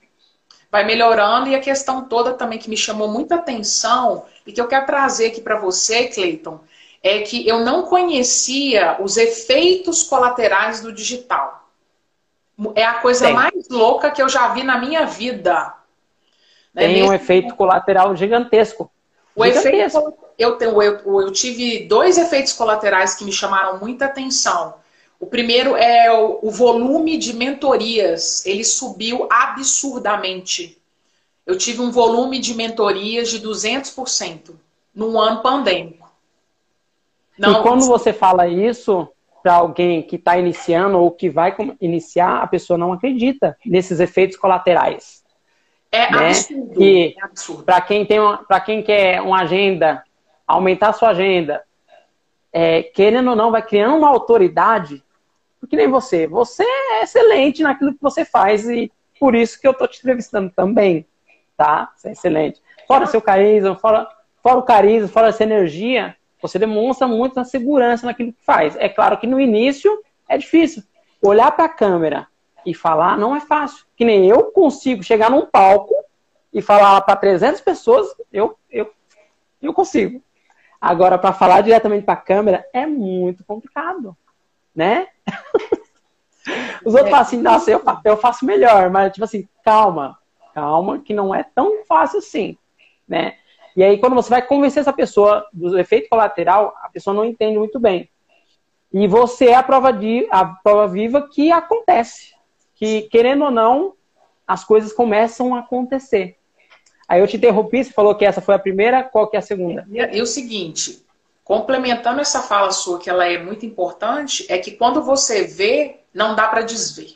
Vai 0.71 0.83
melhorando, 0.83 1.49
e 1.49 1.55
a 1.55 1.59
questão 1.59 2.07
toda 2.07 2.33
também 2.33 2.59
que 2.59 2.69
me 2.69 2.77
chamou 2.77 3.07
muita 3.07 3.35
atenção 3.35 4.25
e 4.45 4.51
que 4.51 4.59
eu 4.59 4.67
quero 4.67 4.85
trazer 4.85 5.27
aqui 5.27 5.41
para 5.41 5.59
você, 5.59 6.07
Cleiton, 6.07 6.59
é 7.01 7.21
que 7.21 7.47
eu 7.47 7.59
não 7.59 7.83
conhecia 7.83 8.97
os 8.99 9.15
efeitos 9.15 10.03
colaterais 10.03 10.81
do 10.81 10.91
digital. 10.91 11.64
É 12.73 12.83
a 12.83 12.95
coisa 12.95 13.25
Tem. 13.25 13.33
mais 13.33 13.67
louca 13.69 14.11
que 14.11 14.21
eu 14.21 14.29
já 14.29 14.49
vi 14.49 14.63
na 14.63 14.77
minha 14.77 15.05
vida. 15.05 15.73
Né? 16.73 16.87
Tem 16.87 17.03
um 17.03 17.13
efeito 17.13 17.55
colateral 17.55 18.15
gigantesco. 18.15 18.89
O 19.35 19.43
gigantesco. 19.43 19.99
efeito, 19.99 20.17
eu, 20.37 20.57
eu, 20.59 21.21
eu 21.21 21.31
tive 21.31 21.85
dois 21.87 22.17
efeitos 22.17 22.53
colaterais 22.53 23.15
que 23.15 23.25
me 23.25 23.31
chamaram 23.31 23.79
muita 23.79 24.05
atenção. 24.05 24.75
O 25.19 25.25
primeiro 25.25 25.75
é 25.75 26.11
o, 26.11 26.39
o 26.41 26.51
volume 26.51 27.17
de 27.17 27.33
mentorias. 27.33 28.45
Ele 28.45 28.63
subiu 28.63 29.27
absurdamente. 29.29 30.77
Eu 31.45 31.57
tive 31.57 31.81
um 31.81 31.91
volume 31.91 32.39
de 32.39 32.53
mentorias 32.53 33.29
de 33.29 33.39
200% 33.39 34.55
num 34.93 35.19
ano 35.19 35.41
pandêmico. 35.41 36.09
Não, 37.37 37.59
e 37.59 37.63
quando 37.63 37.85
você 37.85 38.13
fala 38.13 38.47
isso 38.47 39.07
para 39.45 39.53
alguém 39.53 40.01
que 40.01 40.15
está 40.15 40.39
iniciando 40.39 40.97
ou 40.97 41.11
que 41.11 41.29
vai 41.29 41.55
iniciar, 41.79 42.41
a 42.41 42.47
pessoa 42.47 42.79
não 42.79 42.91
acredita 42.91 43.55
nesses 43.63 43.99
efeitos 43.99 44.35
colaterais. 44.35 45.23
É 45.91 46.11
né? 46.11 46.29
absurdo. 46.29 46.83
E 46.83 47.15
é. 47.15 47.63
Para 47.63 47.79
quem 47.81 48.03
tem 48.03 48.17
para 48.47 48.59
quem 48.59 48.81
quer 48.81 49.21
uma 49.21 49.41
agenda, 49.41 50.03
aumentar 50.47 50.89
a 50.89 50.93
sua 50.93 51.09
agenda, 51.09 51.61
é, 52.51 52.81
querendo 52.81 53.29
ou 53.29 53.35
não, 53.35 53.51
vai 53.51 53.61
criando 53.61 53.95
uma 53.95 54.09
autoridade. 54.09 55.03
Porque 55.59 55.75
nem 55.75 55.87
você. 55.87 56.25
Você 56.25 56.63
é 56.63 57.03
excelente 57.03 57.61
naquilo 57.61 57.93
que 57.93 58.01
você 58.01 58.25
faz 58.25 58.67
e 58.67 58.91
por 59.19 59.35
isso 59.35 59.61
que 59.61 59.67
eu 59.67 59.73
estou 59.73 59.87
te 59.87 59.99
entrevistando 59.99 60.51
também 60.55 61.05
tá? 61.55 61.91
Isso 61.95 62.07
é 62.07 62.11
excelente. 62.13 62.59
fora 62.87 63.05
seu 63.05 63.21
carisma, 63.21 63.75
fora, 63.75 64.07
fora 64.41 64.57
o 64.57 64.63
carisma, 64.63 65.07
fora 65.07 65.27
essa 65.27 65.43
energia, 65.43 66.15
você 66.41 66.59
demonstra 66.59 67.07
muita 67.07 67.43
segurança 67.43 68.05
naquilo 68.05 68.33
que 68.33 68.43
faz. 68.43 68.75
É 68.75 68.89
claro 68.89 69.17
que 69.17 69.27
no 69.27 69.39
início 69.39 69.91
é 70.27 70.37
difícil. 70.37 70.83
Olhar 71.21 71.51
para 71.51 71.65
a 71.65 71.69
câmera 71.69 72.27
e 72.65 72.73
falar 72.73 73.17
não 73.17 73.35
é 73.35 73.39
fácil. 73.39 73.85
Que 73.95 74.05
nem 74.05 74.27
eu 74.27 74.51
consigo 74.51 75.03
chegar 75.03 75.29
num 75.29 75.45
palco 75.45 75.93
e 76.53 76.61
falar 76.61 77.01
para 77.01 77.15
300 77.15 77.61
pessoas, 77.61 78.07
eu, 78.31 78.57
eu, 78.69 78.91
eu 79.61 79.73
consigo. 79.73 80.21
Agora, 80.79 81.17
para 81.17 81.33
falar 81.33 81.61
diretamente 81.61 82.05
para 82.05 82.13
a 82.13 82.17
câmera 82.17 82.65
é 82.71 82.85
muito 82.85 83.43
complicado, 83.43 84.15
né? 84.73 85.07
Os 86.85 86.93
outros 86.93 87.07
é. 87.07 87.11
falam 87.11 87.21
assim, 87.21 87.41
nossa, 87.41 87.71
eu, 87.71 87.81
eu 88.03 88.17
faço 88.17 88.45
melhor, 88.45 88.89
mas 88.89 89.11
tipo 89.11 89.23
assim, 89.23 89.47
calma, 89.63 90.17
calma, 90.53 90.99
que 90.99 91.13
não 91.13 91.33
é 91.33 91.43
tão 91.43 91.83
fácil 91.85 92.19
assim, 92.19 92.57
né? 93.07 93.37
E 93.75 93.83
aí, 93.83 93.97
quando 93.97 94.15
você 94.15 94.29
vai 94.29 94.41
convencer 94.41 94.81
essa 94.81 94.93
pessoa 94.93 95.45
do 95.51 95.77
efeito 95.77 96.07
colateral, 96.09 96.73
a 96.81 96.89
pessoa 96.89 97.13
não 97.13 97.25
entende 97.25 97.57
muito 97.57 97.79
bem. 97.79 98.09
E 98.93 99.07
você 99.07 99.47
é 99.47 99.55
a 99.55 99.63
prova, 99.63 99.91
de, 99.91 100.25
a 100.31 100.45
prova 100.45 100.87
viva 100.87 101.27
que 101.27 101.51
acontece. 101.51 102.33
Que, 102.75 103.03
querendo 103.03 103.43
ou 103.43 103.51
não, 103.51 103.93
as 104.47 104.63
coisas 104.63 104.93
começam 104.93 105.53
a 105.53 105.59
acontecer. 105.59 106.37
Aí 107.07 107.19
eu 107.19 107.27
te 107.27 107.35
interrompi, 107.35 107.83
você 107.83 107.91
falou 107.91 108.15
que 108.15 108.25
essa 108.25 108.41
foi 108.41 108.55
a 108.55 108.59
primeira, 108.59 109.03
qual 109.03 109.27
que 109.27 109.35
é 109.35 109.39
a 109.39 109.41
segunda? 109.41 109.85
E, 109.91 109.99
e 109.99 110.21
o 110.21 110.25
seguinte, 110.25 111.05
complementando 111.43 112.21
essa 112.21 112.41
fala 112.41 112.71
sua, 112.71 112.97
que 112.97 113.09
ela 113.09 113.27
é 113.27 113.37
muito 113.37 113.65
importante, 113.65 114.45
é 114.49 114.57
que 114.57 114.71
quando 114.71 115.03
você 115.03 115.43
vê, 115.43 115.99
não 116.13 116.33
dá 116.33 116.47
para 116.47 116.61
desver. 116.61 117.15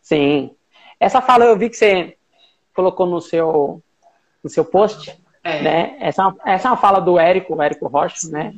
Sim. 0.00 0.54
Essa 1.00 1.22
fala 1.22 1.46
eu 1.46 1.56
vi 1.56 1.70
que 1.70 1.76
você 1.76 2.16
colocou 2.74 3.06
no 3.06 3.20
seu 3.20 3.82
no 4.42 4.50
seu 4.50 4.64
post, 4.64 5.18
é. 5.44 5.62
né? 5.62 5.96
Essa, 6.00 6.34
essa 6.44 6.68
é 6.68 6.70
uma 6.70 6.76
fala 6.76 7.00
do 7.00 7.18
Érico, 7.18 7.54
o 7.54 7.62
Érico 7.62 7.86
Rocha, 7.86 8.28
né? 8.28 8.54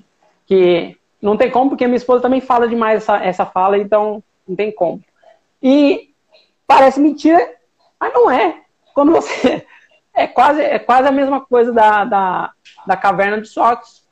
Que 0.47 0.97
não 1.21 1.37
tem 1.37 1.51
como, 1.51 1.71
porque 1.71 1.87
minha 1.87 1.97
esposa 1.97 2.23
também 2.23 2.41
fala 2.41 2.69
demais 2.69 3.03
essa, 3.03 3.17
essa 3.25 3.47
fala, 3.47 3.79
então 3.79 4.23
não 4.47 4.55
tem 4.55 4.71
como. 4.71 5.03
E 5.63 6.11
parece 6.67 7.01
mentira, 7.01 7.57
mas 7.99 8.13
não 8.13 8.31
é. 8.31 8.63
Quando 8.95 9.13
você. 9.13 9.67
É 10.17 10.29
quase, 10.29 10.63
é 10.63 10.79
quase 10.79 11.09
a 11.09 11.11
mesma 11.11 11.41
coisa 11.41 11.73
da, 11.73 12.05
da, 12.05 12.53
da 12.87 12.97
caverna 12.97 13.41
de 13.41 13.49
Sócrates, 13.49 14.07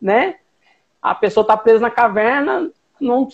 né? 0.00 0.36
A 1.02 1.16
pessoa 1.16 1.42
está 1.42 1.56
presa 1.56 1.80
na 1.80 1.90
caverna, 1.90 2.70
não, 3.00 3.26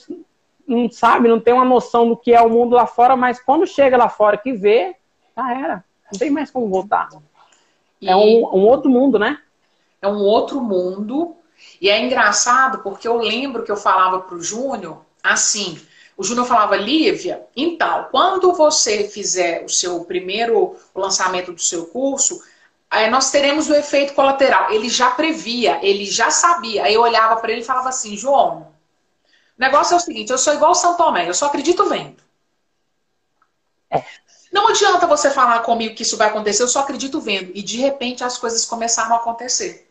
não 0.67 0.91
sabe, 0.91 1.29
não 1.29 1.39
tem 1.39 1.53
uma 1.53 1.67
noção 1.67 2.09
do 2.09 2.17
que 2.17 2.33
é 2.33 2.41
o 2.41 2.49
mundo 2.49 2.75
lá 2.75 2.87
fora, 2.87 3.15
mas 3.15 3.39
quando 3.39 3.67
chega 3.67 3.99
lá 3.99 4.09
fora 4.09 4.39
que 4.39 4.55
vê, 4.55 4.97
já 5.37 5.55
era. 5.55 5.85
Não 6.11 6.19
tem 6.19 6.31
mais 6.31 6.51
como 6.51 6.67
voltar. 6.69 7.11
E 8.01 8.09
é 8.09 8.17
um, 8.17 8.47
um 8.55 8.67
outro 8.67 8.91
mundo, 8.91 9.19
né? 9.19 9.39
É 10.01 10.09
um 10.09 10.19
outro 10.19 10.61
mundo. 10.61 11.37
E 11.81 11.89
é 11.89 12.01
engraçado 12.01 12.79
porque 12.83 13.07
eu 13.07 13.17
lembro 13.17 13.65
que 13.65 13.73
eu 13.73 13.77
falava 13.77 14.21
para 14.21 14.37
o 14.37 14.43
Júnior 14.43 15.05
assim. 15.23 15.81
O 16.17 16.25
Júnior 16.25 16.47
falava, 16.47 16.77
Lívia, 16.77 17.47
então, 17.55 18.09
quando 18.11 18.53
você 18.53 19.09
fizer 19.09 19.65
o 19.65 19.69
seu 19.69 20.05
primeiro 20.05 20.77
lançamento 20.95 21.53
do 21.53 21.61
seu 21.61 21.87
curso, 21.87 22.43
aí 22.91 23.09
nós 23.09 23.31
teremos 23.31 23.69
o 23.69 23.75
efeito 23.75 24.15
colateral. 24.15 24.73
Ele 24.73 24.89
já 24.89 25.13
previa, 25.13 25.79
ele 25.81 26.05
já 26.05 26.31
sabia. 26.31 26.85
Aí 26.85 26.95
eu 26.95 27.03
olhava 27.03 27.37
para 27.37 27.53
ele 27.53 27.61
e 27.61 27.65
falava 27.65 27.89
assim, 27.89 28.17
João, 28.17 28.69
o 29.57 29.61
negócio 29.61 29.95
é 29.95 29.97
o 29.97 30.01
seguinte, 30.01 30.31
eu 30.31 30.39
sou 30.39 30.55
igual 30.55 30.73
o 30.73 30.75
São 30.75 30.97
Tomé, 30.97 31.29
eu 31.29 31.35
só 31.35 31.47
acredito 31.47 31.89
vendo. 31.89 32.17
Não 34.59 34.67
adianta 34.67 35.07
você 35.07 35.31
falar 35.31 35.61
comigo 35.61 35.95
que 35.95 36.03
isso 36.03 36.17
vai 36.17 36.27
acontecer, 36.27 36.65
eu 36.65 36.69
só 36.69 36.81
acredito 36.81 37.21
vendo. 37.21 37.53
E 37.55 37.63
de 37.63 37.77
repente 37.77 38.25
as 38.25 38.37
coisas 38.37 38.65
começaram 38.65 39.15
a 39.15 39.19
acontecer. 39.19 39.89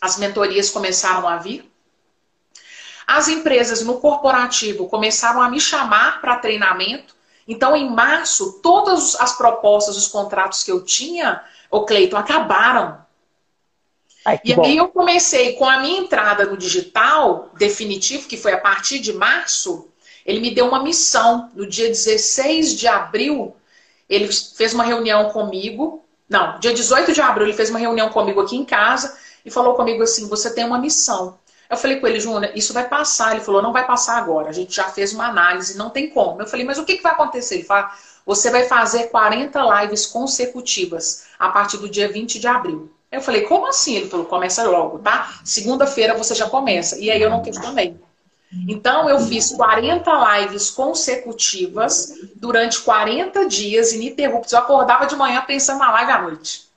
As 0.00 0.16
mentorias 0.16 0.70
começaram 0.70 1.28
a 1.28 1.36
vir. 1.36 1.70
As 3.06 3.28
empresas 3.28 3.82
no 3.82 4.00
corporativo 4.00 4.88
começaram 4.88 5.42
a 5.42 5.50
me 5.50 5.60
chamar 5.60 6.22
para 6.22 6.38
treinamento. 6.38 7.14
Então, 7.46 7.76
em 7.76 7.90
março, 7.90 8.60
todas 8.62 9.14
as 9.20 9.36
propostas, 9.36 9.94
os 9.98 10.08
contratos 10.08 10.64
que 10.64 10.72
eu 10.72 10.82
tinha, 10.82 11.44
o 11.70 11.84
Cleiton, 11.84 12.16
acabaram. 12.16 13.04
Ai, 14.24 14.40
e 14.42 14.54
bom. 14.54 14.64
aí 14.64 14.76
eu 14.78 14.88
comecei 14.88 15.52
com 15.52 15.66
a 15.66 15.80
minha 15.80 16.00
entrada 16.00 16.46
no 16.46 16.56
digital 16.56 17.50
definitivo, 17.58 18.26
que 18.26 18.38
foi 18.38 18.52
a 18.52 18.58
partir 18.58 19.00
de 19.00 19.12
março, 19.12 19.92
ele 20.24 20.40
me 20.40 20.50
deu 20.50 20.66
uma 20.66 20.82
missão. 20.82 21.50
No 21.54 21.66
dia 21.66 21.88
16 21.88 22.74
de 22.74 22.88
abril, 22.88 23.54
ele 24.14 24.30
fez 24.32 24.74
uma 24.74 24.84
reunião 24.84 25.30
comigo. 25.30 26.04
Não, 26.28 26.58
dia 26.58 26.72
18 26.72 27.12
de 27.12 27.20
abril 27.20 27.46
ele 27.46 27.56
fez 27.56 27.70
uma 27.70 27.78
reunião 27.78 28.08
comigo 28.10 28.40
aqui 28.40 28.56
em 28.56 28.64
casa 28.64 29.16
e 29.44 29.50
falou 29.50 29.74
comigo 29.74 30.02
assim: 30.02 30.28
você 30.28 30.54
tem 30.54 30.64
uma 30.64 30.78
missão. 30.78 31.38
Eu 31.70 31.76
falei 31.78 31.98
com 31.98 32.06
ele, 32.06 32.20
Júnior, 32.20 32.52
isso 32.54 32.74
vai 32.74 32.86
passar. 32.86 33.32
Ele 33.32 33.40
falou, 33.40 33.62
não 33.62 33.72
vai 33.72 33.86
passar 33.86 34.18
agora. 34.18 34.50
A 34.50 34.52
gente 34.52 34.76
já 34.76 34.84
fez 34.90 35.14
uma 35.14 35.28
análise, 35.28 35.78
não 35.78 35.88
tem 35.88 36.10
como. 36.10 36.42
Eu 36.42 36.46
falei, 36.46 36.66
mas 36.66 36.78
o 36.78 36.84
que, 36.84 36.98
que 36.98 37.02
vai 37.02 37.12
acontecer? 37.12 37.54
Ele 37.54 37.64
falou, 37.64 37.88
você 38.26 38.50
vai 38.50 38.64
fazer 38.64 39.04
40 39.04 39.80
lives 39.80 40.04
consecutivas 40.04 41.24
a 41.38 41.48
partir 41.48 41.78
do 41.78 41.88
dia 41.88 42.12
20 42.12 42.38
de 42.38 42.46
abril. 42.46 42.92
Eu 43.10 43.22
falei, 43.22 43.42
como 43.42 43.66
assim? 43.66 43.96
Ele 43.96 44.08
falou, 44.10 44.26
começa 44.26 44.62
logo, 44.68 44.98
tá? 44.98 45.40
Segunda-feira 45.44 46.14
você 46.14 46.34
já 46.34 46.46
começa. 46.46 46.98
E 46.98 47.10
aí 47.10 47.22
eu 47.22 47.30
não 47.30 47.40
questionei. 47.40 47.98
Então, 48.68 49.08
eu 49.08 49.18
fiz 49.20 49.52
40 49.52 50.40
lives 50.40 50.70
consecutivas 50.70 52.14
durante 52.36 52.80
40 52.80 53.48
dias 53.48 53.92
ininterruptos. 53.92 54.52
Eu 54.52 54.58
acordava 54.58 55.06
de 55.06 55.16
manhã 55.16 55.42
pensando 55.46 55.78
na 55.78 55.90
live 55.92 56.12
à 56.12 56.22
noite. 56.22 56.72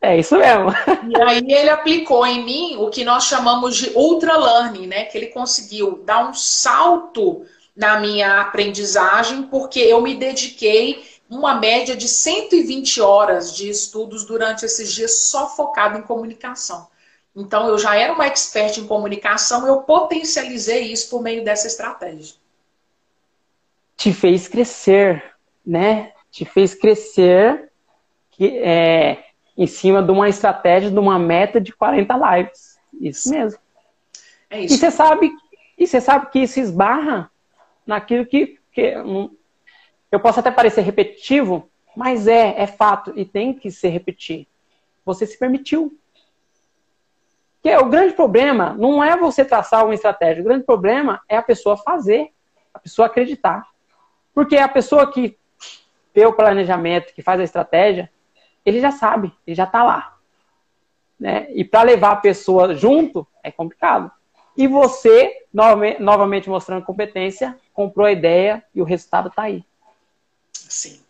É 0.00 0.18
isso 0.18 0.36
mesmo. 0.36 0.74
E 1.08 1.22
aí 1.22 1.44
ele 1.52 1.68
aplicou 1.68 2.26
em 2.26 2.44
mim 2.44 2.76
o 2.78 2.88
que 2.88 3.04
nós 3.04 3.24
chamamos 3.24 3.76
de 3.76 3.90
ultra 3.94 4.36
learning, 4.36 4.86
né? 4.86 5.04
Que 5.04 5.18
ele 5.18 5.26
conseguiu 5.26 6.02
dar 6.04 6.28
um 6.28 6.34
salto 6.34 7.44
na 7.76 8.00
minha 8.00 8.40
aprendizagem, 8.40 9.42
porque 9.44 9.80
eu 9.80 10.00
me 10.00 10.14
dediquei 10.14 11.04
uma 11.28 11.54
média 11.54 11.96
de 11.96 12.08
120 12.08 13.00
horas 13.00 13.54
de 13.54 13.68
estudos 13.68 14.24
durante 14.24 14.64
esses 14.64 14.92
dias 14.92 15.20
só 15.28 15.48
focado 15.48 15.98
em 15.98 16.02
comunicação. 16.02 16.86
Então, 17.34 17.68
eu 17.68 17.78
já 17.78 17.96
era 17.96 18.12
uma 18.12 18.26
expert 18.26 18.78
em 18.78 18.86
comunicação, 18.86 19.66
eu 19.66 19.82
potencializei 19.82 20.92
isso 20.92 21.08
por 21.08 21.22
meio 21.22 21.42
dessa 21.42 21.66
estratégia. 21.66 22.34
Te 23.96 24.12
fez 24.12 24.48
crescer, 24.48 25.34
né? 25.64 26.12
Te 26.30 26.44
fez 26.44 26.74
crescer 26.74 27.70
que, 28.30 28.58
é, 28.58 29.24
em 29.56 29.66
cima 29.66 30.02
de 30.02 30.10
uma 30.10 30.28
estratégia, 30.28 30.90
de 30.90 30.98
uma 30.98 31.18
meta 31.18 31.60
de 31.60 31.72
40 31.72 32.36
lives. 32.36 32.78
Isso 33.00 33.30
mesmo. 33.30 33.58
É 34.50 34.60
isso. 34.60 34.74
E 34.74 34.78
você 34.78 34.90
sabe, 34.90 35.32
e 35.78 35.86
você 35.86 36.00
sabe 36.00 36.30
que 36.30 36.40
isso 36.40 36.60
esbarra 36.60 37.30
naquilo 37.86 38.26
que, 38.26 38.58
que 38.72 38.96
um, 38.98 39.34
eu 40.10 40.20
posso 40.20 40.40
até 40.40 40.50
parecer 40.50 40.82
repetitivo, 40.82 41.70
mas 41.96 42.26
é, 42.26 42.60
é 42.60 42.66
fato 42.66 43.12
e 43.16 43.24
tem 43.24 43.54
que 43.54 43.70
se 43.70 43.88
repetir. 43.88 44.46
Você 45.04 45.26
se 45.26 45.38
permitiu. 45.38 45.98
Que 47.62 47.68
é, 47.68 47.78
o 47.78 47.88
grande 47.88 48.14
problema 48.14 48.74
não 48.76 49.02
é 49.02 49.16
você 49.16 49.44
traçar 49.44 49.84
uma 49.84 49.94
estratégia, 49.94 50.42
o 50.42 50.44
grande 50.44 50.64
problema 50.64 51.20
é 51.28 51.36
a 51.36 51.42
pessoa 51.42 51.76
fazer, 51.76 52.32
a 52.74 52.78
pessoa 52.78 53.06
acreditar. 53.06 53.66
Porque 54.34 54.56
a 54.56 54.68
pessoa 54.68 55.10
que 55.10 55.38
vê 56.14 56.26
o 56.26 56.32
planejamento, 56.32 57.14
que 57.14 57.22
faz 57.22 57.40
a 57.40 57.44
estratégia, 57.44 58.10
ele 58.64 58.80
já 58.80 58.90
sabe, 58.90 59.32
ele 59.46 59.54
já 59.54 59.64
está 59.64 59.82
lá. 59.82 60.16
Né? 61.18 61.46
E 61.52 61.64
para 61.64 61.82
levar 61.82 62.12
a 62.12 62.16
pessoa 62.16 62.74
junto 62.74 63.26
é 63.42 63.50
complicado. 63.50 64.10
E 64.56 64.66
você, 64.66 65.46
novamente 65.52 66.50
mostrando 66.50 66.84
competência, 66.84 67.58
comprou 67.72 68.06
a 68.06 68.12
ideia 68.12 68.62
e 68.74 68.82
o 68.82 68.84
resultado 68.84 69.28
está 69.28 69.42
aí. 69.42 69.64
Sim. 70.52 71.00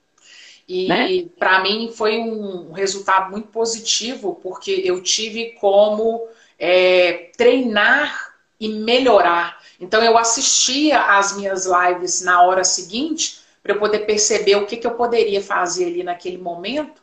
E 0.68 0.88
né? 0.88 1.28
para 1.38 1.60
mim 1.62 1.90
foi 1.92 2.18
um 2.18 2.72
resultado 2.72 3.30
muito 3.30 3.48
positivo, 3.48 4.38
porque 4.42 4.82
eu 4.84 5.02
tive 5.02 5.52
como 5.60 6.28
é, 6.64 7.32
treinar 7.36 8.34
e 8.60 8.68
melhorar. 8.68 9.58
Então 9.80 10.00
eu 10.00 10.16
assistia 10.16 11.18
às 11.18 11.36
minhas 11.36 11.66
lives 11.66 12.22
na 12.22 12.40
hora 12.42 12.62
seguinte 12.62 13.40
para 13.60 13.72
eu 13.72 13.80
poder 13.80 14.06
perceber 14.06 14.54
o 14.54 14.64
que, 14.64 14.76
que 14.76 14.86
eu 14.86 14.92
poderia 14.92 15.42
fazer 15.42 15.86
ali 15.86 16.04
naquele 16.04 16.38
momento 16.38 17.02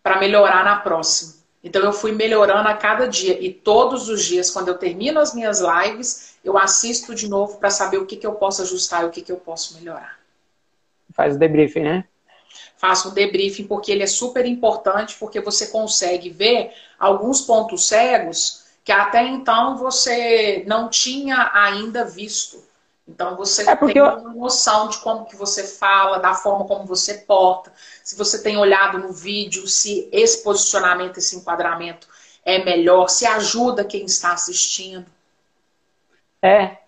para 0.00 0.20
melhorar 0.20 0.64
na 0.64 0.76
próxima. 0.76 1.40
Então 1.62 1.82
eu 1.82 1.92
fui 1.92 2.12
melhorando 2.12 2.68
a 2.68 2.74
cada 2.74 3.08
dia 3.08 3.36
e 3.44 3.52
todos 3.52 4.08
os 4.08 4.24
dias, 4.24 4.48
quando 4.48 4.68
eu 4.68 4.78
termino 4.78 5.18
as 5.18 5.34
minhas 5.34 5.60
lives, 5.60 6.36
eu 6.44 6.56
assisto 6.56 7.12
de 7.12 7.28
novo 7.28 7.58
para 7.58 7.68
saber 7.68 7.98
o 7.98 8.06
que, 8.06 8.16
que 8.16 8.26
eu 8.26 8.34
posso 8.34 8.62
ajustar 8.62 9.02
e 9.02 9.06
o 9.06 9.10
que, 9.10 9.22
que 9.22 9.32
eu 9.32 9.38
posso 9.38 9.74
melhorar. 9.74 10.20
Faz 11.12 11.34
o 11.34 11.38
debriefing, 11.38 11.82
né? 11.82 12.04
Faço 12.76 13.08
um 13.08 13.12
debriefing 13.12 13.66
porque 13.66 13.90
ele 13.90 14.04
é 14.04 14.06
super 14.06 14.46
importante, 14.46 15.16
porque 15.18 15.40
você 15.40 15.66
consegue 15.66 16.30
ver 16.30 16.72
alguns 16.98 17.40
pontos 17.40 17.88
cegos 17.88 18.59
que 18.90 18.94
até 18.94 19.24
então 19.24 19.76
você 19.76 20.64
não 20.66 20.88
tinha 20.88 21.52
ainda 21.54 22.04
visto. 22.04 22.60
Então 23.06 23.36
você 23.36 23.62
é 23.62 23.76
tem 23.76 24.02
uma 24.02 24.34
noção 24.34 24.88
de 24.88 24.98
como 24.98 25.26
que 25.26 25.36
você 25.36 25.62
fala, 25.62 26.18
da 26.18 26.34
forma 26.34 26.64
como 26.64 26.84
você 26.86 27.18
porta, 27.18 27.72
se 28.02 28.18
você 28.18 28.42
tem 28.42 28.56
olhado 28.56 28.98
no 28.98 29.12
vídeo, 29.12 29.68
se 29.68 30.08
esse 30.10 30.42
posicionamento, 30.42 31.18
esse 31.18 31.36
enquadramento 31.36 32.08
é 32.44 32.64
melhor, 32.64 33.08
se 33.08 33.24
ajuda 33.24 33.84
quem 33.84 34.04
está 34.06 34.32
assistindo. 34.32 35.06
É, 36.42 36.78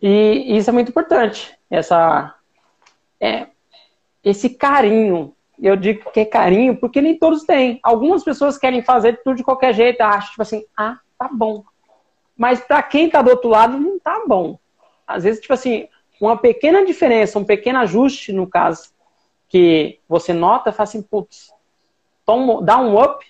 e 0.00 0.56
isso 0.56 0.70
é 0.70 0.72
muito 0.72 0.90
importante, 0.90 1.58
essa, 1.68 2.36
é, 3.20 3.48
esse 4.22 4.50
carinho. 4.50 5.34
Eu 5.60 5.74
digo 5.74 6.08
que 6.12 6.20
é 6.20 6.24
carinho 6.24 6.78
porque 6.78 7.00
nem 7.00 7.18
todos 7.18 7.42
têm. 7.42 7.80
Algumas 7.82 8.22
pessoas 8.22 8.56
querem 8.56 8.80
fazer 8.80 9.20
tudo 9.24 9.38
de 9.38 9.42
qualquer 9.42 9.74
jeito, 9.74 10.00
acham 10.02 10.30
tipo 10.30 10.42
assim, 10.42 10.64
ah, 10.76 11.00
tá 11.18 11.28
bom. 11.30 11.64
Mas 12.36 12.60
para 12.60 12.82
quem 12.82 13.10
tá 13.10 13.20
do 13.20 13.30
outro 13.30 13.48
lado, 13.48 13.78
não 13.78 13.98
tá 13.98 14.22
bom. 14.26 14.58
Às 15.06 15.24
vezes, 15.24 15.40
tipo 15.40 15.52
assim, 15.52 15.88
uma 16.20 16.36
pequena 16.36 16.84
diferença, 16.84 17.38
um 17.38 17.44
pequeno 17.44 17.80
ajuste, 17.80 18.32
no 18.32 18.46
caso, 18.46 18.90
que 19.48 19.98
você 20.08 20.32
nota, 20.32 20.72
faz 20.72 20.90
assim, 20.90 21.02
putz, 21.02 21.52
toma, 22.24 22.62
dá 22.62 22.78
um 22.78 23.00
up, 23.00 23.26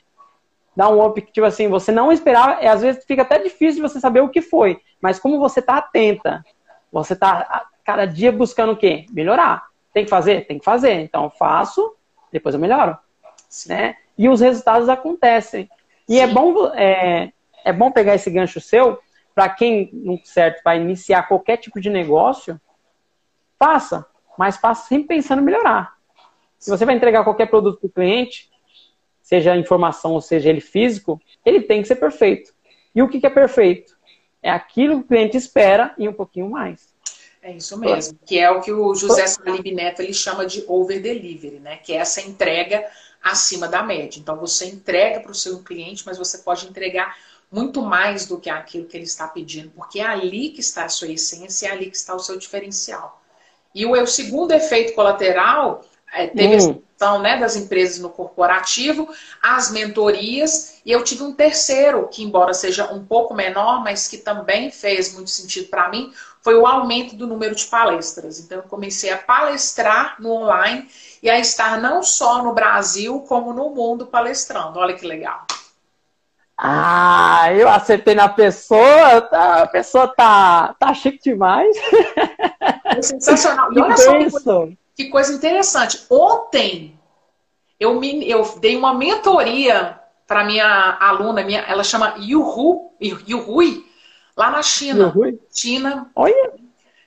dá 0.76 0.88
um 0.88 1.04
up 1.04 1.20
que, 1.22 1.32
tipo 1.32 1.46
assim, 1.46 1.68
você 1.68 1.90
não 1.90 2.12
esperava, 2.12 2.62
e 2.62 2.66
às 2.66 2.82
vezes 2.82 3.04
fica 3.04 3.22
até 3.22 3.38
difícil 3.38 3.82
de 3.82 3.88
você 3.88 4.00
saber 4.00 4.20
o 4.20 4.28
que 4.28 4.42
foi, 4.42 4.80
mas 5.00 5.18
como 5.18 5.38
você 5.38 5.62
tá 5.62 5.76
atenta, 5.76 6.44
você 6.92 7.14
tá 7.14 7.68
cada 7.84 8.06
dia 8.06 8.30
buscando 8.30 8.72
o 8.72 8.76
quê? 8.76 9.06
Melhorar. 9.10 9.68
Tem 9.92 10.04
que 10.04 10.10
fazer? 10.10 10.46
Tem 10.46 10.58
que 10.58 10.64
fazer. 10.64 10.92
Então, 11.00 11.24
eu 11.24 11.30
faço, 11.30 11.94
depois 12.30 12.54
eu 12.54 12.60
melhoro. 12.60 12.98
Né? 13.66 13.96
E 14.16 14.28
os 14.28 14.40
resultados 14.40 14.88
acontecem. 14.88 15.70
E 16.08 16.20
é 16.20 16.26
bom, 16.26 16.66
é, 16.74 17.32
é 17.64 17.72
bom 17.72 17.90
pegar 17.90 18.14
esse 18.14 18.30
gancho 18.30 18.60
seu, 18.60 18.98
para 19.34 19.48
quem, 19.48 19.90
no 19.92 20.18
certo, 20.24 20.62
vai 20.64 20.80
iniciar 20.80 21.28
qualquer 21.28 21.58
tipo 21.58 21.80
de 21.80 21.90
negócio, 21.90 22.60
faça, 23.58 24.06
mas 24.36 24.56
faça 24.56 24.88
sempre 24.88 25.08
pensando 25.08 25.40
em 25.40 25.44
melhorar. 25.44 25.96
Se 26.58 26.70
você 26.70 26.84
vai 26.84 26.96
entregar 26.96 27.24
qualquer 27.24 27.46
produto 27.46 27.78
para 27.78 27.86
o 27.86 27.92
cliente, 27.92 28.50
seja 29.22 29.56
informação 29.56 30.12
ou 30.12 30.20
seja 30.20 30.48
ele 30.48 30.60
físico, 30.60 31.20
ele 31.44 31.60
tem 31.60 31.82
que 31.82 31.88
ser 31.88 31.96
perfeito. 31.96 32.52
E 32.94 33.02
o 33.02 33.08
que, 33.08 33.20
que 33.20 33.26
é 33.26 33.30
perfeito? 33.30 33.96
É 34.42 34.50
aquilo 34.50 34.98
que 34.98 35.04
o 35.04 35.08
cliente 35.08 35.36
espera 35.36 35.94
e 35.98 36.08
um 36.08 36.12
pouquinho 36.12 36.50
mais. 36.50 36.96
É 37.40 37.52
isso 37.52 37.78
mesmo, 37.78 38.18
que 38.26 38.38
é 38.38 38.50
o 38.50 38.60
que 38.60 38.72
o 38.72 38.94
José 38.94 39.26
Salib 39.26 39.72
Neto 39.72 40.02
ele 40.02 40.12
chama 40.12 40.44
de 40.44 40.64
over 40.66 41.00
delivery, 41.00 41.60
né? 41.60 41.76
Que 41.76 41.92
é 41.92 41.96
essa 41.96 42.20
entrega 42.20 42.84
acima 43.22 43.68
da 43.68 43.82
média. 43.82 44.18
Então 44.18 44.36
você 44.36 44.66
entrega 44.66 45.20
para 45.20 45.30
o 45.30 45.34
seu 45.34 45.62
cliente, 45.62 46.04
mas 46.04 46.18
você 46.18 46.38
pode 46.38 46.66
entregar 46.66 47.16
muito 47.50 47.82
mais 47.82 48.26
do 48.26 48.38
que 48.38 48.50
aquilo 48.50 48.86
que 48.86 48.96
ele 48.96 49.04
está 49.04 49.26
pedindo, 49.26 49.70
porque 49.70 50.00
é 50.00 50.06
ali 50.06 50.50
que 50.50 50.60
está 50.60 50.84
a 50.84 50.88
sua 50.88 51.08
essência, 51.08 51.68
é 51.68 51.70
ali 51.70 51.90
que 51.90 51.96
está 51.96 52.14
o 52.14 52.18
seu 52.18 52.38
diferencial. 52.38 53.20
E 53.74 53.86
o, 53.86 53.92
o 53.92 54.06
segundo 54.06 54.52
efeito 54.52 54.94
colateral 54.94 55.84
é, 56.12 56.26
teve 56.26 56.54
hum. 56.54 56.70
a 56.70 56.74
questão 56.74 57.18
né, 57.20 57.38
das 57.38 57.56
empresas 57.56 57.98
no 57.98 58.10
corporativo, 58.10 59.08
as 59.42 59.70
mentorias, 59.70 60.80
e 60.84 60.92
eu 60.92 61.04
tive 61.04 61.22
um 61.22 61.32
terceiro, 61.32 62.08
que 62.08 62.22
embora 62.22 62.52
seja 62.52 62.92
um 62.92 63.04
pouco 63.04 63.34
menor, 63.34 63.82
mas 63.82 64.08
que 64.08 64.18
também 64.18 64.70
fez 64.70 65.14
muito 65.14 65.30
sentido 65.30 65.68
para 65.68 65.88
mim, 65.88 66.12
foi 66.42 66.54
o 66.54 66.66
aumento 66.66 67.14
do 67.14 67.26
número 67.26 67.54
de 67.54 67.66
palestras. 67.66 68.40
Então, 68.40 68.58
eu 68.58 68.64
comecei 68.64 69.10
a 69.10 69.18
palestrar 69.18 70.16
no 70.18 70.32
online 70.32 70.88
e 71.22 71.28
a 71.28 71.38
estar 71.38 71.80
não 71.80 72.02
só 72.02 72.42
no 72.42 72.54
Brasil, 72.54 73.20
como 73.28 73.52
no 73.52 73.70
mundo 73.70 74.06
palestrando. 74.06 74.78
Olha 74.78 74.94
que 74.94 75.06
legal. 75.06 75.46
Ah, 76.60 77.52
eu 77.54 77.68
acertei 77.68 78.16
na 78.16 78.28
pessoa, 78.28 79.20
tá, 79.20 79.62
a 79.62 79.66
pessoa 79.68 80.08
tá, 80.08 80.74
tá 80.76 80.92
chique 80.92 81.30
demais. 81.30 81.76
É 82.84 83.00
sensacional. 83.00 83.72
E 83.72 83.78
olha 83.78 83.96
só 83.96 84.18
que 84.18 84.30
coisa, 84.30 84.68
que 84.96 85.04
coisa 85.08 85.32
interessante. 85.34 86.04
Ontem 86.10 86.98
eu, 87.78 87.94
me, 88.00 88.28
eu 88.28 88.42
dei 88.58 88.76
uma 88.76 88.92
mentoria 88.92 90.00
para 90.26 90.42
minha 90.44 90.96
aluna, 90.98 91.44
minha, 91.44 91.60
ela 91.60 91.84
chama 91.84 92.16
Yuhu, 92.18 92.90
Yuhui, 93.00 93.86
lá 94.36 94.50
na 94.50 94.62
China. 94.62 95.12
Yuhui? 95.14 95.40
China. 95.52 96.10
Olha. 96.16 96.54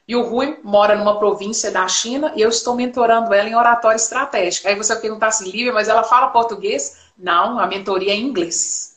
Yuhui 0.10 0.60
mora 0.64 0.96
numa 0.96 1.20
província 1.20 1.72
da 1.72 1.88
China 1.90 2.32
e 2.38 2.42
eu 2.42 2.48
estou 2.48 2.74
mentorando 2.74 3.34
ela 3.34 3.50
em 3.50 3.56
oratória 3.56 3.98
estratégica. 3.98 4.70
Aí 4.70 4.76
você 4.76 4.94
vai 4.94 5.02
perguntar 5.02 5.28
assim, 5.28 5.52
Lívia, 5.52 5.74
mas 5.74 5.90
ela 5.90 6.04
fala 6.04 6.28
português? 6.28 7.02
Não, 7.18 7.60
a 7.60 7.68
mentoria 7.68 8.14
é 8.14 8.16
em 8.16 8.28
inglês. 8.28 8.91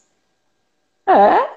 É? 1.07 1.49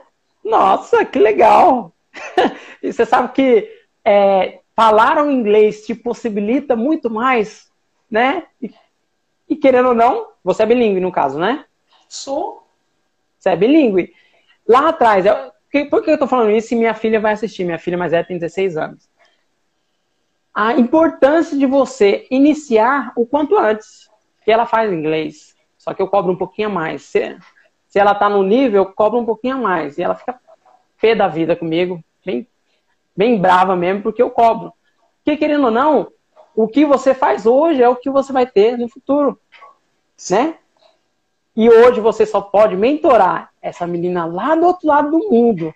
Nossa, 0.44 1.06
que 1.06 1.20
legal! 1.20 1.94
e 2.82 2.92
você 2.92 3.06
sabe 3.06 3.34
que 3.34 3.70
é, 4.04 4.60
falar 4.76 5.24
o 5.24 5.32
inglês 5.32 5.86
te 5.86 5.96
possibilita 5.96 6.76
muito 6.76 7.10
mais, 7.10 7.72
né? 8.10 8.44
E, 8.62 8.74
e, 9.50 9.56
querendo 9.56 9.90
ou 9.90 9.96
não, 9.96 10.28
você 10.44 10.64
é 10.64 10.66
bilíngue 10.66 11.00
no 11.00 11.12
caso, 11.12 11.40
né? 11.40 11.66
Sou. 12.08 12.68
Você 13.38 13.50
é 13.50 13.56
bilíngue. 13.56 14.14
Lá 14.68 14.90
atrás, 14.90 15.26
eu, 15.26 15.36
por 15.90 16.04
que 16.04 16.12
eu 16.12 16.20
tô 16.20 16.28
falando 16.28 16.52
isso? 16.52 16.74
E 16.74 16.78
minha 16.78 16.94
filha 16.94 17.20
vai 17.20 17.34
assistir. 17.34 17.64
Minha 17.64 17.80
filha 17.80 17.98
mais 17.98 18.12
velha 18.12 18.26
tem 18.26 18.38
16 18.38 18.78
anos. 18.78 19.10
A 20.54 20.74
importância 20.74 21.58
de 21.58 21.66
você 21.66 22.26
iniciar 22.32 23.14
o 23.16 23.26
quanto 23.26 23.58
antes. 23.58 24.10
Que 24.44 24.52
ela 24.52 24.66
faz 24.66 24.92
inglês. 24.92 25.56
Só 25.78 25.94
que 25.94 26.02
eu 26.02 26.08
cobro 26.08 26.32
um 26.32 26.38
pouquinho 26.38 26.70
mais. 26.70 27.04
Você, 27.04 27.38
se 27.98 28.02
ela 28.02 28.14
tá 28.14 28.30
no 28.30 28.44
nível, 28.44 28.84
eu 28.84 28.94
cobro 28.94 29.18
um 29.18 29.26
pouquinho 29.26 29.58
mais. 29.58 29.98
E 29.98 30.04
ela 30.04 30.14
fica 30.14 30.40
pé 31.02 31.16
da 31.16 31.28
vida 31.28 31.56
comigo, 31.56 32.00
bem, 32.24 32.48
bem 33.16 33.42
brava 33.42 33.76
mesmo, 33.76 34.04
porque 34.04 34.22
eu 34.22 34.30
cobro. 34.30 34.72
Porque, 35.26 35.36
querendo 35.36 35.66
ou 35.66 35.72
não, 35.72 36.12
o 36.56 36.68
que 36.68 36.86
você 36.86 37.16
faz 37.16 37.48
hoje 37.48 37.82
é 37.82 37.90
o 37.90 37.96
que 37.96 38.08
você 38.08 38.32
vai 38.32 38.46
ter 38.46 38.78
no 38.78 38.88
futuro. 38.88 39.40
Né? 40.30 40.58
E 41.56 41.68
hoje 41.68 42.00
você 42.00 42.24
só 42.24 42.40
pode 42.40 42.76
mentorar 42.76 43.50
essa 43.60 43.88
menina 43.88 44.28
lá 44.28 44.54
do 44.54 44.68
outro 44.68 44.88
lado 44.88 45.10
do 45.10 45.32
mundo, 45.32 45.74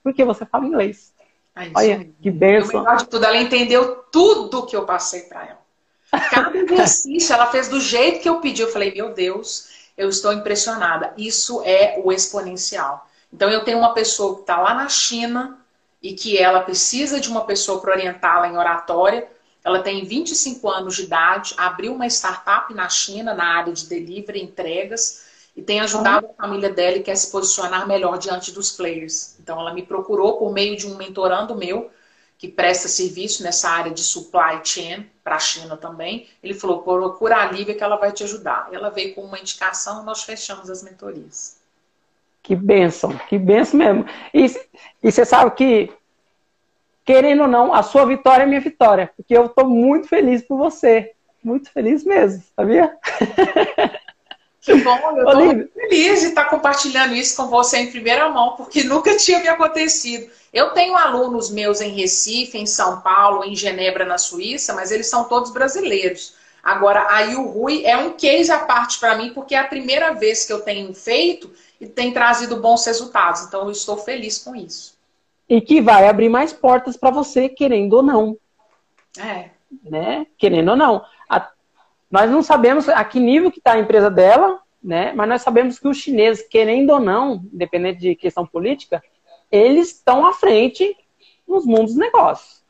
porque 0.00 0.24
você 0.24 0.46
fala 0.46 0.64
inglês. 0.64 1.12
É 1.56 1.70
Olha, 1.74 2.08
que 2.22 2.30
benção. 2.30 2.84
Melhor 2.84 2.98
de 2.98 3.06
tudo, 3.08 3.24
ela 3.24 3.36
entendeu 3.36 3.96
tudo 4.12 4.64
que 4.64 4.76
eu 4.76 4.86
passei 4.86 5.22
para 5.22 5.44
ela. 5.44 6.28
Cada 6.30 6.54
exercício 6.62 7.34
ela 7.34 7.46
fez 7.46 7.66
do 7.66 7.80
jeito 7.80 8.20
que 8.20 8.28
eu 8.28 8.40
pedi. 8.40 8.62
Eu 8.62 8.68
falei, 8.68 8.94
meu 8.94 9.12
Deus, 9.12 9.76
eu 9.98 10.08
estou 10.08 10.32
impressionada. 10.32 11.12
Isso 11.18 11.60
é 11.64 12.00
o 12.02 12.12
exponencial. 12.12 13.08
Então, 13.32 13.50
eu 13.50 13.64
tenho 13.64 13.78
uma 13.78 13.92
pessoa 13.92 14.36
que 14.36 14.40
está 14.42 14.56
lá 14.56 14.72
na 14.72 14.88
China 14.88 15.58
e 16.00 16.14
que 16.14 16.38
ela 16.38 16.60
precisa 16.60 17.18
de 17.18 17.28
uma 17.28 17.44
pessoa 17.44 17.80
para 17.80 17.92
orientá-la 17.92 18.46
em 18.46 18.56
oratória. 18.56 19.28
Ela 19.64 19.82
tem 19.82 20.04
25 20.04 20.70
anos 20.70 20.94
de 20.94 21.02
idade, 21.02 21.52
abriu 21.56 21.92
uma 21.92 22.06
startup 22.06 22.72
na 22.72 22.88
China 22.88 23.34
na 23.34 23.44
área 23.44 23.72
de 23.72 23.86
delivery, 23.86 24.40
entregas, 24.40 25.26
e 25.56 25.60
tem 25.60 25.80
ajudado 25.80 26.28
a 26.28 26.42
família 26.42 26.70
dela 26.70 26.98
e 26.98 27.02
quer 27.02 27.16
se 27.16 27.32
posicionar 27.32 27.86
melhor 27.86 28.16
diante 28.18 28.52
dos 28.52 28.70
players. 28.70 29.36
Então, 29.40 29.58
ela 29.60 29.74
me 29.74 29.82
procurou 29.82 30.38
por 30.38 30.52
meio 30.52 30.76
de 30.76 30.86
um 30.86 30.96
mentorando 30.96 31.56
meu 31.56 31.90
que 32.38 32.46
presta 32.46 32.86
serviço 32.86 33.42
nessa 33.42 33.68
área 33.68 33.90
de 33.90 34.00
supply 34.00 34.60
chain 34.62 35.04
para 35.24 35.34
a 35.34 35.40
China 35.40 35.76
também. 35.76 36.28
Ele 36.42 36.54
falou: 36.54 36.82
procura 36.82 37.38
a 37.38 37.50
Lívia 37.50 37.74
que 37.74 37.82
ela 37.82 37.96
vai 37.96 38.12
te 38.12 38.22
ajudar. 38.22 38.68
Ela 38.72 38.90
veio 38.90 39.14
com 39.14 39.22
uma 39.22 39.38
indicação 39.38 40.04
nós 40.04 40.22
fechamos 40.22 40.70
as 40.70 40.82
mentorias. 40.82 41.58
Que 42.42 42.54
benção, 42.54 43.18
que 43.28 43.36
benção 43.36 43.78
mesmo. 43.78 44.06
E, 44.32 44.46
e 45.02 45.12
você 45.12 45.24
sabe 45.24 45.50
que, 45.50 45.92
querendo 47.04 47.42
ou 47.42 47.48
não, 47.48 47.74
a 47.74 47.82
sua 47.82 48.06
vitória 48.06 48.44
é 48.44 48.46
minha 48.46 48.60
vitória, 48.60 49.10
porque 49.16 49.36
eu 49.36 49.46
estou 49.46 49.68
muito 49.68 50.08
feliz 50.08 50.40
por 50.42 50.56
você. 50.56 51.12
Muito 51.42 51.70
feliz 51.70 52.04
mesmo, 52.04 52.42
sabia? 52.56 52.96
Que 54.60 54.74
bom, 54.82 54.98
eu 55.16 55.26
estou 55.26 55.44
muito 55.46 55.72
feliz 55.72 56.20
de 56.20 56.26
estar 56.26 56.44
compartilhando 56.44 57.14
isso 57.14 57.34
com 57.36 57.48
você 57.48 57.78
em 57.78 57.90
primeira 57.90 58.28
mão, 58.28 58.54
porque 58.54 58.84
nunca 58.84 59.16
tinha 59.16 59.38
me 59.38 59.48
acontecido. 59.48 60.30
Eu 60.52 60.70
tenho 60.70 60.96
alunos 60.96 61.50
meus 61.50 61.80
em 61.80 61.90
Recife, 61.90 62.58
em 62.58 62.66
São 62.66 63.00
Paulo, 63.00 63.44
em 63.44 63.54
Genebra, 63.54 64.04
na 64.04 64.18
Suíça, 64.18 64.74
mas 64.74 64.90
eles 64.90 65.08
são 65.08 65.24
todos 65.24 65.50
brasileiros. 65.50 66.34
Agora, 66.62 67.00
a 67.00 67.24
Rui 67.34 67.84
é 67.84 67.96
um 67.96 68.12
case 68.12 68.50
à 68.50 68.58
parte 68.58 68.98
para 68.98 69.16
mim, 69.16 69.32
porque 69.32 69.54
é 69.54 69.58
a 69.58 69.66
primeira 69.66 70.12
vez 70.12 70.46
que 70.46 70.52
eu 70.52 70.60
tenho 70.60 70.92
feito 70.94 71.50
e 71.80 71.86
tem 71.86 72.12
trazido 72.12 72.60
bons 72.60 72.84
resultados. 72.84 73.42
Então, 73.42 73.64
eu 73.64 73.70
estou 73.70 73.96
feliz 73.96 74.38
com 74.38 74.54
isso. 74.54 74.96
E 75.48 75.60
que 75.60 75.80
vai 75.80 76.08
abrir 76.08 76.28
mais 76.28 76.52
portas 76.52 76.96
para 76.96 77.10
você, 77.10 77.48
querendo 77.48 77.94
ou 77.94 78.02
não. 78.02 78.36
É. 79.18 79.50
Né? 79.82 80.26
Querendo 80.36 80.70
ou 80.70 80.76
não. 80.76 81.04
A... 81.28 81.50
Nós 82.10 82.30
não 82.30 82.42
sabemos 82.42 82.88
a 82.88 83.04
que 83.04 83.20
nível 83.20 83.50
que 83.50 83.58
está 83.58 83.72
a 83.72 83.78
empresa 83.78 84.10
dela, 84.10 84.60
né? 84.82 85.12
mas 85.14 85.28
nós 85.28 85.42
sabemos 85.42 85.78
que 85.78 85.88
os 85.88 85.96
chineses, 85.96 86.46
querendo 86.46 86.90
ou 86.90 87.00
não, 87.00 87.44
independente 87.52 88.00
de 88.00 88.14
questão 88.14 88.46
política, 88.46 89.02
eles 89.50 89.88
estão 89.88 90.26
à 90.26 90.32
frente 90.32 90.96
nos 91.46 91.64
mundos 91.64 91.92
dos 91.92 91.96
negócios. 91.96 92.62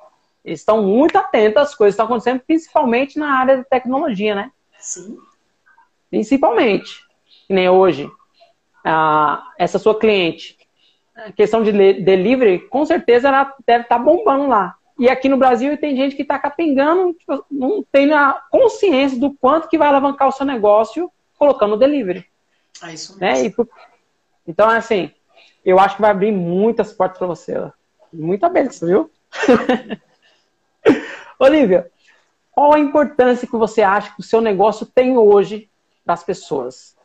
Eles 0.44 0.60
estão 0.60 0.82
muito 0.82 1.16
atentos 1.16 1.62
às 1.62 1.74
coisas 1.74 1.94
que 1.94 2.02
estão 2.02 2.06
acontecendo, 2.06 2.40
principalmente 2.40 3.18
na 3.18 3.32
área 3.32 3.58
de 3.58 3.64
tecnologia, 3.64 4.34
né? 4.34 4.52
Sim. 4.78 5.18
Principalmente. 6.08 7.04
Que 7.46 7.52
nem 7.52 7.68
hoje. 7.68 8.10
Ah, 8.84 9.52
essa 9.58 9.78
sua 9.78 9.98
cliente, 9.98 10.56
a 11.14 11.32
questão 11.32 11.62
de 11.62 11.72
delivery, 11.72 12.60
com 12.68 12.86
certeza 12.86 13.28
ela 13.28 13.54
deve 13.66 13.82
estar 13.82 13.98
tá 13.98 14.02
bombando 14.02 14.46
lá. 14.46 14.76
E 14.98 15.08
aqui 15.08 15.28
no 15.28 15.36
Brasil 15.36 15.76
tem 15.78 15.96
gente 15.96 16.16
que 16.16 16.22
está 16.22 16.38
capengando, 16.38 17.14
tipo, 17.14 17.44
não 17.50 17.84
tem 17.84 18.12
a 18.12 18.40
consciência 18.50 19.18
do 19.18 19.32
quanto 19.34 19.68
que 19.68 19.78
vai 19.78 19.88
alavancar 19.88 20.28
o 20.28 20.32
seu 20.32 20.46
negócio 20.46 21.10
colocando 21.38 21.76
delivery. 21.76 22.24
É 22.82 22.92
isso 22.92 23.18
né? 23.18 23.32
mesmo. 23.32 23.64
Né? 23.64 23.66
então, 24.46 24.68
assim, 24.68 25.10
eu 25.68 25.78
acho 25.78 25.96
que 25.96 26.00
vai 26.00 26.10
abrir 26.10 26.32
muitas 26.32 26.94
portas 26.94 27.18
para 27.18 27.26
você. 27.26 27.54
Muita 28.10 28.48
benção, 28.48 28.88
viu? 28.88 29.10
Olivia, 31.38 31.90
qual 32.50 32.72
a 32.72 32.78
importância 32.78 33.46
que 33.46 33.54
você 33.54 33.82
acha 33.82 34.14
que 34.14 34.20
o 34.20 34.24
seu 34.24 34.40
negócio 34.40 34.86
tem 34.86 35.18
hoje 35.18 35.68
para 36.06 36.14
as 36.14 36.24
pessoas? 36.24 36.96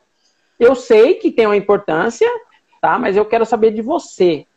Eu 0.57 0.75
sei 0.75 1.15
que 1.15 1.29
tem 1.29 1.45
uma 1.45 1.57
importância, 1.57 2.25
tá? 2.81 2.97
Mas 2.97 3.17
eu 3.17 3.25
quero 3.25 3.45
saber 3.45 3.71
de 3.71 3.81
você. 3.81 4.47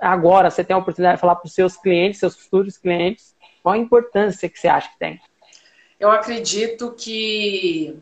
Agora, 0.00 0.48
você 0.48 0.62
tem 0.62 0.72
a 0.72 0.78
oportunidade 0.78 1.16
de 1.16 1.20
falar 1.20 1.34
para 1.34 1.48
os 1.48 1.54
seus 1.54 1.76
clientes, 1.76 2.20
seus 2.20 2.36
futuros 2.36 2.78
clientes, 2.78 3.34
qual 3.64 3.74
a 3.74 3.78
importância 3.78 4.48
que 4.48 4.60
você 4.60 4.68
acha 4.68 4.88
que 4.90 4.98
tem? 5.00 5.20
Eu 5.98 6.12
acredito 6.12 6.92
que 6.92 7.98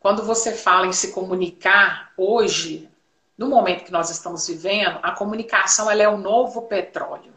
quando 0.00 0.24
você 0.24 0.50
fala 0.50 0.88
em 0.88 0.92
se 0.92 1.12
comunicar 1.12 2.12
hoje, 2.16 2.90
no 3.36 3.48
momento 3.48 3.84
que 3.84 3.92
nós 3.92 4.10
estamos 4.10 4.46
vivendo, 4.46 4.98
a 5.02 5.12
comunicação 5.12 5.90
ela 5.90 6.02
é 6.02 6.08
o 6.08 6.16
novo 6.16 6.62
petróleo. 6.62 7.34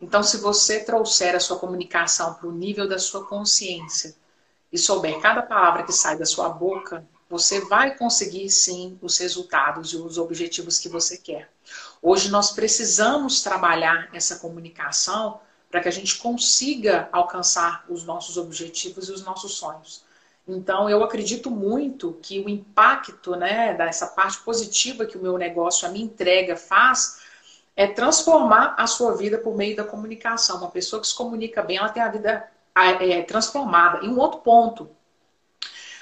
Então, 0.00 0.22
se 0.22 0.38
você 0.38 0.84
trouxer 0.84 1.36
a 1.36 1.40
sua 1.40 1.58
comunicação 1.58 2.34
para 2.34 2.48
o 2.48 2.52
nível 2.52 2.88
da 2.88 2.98
sua 2.98 3.24
consciência 3.24 4.16
e 4.72 4.76
souber 4.76 5.20
cada 5.20 5.42
palavra 5.42 5.84
que 5.84 5.92
sai 5.92 6.18
da 6.18 6.26
sua 6.26 6.48
boca, 6.48 7.06
você 7.30 7.60
vai 7.60 7.96
conseguir 7.96 8.50
sim 8.50 8.98
os 9.00 9.16
resultados 9.18 9.92
e 9.92 9.96
os 9.96 10.18
objetivos 10.18 10.78
que 10.78 10.88
você 10.88 11.16
quer. 11.16 11.50
Hoje 12.02 12.30
nós 12.30 12.50
precisamos 12.50 13.42
trabalhar 13.42 14.10
essa 14.12 14.36
comunicação 14.36 15.40
para 15.70 15.80
que 15.80 15.88
a 15.88 15.92
gente 15.92 16.18
consiga 16.18 17.08
alcançar 17.12 17.86
os 17.88 18.04
nossos 18.04 18.36
objetivos 18.36 19.08
e 19.08 19.12
os 19.12 19.22
nossos 19.22 19.54
sonhos. 19.54 20.04
Então, 20.46 20.90
eu 20.90 21.04
acredito 21.04 21.50
muito 21.50 22.18
que 22.20 22.40
o 22.40 22.48
impacto 22.48 23.36
né, 23.36 23.74
dessa 23.74 24.08
parte 24.08 24.38
positiva 24.38 25.06
que 25.06 25.16
o 25.16 25.22
meu 25.22 25.38
negócio, 25.38 25.86
a 25.86 25.90
minha 25.90 26.04
entrega 26.04 26.56
faz, 26.56 27.20
é 27.76 27.86
transformar 27.86 28.74
a 28.76 28.86
sua 28.86 29.16
vida 29.16 29.38
por 29.38 29.56
meio 29.56 29.76
da 29.76 29.84
comunicação. 29.84 30.58
Uma 30.58 30.70
pessoa 30.70 31.00
que 31.00 31.06
se 31.06 31.14
comunica 31.14 31.62
bem, 31.62 31.76
ela 31.76 31.88
tem 31.88 32.02
a 32.02 32.08
vida 32.08 32.48
é, 32.74 33.22
transformada. 33.22 34.04
E 34.04 34.08
um 34.08 34.18
outro 34.18 34.40
ponto, 34.40 34.90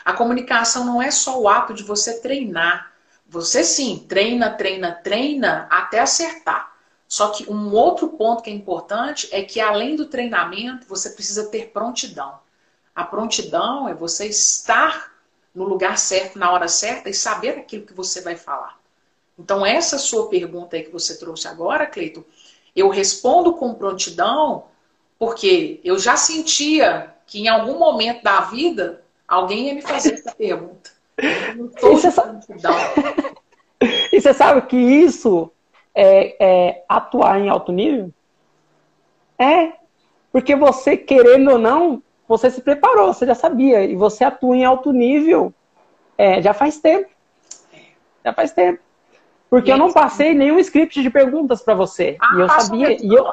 a 0.04 0.12
comunicação 0.14 0.84
não 0.84 1.02
é 1.02 1.10
só 1.10 1.38
o 1.38 1.48
ato 1.48 1.74
de 1.74 1.82
você 1.82 2.20
treinar. 2.20 2.92
Você 3.28 3.62
sim, 3.62 4.06
treina, 4.08 4.50
treina, 4.50 4.92
treina 4.92 5.68
até 5.70 6.00
acertar. 6.00 6.74
Só 7.06 7.28
que 7.28 7.50
um 7.50 7.72
outro 7.74 8.08
ponto 8.08 8.42
que 8.42 8.50
é 8.50 8.52
importante 8.52 9.28
é 9.32 9.42
que 9.42 9.60
além 9.60 9.96
do 9.96 10.06
treinamento, 10.06 10.86
você 10.88 11.10
precisa 11.10 11.48
ter 11.48 11.68
prontidão. 11.68 12.38
A 12.94 13.04
prontidão 13.04 13.88
é 13.88 13.94
você 13.94 14.26
estar 14.26 15.12
no 15.54 15.64
lugar 15.64 15.98
certo, 15.98 16.38
na 16.38 16.50
hora 16.50 16.68
certa 16.68 17.08
e 17.08 17.14
saber 17.14 17.50
aquilo 17.50 17.86
que 17.86 17.94
você 17.94 18.20
vai 18.20 18.36
falar. 18.36 18.78
Então, 19.38 19.64
essa 19.64 19.98
sua 19.98 20.28
pergunta 20.28 20.76
aí 20.76 20.82
que 20.82 20.92
você 20.92 21.18
trouxe 21.18 21.48
agora, 21.48 21.86
Cleito, 21.86 22.24
eu 22.74 22.88
respondo 22.88 23.54
com 23.54 23.74
prontidão 23.74 24.64
porque 25.18 25.80
eu 25.84 25.98
já 25.98 26.16
sentia 26.16 27.14
que 27.26 27.40
em 27.40 27.48
algum 27.48 27.78
momento 27.78 28.22
da 28.22 28.40
vida 28.42 29.02
alguém 29.26 29.68
ia 29.68 29.74
me 29.74 29.82
fazer 29.82 30.14
essa 30.14 30.34
pergunta. 30.34 30.90
e, 31.18 31.80
você 31.80 32.10
sabe... 32.10 32.40
e 34.12 34.20
você 34.20 34.34
sabe 34.34 34.62
que 34.62 34.76
isso 34.76 35.50
é, 35.94 36.36
é 36.40 36.84
atuar 36.88 37.40
em 37.40 37.48
alto 37.48 37.70
nível? 37.70 38.12
É. 39.38 39.72
Porque 40.32 40.54
você, 40.54 40.96
querendo 40.96 41.52
ou 41.52 41.58
não, 41.58 42.02
você 42.30 42.48
se 42.48 42.60
preparou, 42.60 43.12
você 43.12 43.26
já 43.26 43.34
sabia. 43.34 43.84
E 43.84 43.96
você 43.96 44.22
atua 44.22 44.56
em 44.56 44.64
alto 44.64 44.92
nível 44.92 45.52
é, 46.16 46.40
já 46.40 46.54
faz 46.54 46.78
tempo. 46.78 47.10
Já 48.24 48.32
faz 48.32 48.52
tempo. 48.52 48.78
Porque 49.50 49.72
eu 49.72 49.76
não 49.76 49.92
passei 49.92 50.32
nenhum 50.32 50.60
script 50.60 51.02
de 51.02 51.10
perguntas 51.10 51.60
para 51.60 51.74
você. 51.74 52.16
Ah, 52.20 52.36
e 52.36 52.40
eu 52.40 52.48
sabia. 52.48 53.04
E 53.04 53.12
eu, 53.12 53.32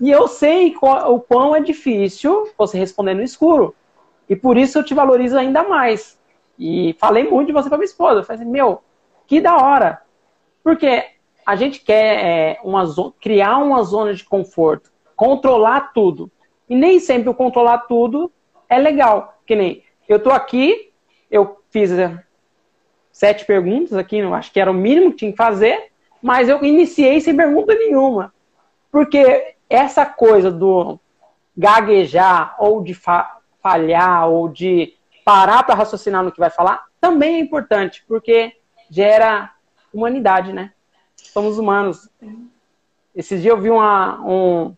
e 0.00 0.10
eu 0.12 0.28
sei 0.28 0.76
o 0.80 1.18
quão 1.18 1.56
é 1.56 1.60
difícil 1.60 2.48
você 2.56 2.78
responder 2.78 3.14
no 3.14 3.22
escuro. 3.24 3.74
E 4.28 4.36
por 4.36 4.56
isso 4.56 4.78
eu 4.78 4.84
te 4.84 4.94
valorizo 4.94 5.36
ainda 5.36 5.64
mais. 5.64 6.16
E 6.56 6.94
falei 7.00 7.28
muito 7.28 7.48
de 7.48 7.52
você 7.52 7.68
para 7.68 7.78
minha 7.78 7.86
esposa. 7.86 8.20
Eu 8.20 8.24
falei 8.24 8.42
assim, 8.42 8.50
meu, 8.50 8.80
que 9.26 9.40
da 9.40 9.56
hora. 9.56 10.02
Porque 10.62 11.04
a 11.44 11.56
gente 11.56 11.80
quer 11.80 12.24
é, 12.24 12.60
uma 12.62 12.84
criar 13.20 13.58
uma 13.58 13.82
zona 13.82 14.14
de 14.14 14.24
conforto, 14.24 14.92
controlar 15.16 15.92
tudo. 15.92 16.30
E 16.68 16.76
nem 16.76 17.00
sempre 17.00 17.28
o 17.28 17.34
controlar 17.34 17.78
tudo 17.88 18.30
é 18.68 18.78
legal. 18.78 19.38
Que 19.46 19.54
nem 19.54 19.84
eu 20.08 20.18
tô 20.18 20.30
aqui, 20.30 20.92
eu 21.30 21.60
fiz 21.70 21.90
é, 21.92 22.22
sete 23.12 23.44
perguntas 23.44 23.94
aqui, 23.94 24.20
não 24.20 24.34
acho 24.34 24.52
que 24.52 24.60
era 24.60 24.70
o 24.70 24.74
mínimo 24.74 25.10
que 25.10 25.18
tinha 25.18 25.30
que 25.30 25.36
fazer, 25.36 25.90
mas 26.22 26.48
eu 26.48 26.62
iniciei 26.64 27.20
sem 27.20 27.36
pergunta 27.36 27.74
nenhuma. 27.74 28.32
Porque 28.90 29.54
essa 29.68 30.06
coisa 30.06 30.50
do 30.50 30.98
gaguejar 31.56 32.54
ou 32.58 32.82
de 32.82 32.94
fa 32.94 33.32
falhar 33.62 34.28
ou 34.28 34.48
de 34.48 34.94
parar 35.24 35.64
para 35.64 35.74
raciocinar 35.74 36.22
no 36.22 36.30
que 36.30 36.38
vai 36.38 36.50
falar 36.50 36.84
também 37.00 37.36
é 37.36 37.40
importante, 37.40 38.04
porque 38.06 38.52
gera 38.88 39.52
humanidade, 39.92 40.52
né? 40.52 40.72
Somos 41.16 41.58
humanos. 41.58 42.08
Esses 43.14 43.42
dias 43.42 43.54
eu 43.54 43.60
vi 43.60 43.70
uma, 43.70 44.20
um, 44.20 44.76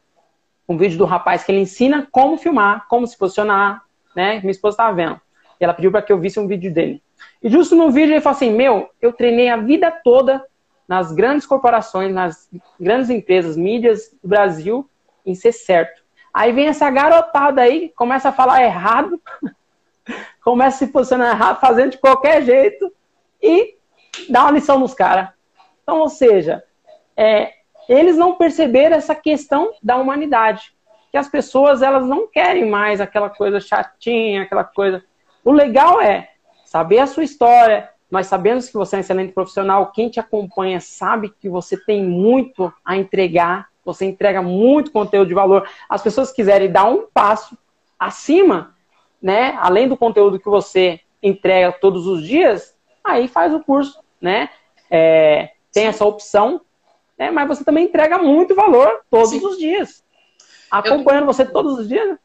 um 0.69 0.77
vídeo 0.77 0.99
do 0.99 1.05
rapaz 1.05 1.45
que 1.45 1.51
ele 1.51 1.61
ensina 1.61 2.07
como 2.11 2.37
filmar, 2.37 2.87
como 2.89 3.07
se 3.07 3.17
posicionar, 3.17 3.83
né? 4.15 4.41
Minha 4.41 4.51
esposa 4.51 4.75
estava 4.75 4.95
vendo. 4.95 5.21
E 5.59 5.65
ela 5.65 5.75
pediu 5.75 5.91
para 5.91 6.03
que 6.03 6.13
eu 6.13 6.19
visse 6.19 6.39
um 6.39 6.47
vídeo 6.47 6.73
dele. 6.73 7.03
E 7.43 7.49
justo 7.49 7.75
no 7.75 7.91
vídeo 7.91 8.13
ele 8.13 8.21
falou 8.21 8.37
assim: 8.37 8.53
Meu, 8.53 8.91
eu 9.01 9.13
treinei 9.13 9.49
a 9.49 9.57
vida 9.57 9.91
toda 9.91 10.45
nas 10.87 11.13
grandes 11.13 11.47
corporações, 11.47 12.13
nas 12.13 12.49
grandes 12.79 13.11
empresas, 13.11 13.57
mídias 13.57 14.11
do 14.23 14.29
Brasil, 14.29 14.89
em 15.25 15.35
ser 15.35 15.53
certo. 15.53 16.03
Aí 16.33 16.53
vem 16.53 16.69
essa 16.69 16.89
garotada 16.91 17.63
aí, 17.63 17.91
começa 17.97 18.29
a 18.29 18.33
falar 18.33 18.63
errado, 18.63 19.21
começa 20.43 20.77
a 20.77 20.87
se 20.87 20.93
posicionar 20.93 21.35
errado, 21.35 21.61
fazendo 21.61 21.93
de 21.93 21.99
qualquer 21.99 22.43
jeito 22.43 22.93
e 23.43 23.77
dá 24.29 24.43
uma 24.43 24.53
lição 24.53 24.79
nos 24.79 24.95
caras. 24.95 25.31
Então, 25.83 25.99
ou 25.99 26.09
seja, 26.09 26.63
é, 27.17 27.55
eles 27.89 28.17
não 28.17 28.35
perceberam 28.35 28.97
essa 28.97 29.15
questão 29.15 29.73
da 29.83 29.97
humanidade. 29.97 30.75
Que 31.11 31.17
as 31.17 31.29
pessoas 31.29 31.81
elas 31.81 32.07
não 32.07 32.27
querem 32.27 32.69
mais 32.69 33.01
aquela 33.01 33.31
coisa 33.31 33.61
chatinha, 33.61 34.43
aquela 34.43 34.65
coisa. 34.65 35.03
O 35.43 35.51
legal 35.51 36.01
é 36.01 36.31
saber 36.67 36.99
a 36.99 37.07
sua 37.07 37.25
história. 37.25 37.89
Nós 38.11 38.27
sabemos 38.27 38.69
que 38.69 38.75
você 38.75 38.97
é 38.97 38.99
um 38.99 39.01
excelente 39.01 39.33
profissional. 39.33 39.91
Quem 39.93 40.11
te 40.11 40.21
acompanha 40.21 40.81
sabe 40.81 41.33
que 41.41 41.49
você 41.49 41.77
tem 41.77 42.05
muito 42.05 42.73
a 42.85 42.97
entregar. 42.97 43.69
Você 43.85 44.05
entrega 44.05 44.43
muito 44.43 44.93
conteúdo 44.93 45.29
de 45.29 45.35
valor. 45.35 45.67
As 45.89 46.03
pessoas 46.03 46.31
quiserem 46.31 46.71
dar 46.71 46.85
um 46.85 47.07
passo 47.07 47.57
acima, 47.99 48.75
né? 49.21 49.57
Além 49.61 49.89
do 49.89 49.97
conteúdo 49.97 50.39
que 50.39 50.49
você 50.49 51.01
entrega 51.23 51.73
todos 51.73 52.07
os 52.07 52.23
dias, 52.23 52.77
aí 53.03 53.27
faz 53.29 53.55
o 53.55 53.61
curso, 53.61 53.99
né? 54.21 54.51
É, 54.91 55.53
tem 55.73 55.87
essa 55.87 56.05
opção 56.05 56.61
né? 57.19 57.31
mas 57.31 57.49
você 57.49 57.65
também 57.65 57.87
entrega 57.87 58.19
muito 58.19 58.55
valor 58.55 59.01
todos 59.11 59.31
Sim. 59.31 59.45
os 59.45 59.59
dias. 59.59 60.03
Acompanhando 60.71 61.23
eu... 61.23 61.27
você 61.27 61.45
todos 61.45 61.79
os 61.79 61.89
dias. 61.89 62.09
Né? 62.09 62.19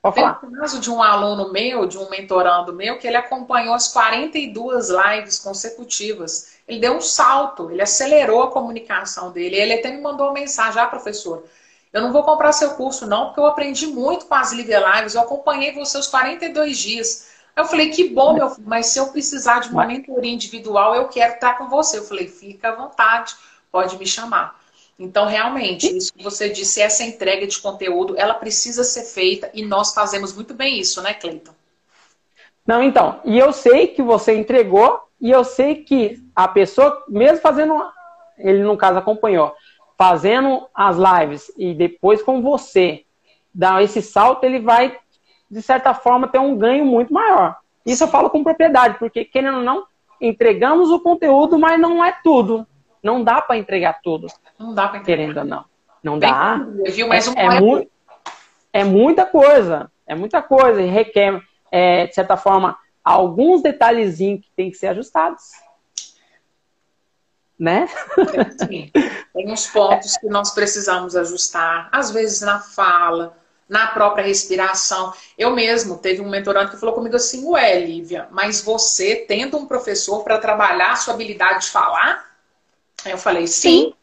Pode 0.00 0.14
Tem 0.14 0.24
falar. 0.24 0.40
um 0.44 0.52
caso 0.52 0.78
de 0.78 0.90
um 0.90 1.02
aluno 1.02 1.52
meu, 1.52 1.86
de 1.86 1.98
um 1.98 2.08
mentorando 2.08 2.72
meu, 2.72 2.98
que 2.98 3.08
ele 3.08 3.16
acompanhou 3.16 3.74
as 3.74 3.88
42 3.88 4.88
lives 4.88 5.38
consecutivas. 5.38 6.56
Ele 6.68 6.78
deu 6.78 6.94
um 6.94 7.00
salto, 7.00 7.70
ele 7.70 7.82
acelerou 7.82 8.44
a 8.44 8.50
comunicação 8.50 9.32
dele. 9.32 9.56
Ele 9.56 9.74
até 9.74 9.90
me 9.90 10.00
mandou 10.00 10.26
uma 10.26 10.34
mensagem, 10.34 10.80
ah, 10.80 10.86
professor, 10.86 11.44
eu 11.92 12.02
não 12.02 12.12
vou 12.12 12.22
comprar 12.22 12.52
seu 12.52 12.70
curso, 12.74 13.06
não, 13.06 13.26
porque 13.26 13.40
eu 13.40 13.46
aprendi 13.46 13.86
muito 13.86 14.26
com 14.26 14.34
as 14.34 14.52
live 14.52 14.70
lives, 14.70 15.14
eu 15.14 15.22
acompanhei 15.22 15.72
você 15.72 15.98
os 15.98 16.06
42 16.06 16.76
dias. 16.76 17.28
Eu 17.56 17.64
falei, 17.64 17.88
que 17.88 18.10
bom, 18.10 18.34
meu 18.34 18.50
filho, 18.50 18.68
mas 18.68 18.88
se 18.88 18.98
eu 18.98 19.08
precisar 19.08 19.60
de 19.60 19.70
uma 19.70 19.86
mentoria 19.86 20.30
individual, 20.30 20.94
eu 20.94 21.08
quero 21.08 21.34
estar 21.34 21.56
com 21.56 21.68
você. 21.68 21.98
Eu 21.98 22.04
falei, 22.04 22.28
fica 22.28 22.68
à 22.68 22.76
vontade 22.76 23.34
pode 23.70 23.98
me 23.98 24.06
chamar. 24.06 24.58
Então, 24.98 25.26
realmente, 25.26 25.94
isso 25.94 26.12
que 26.12 26.24
você 26.24 26.48
disse, 26.48 26.80
essa 26.80 27.04
entrega 27.04 27.46
de 27.46 27.58
conteúdo, 27.60 28.14
ela 28.16 28.34
precisa 28.34 28.82
ser 28.82 29.02
feita 29.02 29.50
e 29.52 29.62
nós 29.62 29.92
fazemos 29.92 30.34
muito 30.34 30.54
bem 30.54 30.78
isso, 30.78 31.02
né, 31.02 31.12
Cleiton? 31.12 31.52
Não, 32.66 32.82
então, 32.82 33.20
e 33.24 33.38
eu 33.38 33.52
sei 33.52 33.88
que 33.88 34.02
você 34.02 34.34
entregou 34.34 35.00
e 35.20 35.30
eu 35.30 35.44
sei 35.44 35.76
que 35.76 36.22
a 36.34 36.48
pessoa, 36.48 37.04
mesmo 37.08 37.38
fazendo, 37.38 37.74
ele 38.38 38.62
no 38.62 38.76
caso 38.76 38.98
acompanhou, 38.98 39.54
fazendo 39.96 40.66
as 40.74 40.96
lives 40.96 41.52
e 41.56 41.74
depois 41.74 42.22
com 42.22 42.42
você, 42.42 43.04
dar 43.54 43.82
esse 43.82 44.02
salto, 44.02 44.44
ele 44.44 44.60
vai, 44.60 44.98
de 45.50 45.62
certa 45.62 45.94
forma, 45.94 46.28
ter 46.28 46.38
um 46.38 46.56
ganho 46.56 46.84
muito 46.84 47.12
maior. 47.12 47.56
Isso 47.84 48.04
eu 48.04 48.08
falo 48.08 48.28
com 48.28 48.42
propriedade, 48.42 48.98
porque 48.98 49.24
querendo 49.24 49.58
ou 49.58 49.62
não, 49.62 49.86
entregamos 50.20 50.90
o 50.90 51.00
conteúdo, 51.00 51.58
mas 51.58 51.80
não 51.80 52.04
é 52.04 52.12
tudo. 52.22 52.66
Não 53.06 53.22
dá 53.22 53.40
para 53.40 53.56
entregar 53.56 54.00
tudo. 54.02 54.26
Não 54.58 54.74
dá 54.74 54.88
para 54.88 54.98
entregar. 54.98 55.22
Querendo 55.22 55.38
ou 55.38 55.44
não. 55.44 55.64
Não 56.02 56.18
dá. 56.18 56.58
Viu? 56.86 57.06
Mas 57.06 57.28
é, 57.28 57.44
é, 57.44 57.60
mu 57.60 57.88
é 58.72 58.82
muita 58.82 59.24
coisa. 59.24 59.88
É 60.04 60.16
muita 60.16 60.42
coisa. 60.42 60.82
E 60.82 60.88
requer, 60.88 61.40
é, 61.70 62.08
de 62.08 62.14
certa 62.14 62.36
forma, 62.36 62.76
alguns 63.04 63.62
detalhezinhos 63.62 64.40
que 64.40 64.50
tem 64.56 64.72
que 64.72 64.76
ser 64.76 64.88
ajustados. 64.88 65.44
Né? 67.56 67.88
Sim. 68.58 68.90
Tem 69.32 69.52
uns 69.52 69.68
pontos 69.68 70.16
que 70.16 70.26
nós 70.26 70.50
precisamos 70.52 71.14
ajustar. 71.14 71.88
Às 71.92 72.10
vezes 72.10 72.40
na 72.40 72.58
fala, 72.58 73.38
na 73.68 73.86
própria 73.86 74.26
respiração. 74.26 75.14
Eu 75.38 75.54
mesmo, 75.54 75.96
teve 75.98 76.20
um 76.20 76.28
mentorando 76.28 76.72
que 76.72 76.76
falou 76.76 76.94
comigo 76.94 77.14
assim, 77.14 77.46
ué, 77.46 77.78
Lívia, 77.78 78.26
mas 78.32 78.62
você 78.62 79.24
tendo 79.28 79.56
um 79.56 79.66
professor 79.66 80.24
para 80.24 80.38
trabalhar 80.38 80.90
a 80.90 80.96
sua 80.96 81.14
habilidade 81.14 81.66
de 81.66 81.70
falar? 81.70 82.35
Aí 83.06 83.12
eu 83.12 83.18
falei, 83.18 83.46
sim. 83.46 83.92
sim. 83.92 83.94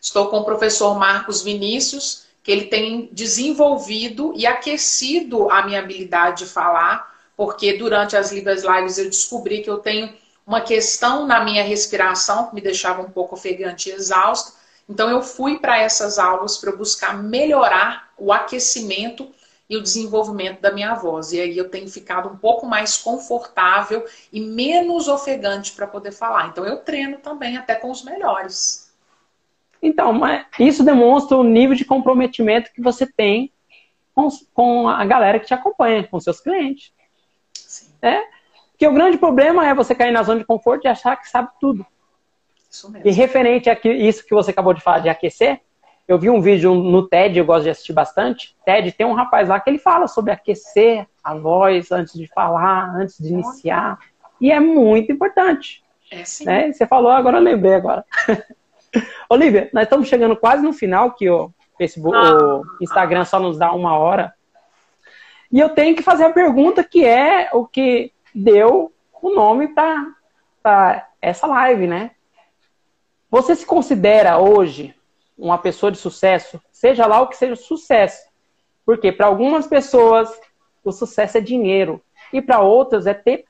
Estou 0.00 0.28
com 0.28 0.38
o 0.38 0.44
professor 0.44 0.98
Marcos 0.98 1.42
Vinícius, 1.42 2.26
que 2.42 2.50
ele 2.50 2.66
tem 2.66 3.08
desenvolvido 3.12 4.32
e 4.34 4.46
aquecido 4.46 5.48
a 5.48 5.64
minha 5.64 5.78
habilidade 5.78 6.44
de 6.44 6.50
falar, 6.50 7.14
porque 7.36 7.74
durante 7.74 8.16
as 8.16 8.32
Libras 8.32 8.64
Lives 8.64 8.98
eu 8.98 9.04
descobri 9.04 9.62
que 9.62 9.70
eu 9.70 9.78
tenho 9.78 10.12
uma 10.44 10.60
questão 10.60 11.24
na 11.24 11.44
minha 11.44 11.62
respiração 11.62 12.46
que 12.46 12.54
me 12.54 12.60
deixava 12.60 13.00
um 13.00 13.10
pouco 13.10 13.36
ofegante 13.36 13.90
e 13.90 13.92
exausto. 13.92 14.54
Então 14.88 15.08
eu 15.08 15.22
fui 15.22 15.58
para 15.58 15.78
essas 15.78 16.18
aulas 16.18 16.56
para 16.56 16.72
buscar 16.72 17.16
melhorar 17.16 18.08
o 18.18 18.32
aquecimento 18.32 19.32
e 19.68 19.76
o 19.76 19.82
desenvolvimento 19.82 20.60
da 20.60 20.72
minha 20.72 20.94
voz. 20.94 21.32
E 21.32 21.40
aí 21.40 21.56
eu 21.56 21.68
tenho 21.68 21.88
ficado 21.88 22.28
um 22.28 22.36
pouco 22.36 22.66
mais 22.66 22.96
confortável 22.96 24.04
e 24.32 24.40
menos 24.40 25.08
ofegante 25.08 25.72
para 25.72 25.86
poder 25.86 26.12
falar. 26.12 26.48
Então 26.48 26.64
eu 26.64 26.78
treino 26.78 27.18
também 27.18 27.56
até 27.56 27.74
com 27.74 27.90
os 27.90 28.02
melhores. 28.02 28.88
Então, 29.82 30.12
mas 30.12 30.46
isso 30.58 30.82
demonstra 30.82 31.36
o 31.36 31.44
nível 31.44 31.76
de 31.76 31.84
comprometimento 31.84 32.72
que 32.72 32.80
você 32.80 33.06
tem 33.06 33.52
com, 34.14 34.28
com 34.54 34.88
a 34.88 35.04
galera 35.04 35.38
que 35.38 35.46
te 35.46 35.54
acompanha, 35.54 36.02
com 36.08 36.18
seus 36.18 36.40
clientes. 36.40 36.92
Sim. 37.54 37.92
É? 38.02 38.22
Porque 38.70 38.86
o 38.86 38.92
grande 38.92 39.18
problema 39.18 39.66
é 39.66 39.74
você 39.74 39.94
cair 39.94 40.12
na 40.12 40.22
zona 40.22 40.40
de 40.40 40.46
conforto 40.46 40.84
e 40.84 40.88
achar 40.88 41.16
que 41.16 41.28
sabe 41.28 41.50
tudo. 41.60 41.86
Isso 42.70 42.90
mesmo. 42.90 43.08
E 43.08 43.12
referente 43.12 43.70
a 43.70 43.78
isso 43.84 44.24
que 44.24 44.34
você 44.34 44.50
acabou 44.50 44.74
de 44.74 44.80
falar 44.80 45.00
de 45.00 45.08
aquecer, 45.08 45.60
eu 46.08 46.18
vi 46.18 46.30
um 46.30 46.40
vídeo 46.40 46.74
no 46.74 47.06
TED, 47.06 47.38
eu 47.38 47.44
gosto 47.44 47.64
de 47.64 47.70
assistir 47.70 47.92
bastante. 47.92 48.56
TED 48.64 48.92
tem 48.92 49.06
um 49.06 49.12
rapaz 49.12 49.46
lá 49.46 49.60
que 49.60 49.68
ele 49.68 49.78
fala 49.78 50.08
sobre 50.08 50.32
aquecer 50.32 51.06
a 51.22 51.34
voz 51.34 51.92
antes 51.92 52.14
de 52.14 52.26
falar, 52.26 52.96
antes 52.96 53.18
de 53.18 53.28
iniciar. 53.28 53.98
E 54.40 54.50
é 54.50 54.58
muito 54.58 55.12
importante. 55.12 55.84
É 56.10 56.24
sim. 56.24 56.46
Né? 56.46 56.72
Você 56.72 56.86
falou, 56.86 57.10
agora 57.10 57.36
eu 57.36 57.42
lembrei 57.42 57.74
agora. 57.74 58.06
Olivia, 59.28 59.68
nós 59.70 59.82
estamos 59.82 60.08
chegando 60.08 60.34
quase 60.34 60.62
no 60.62 60.72
final, 60.72 61.12
que 61.12 61.28
o, 61.28 61.52
Facebook, 61.76 62.16
ah. 62.16 62.62
o 62.62 62.64
Instagram 62.80 63.26
só 63.26 63.38
nos 63.38 63.58
dá 63.58 63.70
uma 63.72 63.98
hora. 63.98 64.32
E 65.52 65.60
eu 65.60 65.68
tenho 65.68 65.94
que 65.94 66.02
fazer 66.02 66.24
a 66.24 66.32
pergunta 66.32 66.82
que 66.82 67.04
é 67.04 67.50
o 67.52 67.66
que 67.66 68.12
deu 68.34 68.90
o 69.20 69.34
nome 69.34 69.68
para 70.62 71.06
essa 71.20 71.46
live, 71.46 71.86
né? 71.86 72.12
Você 73.30 73.54
se 73.54 73.66
considera 73.66 74.38
hoje 74.38 74.94
uma 75.38 75.56
pessoa 75.58 75.92
de 75.92 75.98
sucesso? 75.98 76.60
Seja 76.72 77.06
lá 77.06 77.20
o 77.20 77.28
que 77.28 77.36
seja 77.36 77.54
sucesso. 77.54 78.28
Porque 78.84 79.12
para 79.12 79.26
algumas 79.26 79.66
pessoas 79.66 80.28
o 80.84 80.90
sucesso 80.90 81.38
é 81.38 81.40
dinheiro 81.40 82.02
e 82.32 82.42
para 82.42 82.60
outras 82.60 83.06
é 83.06 83.14
ter 83.14 83.44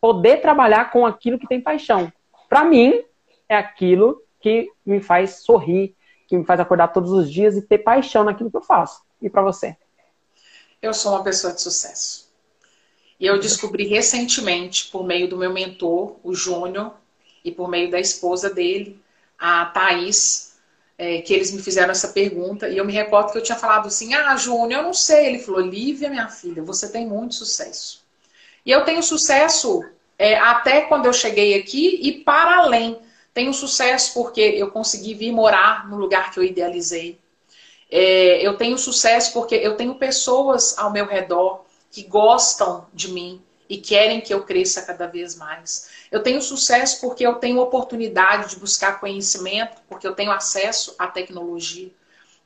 poder 0.00 0.40
trabalhar 0.40 0.90
com 0.90 1.06
aquilo 1.06 1.38
que 1.38 1.46
tem 1.46 1.60
paixão. 1.60 2.12
Para 2.48 2.64
mim 2.64 3.02
é 3.48 3.56
aquilo 3.56 4.22
que 4.40 4.70
me 4.84 5.00
faz 5.00 5.42
sorrir, 5.42 5.94
que 6.26 6.36
me 6.36 6.44
faz 6.44 6.60
acordar 6.60 6.88
todos 6.88 7.10
os 7.10 7.30
dias 7.30 7.56
e 7.56 7.62
ter 7.62 7.78
paixão 7.78 8.24
naquilo 8.24 8.50
que 8.50 8.56
eu 8.56 8.62
faço. 8.62 9.02
E 9.20 9.28
para 9.28 9.42
você? 9.42 9.76
Eu 10.80 10.94
sou 10.94 11.12
uma 11.12 11.24
pessoa 11.24 11.52
de 11.52 11.60
sucesso. 11.60 12.28
E 13.18 13.26
eu 13.26 13.40
descobri 13.40 13.86
recentemente, 13.88 14.88
por 14.90 15.04
meio 15.04 15.28
do 15.28 15.36
meu 15.36 15.52
mentor, 15.52 16.16
o 16.22 16.32
Júnior, 16.32 16.92
e 17.44 17.50
por 17.50 17.68
meio 17.68 17.90
da 17.90 17.98
esposa 17.98 18.48
dele, 18.48 19.00
a 19.36 19.66
Thaís, 19.66 20.47
é, 20.98 21.22
que 21.22 21.32
eles 21.32 21.52
me 21.52 21.62
fizeram 21.62 21.92
essa 21.92 22.08
pergunta. 22.08 22.68
E 22.68 22.76
eu 22.76 22.84
me 22.84 22.92
recordo 22.92 23.30
que 23.30 23.38
eu 23.38 23.42
tinha 23.42 23.56
falado 23.56 23.86
assim: 23.86 24.12
Ah, 24.14 24.36
Júnior, 24.36 24.80
eu 24.80 24.82
não 24.82 24.92
sei. 24.92 25.26
Ele 25.26 25.38
falou: 25.38 25.60
Lívia, 25.60 26.10
minha 26.10 26.28
filha, 26.28 26.62
você 26.62 26.88
tem 26.90 27.06
muito 27.06 27.36
sucesso. 27.36 28.04
E 28.66 28.70
eu 28.72 28.84
tenho 28.84 29.02
sucesso 29.02 29.84
é, 30.18 30.36
até 30.36 30.82
quando 30.82 31.06
eu 31.06 31.12
cheguei 31.12 31.54
aqui 31.54 32.00
e 32.02 32.12
para 32.24 32.58
além. 32.58 32.98
Tenho 33.32 33.54
sucesso 33.54 34.14
porque 34.14 34.40
eu 34.40 34.72
consegui 34.72 35.14
vir 35.14 35.30
morar 35.30 35.88
no 35.88 35.96
lugar 35.96 36.32
que 36.32 36.40
eu 36.40 36.42
idealizei. 36.42 37.20
É, 37.88 38.44
eu 38.44 38.56
tenho 38.56 38.76
sucesso 38.76 39.32
porque 39.32 39.54
eu 39.54 39.76
tenho 39.76 39.94
pessoas 39.94 40.76
ao 40.76 40.90
meu 40.90 41.06
redor 41.06 41.64
que 41.90 42.02
gostam 42.02 42.86
de 42.92 43.12
mim 43.12 43.40
e 43.68 43.76
querem 43.76 44.20
que 44.20 44.32
eu 44.32 44.44
cresça 44.44 44.82
cada 44.82 45.06
vez 45.06 45.36
mais. 45.36 45.88
Eu 46.10 46.22
tenho 46.22 46.40
sucesso 46.40 47.00
porque 47.00 47.26
eu 47.26 47.34
tenho 47.34 47.60
oportunidade 47.60 48.50
de 48.50 48.56
buscar 48.56 48.98
conhecimento, 48.98 49.82
porque 49.88 50.06
eu 50.06 50.14
tenho 50.14 50.30
acesso 50.30 50.94
à 50.98 51.06
tecnologia. 51.06 51.90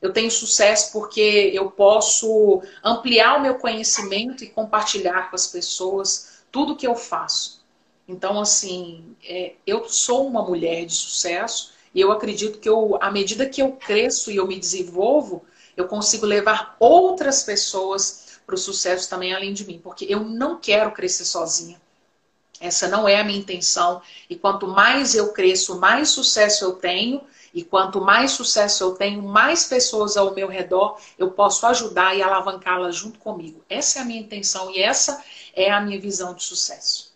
Eu 0.01 0.11
tenho 0.11 0.29
sucesso 0.29 0.91
porque 0.91 1.51
eu 1.53 1.71
posso 1.71 2.61
ampliar 2.83 3.37
o 3.37 3.41
meu 3.41 3.55
conhecimento 3.55 4.43
e 4.43 4.49
compartilhar 4.49 5.29
com 5.29 5.35
as 5.35 5.47
pessoas 5.47 6.43
tudo 6.51 6.75
que 6.75 6.85
eu 6.85 6.95
faço. 6.95 7.63
Então, 8.05 8.37
assim, 8.37 9.15
é, 9.23 9.53
eu 9.65 9.87
sou 9.87 10.27
uma 10.27 10.43
mulher 10.43 10.85
de 10.85 10.93
sucesso 10.93 11.71
e 11.95 12.01
eu 12.01 12.11
acredito 12.11 12.59
que 12.59 12.67
eu, 12.67 12.97
à 13.01 13.09
medida 13.09 13.47
que 13.47 13.61
eu 13.61 13.71
cresço 13.71 14.29
e 14.29 14.35
eu 14.35 14.45
me 14.45 14.59
desenvolvo, 14.59 15.45
eu 15.77 15.87
consigo 15.87 16.25
levar 16.25 16.75
outras 16.79 17.43
pessoas 17.43 18.22
para 18.45 18.55
o 18.55 18.57
sucesso 18.57 19.09
também 19.09 19.33
além 19.33 19.53
de 19.53 19.65
mim, 19.65 19.79
porque 19.81 20.05
eu 20.09 20.21
não 20.21 20.59
quero 20.59 20.91
crescer 20.91 21.25
sozinha. 21.25 21.81
Essa 22.59 22.87
não 22.87 23.07
é 23.07 23.19
a 23.19 23.23
minha 23.23 23.39
intenção. 23.39 24.01
E 24.29 24.35
quanto 24.35 24.67
mais 24.67 25.15
eu 25.15 25.33
cresço, 25.33 25.79
mais 25.79 26.09
sucesso 26.09 26.63
eu 26.63 26.73
tenho. 26.73 27.21
E 27.53 27.63
quanto 27.63 28.01
mais 28.01 28.31
sucesso 28.31 28.83
eu 28.83 28.91
tenho, 28.95 29.21
mais 29.21 29.65
pessoas 29.65 30.17
ao 30.17 30.33
meu 30.33 30.47
redor 30.47 30.97
eu 31.19 31.29
posso 31.29 31.67
ajudar 31.67 32.15
e 32.17 32.23
alavancá-las 32.23 32.95
junto 32.95 33.19
comigo. 33.19 33.63
Essa 33.69 33.99
é 33.99 34.01
a 34.01 34.05
minha 34.05 34.21
intenção 34.21 34.71
e 34.71 34.81
essa 34.81 35.23
é 35.53 35.69
a 35.71 35.79
minha 35.79 35.99
visão 35.99 36.33
de 36.33 36.41
sucesso. 36.41 37.13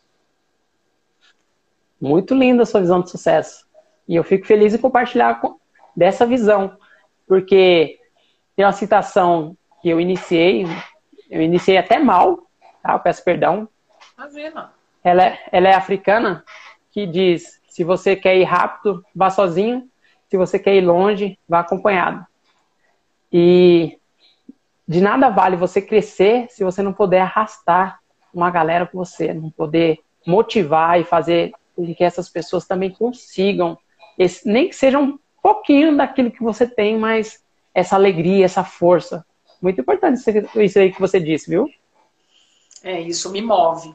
Muito 2.00 2.36
linda 2.36 2.62
a 2.62 2.66
sua 2.68 2.82
visão 2.82 3.02
de 3.02 3.10
sucesso. 3.10 3.66
E 4.08 4.16
eu 4.16 4.24
fico 4.24 4.46
feliz 4.46 4.76
em 4.76 4.78
compartilhar 4.78 5.42
dessa 5.96 6.24
visão, 6.26 6.78
porque 7.28 8.00
tem 8.56 8.64
uma 8.64 8.72
citação 8.72 9.58
que 9.82 9.90
eu 9.90 10.00
iniciei, 10.00 10.66
eu 11.30 11.42
iniciei 11.42 11.78
até 11.78 12.00
mal, 12.00 12.48
tá? 12.82 12.94
Eu 12.94 13.00
peço 13.00 13.24
perdão. 13.24 13.68
Imagina. 14.18 14.74
Ela 15.04 15.24
é, 15.24 15.40
ela 15.52 15.68
é 15.70 15.74
africana, 15.74 16.44
que 16.92 17.06
diz: 17.06 17.62
se 17.68 17.84
você 17.84 18.16
quer 18.16 18.38
ir 18.38 18.44
rápido, 18.44 19.04
vá 19.16 19.30
sozinho, 19.30 19.90
se 20.30 20.38
você 20.38 20.58
quer 20.60 20.76
ir 20.76 20.82
longe, 20.82 21.38
vá 21.48 21.60
acompanhado. 21.60 22.26
E 23.32 23.98
de 24.88 25.02
nada 25.02 25.30
vale 25.30 25.56
você 25.56 25.82
crescer 25.82 26.48
se 26.50 26.64
você 26.64 26.82
não 26.82 26.94
puder 26.94 27.22
arrastar 27.22 28.00
uma 28.34 28.50
galera 28.50 28.86
com 28.86 28.98
você, 28.98 29.34
não 29.34 29.50
poder 29.50 30.00
motivar 30.26 31.00
e 31.00 31.04
fazer 31.04 31.52
com 31.76 31.94
que 31.94 32.04
essas 32.04 32.30
pessoas 32.30 32.66
também 32.66 32.90
consigam, 32.90 33.78
esse, 34.18 34.48
nem 34.48 34.68
que 34.68 34.76
seja 34.76 35.00
um 35.00 35.20
pouquinho 35.42 35.96
daquilo 35.96 36.32
que 36.32 36.44
você 36.44 36.68
tem, 36.68 36.98
mas 36.98 37.44
essa 37.74 37.96
alegria, 37.96 38.46
essa 38.46 38.64
força. 38.64 39.26
Muito 39.62 39.82
importante 39.82 40.22
isso 40.64 40.80
aí 40.80 40.92
que 40.92 41.00
você 41.00 41.20
disse, 41.20 41.50
viu? 41.50 41.70
É, 42.84 43.02
isso 43.02 43.32
me 43.32 43.42
move. 43.42 43.94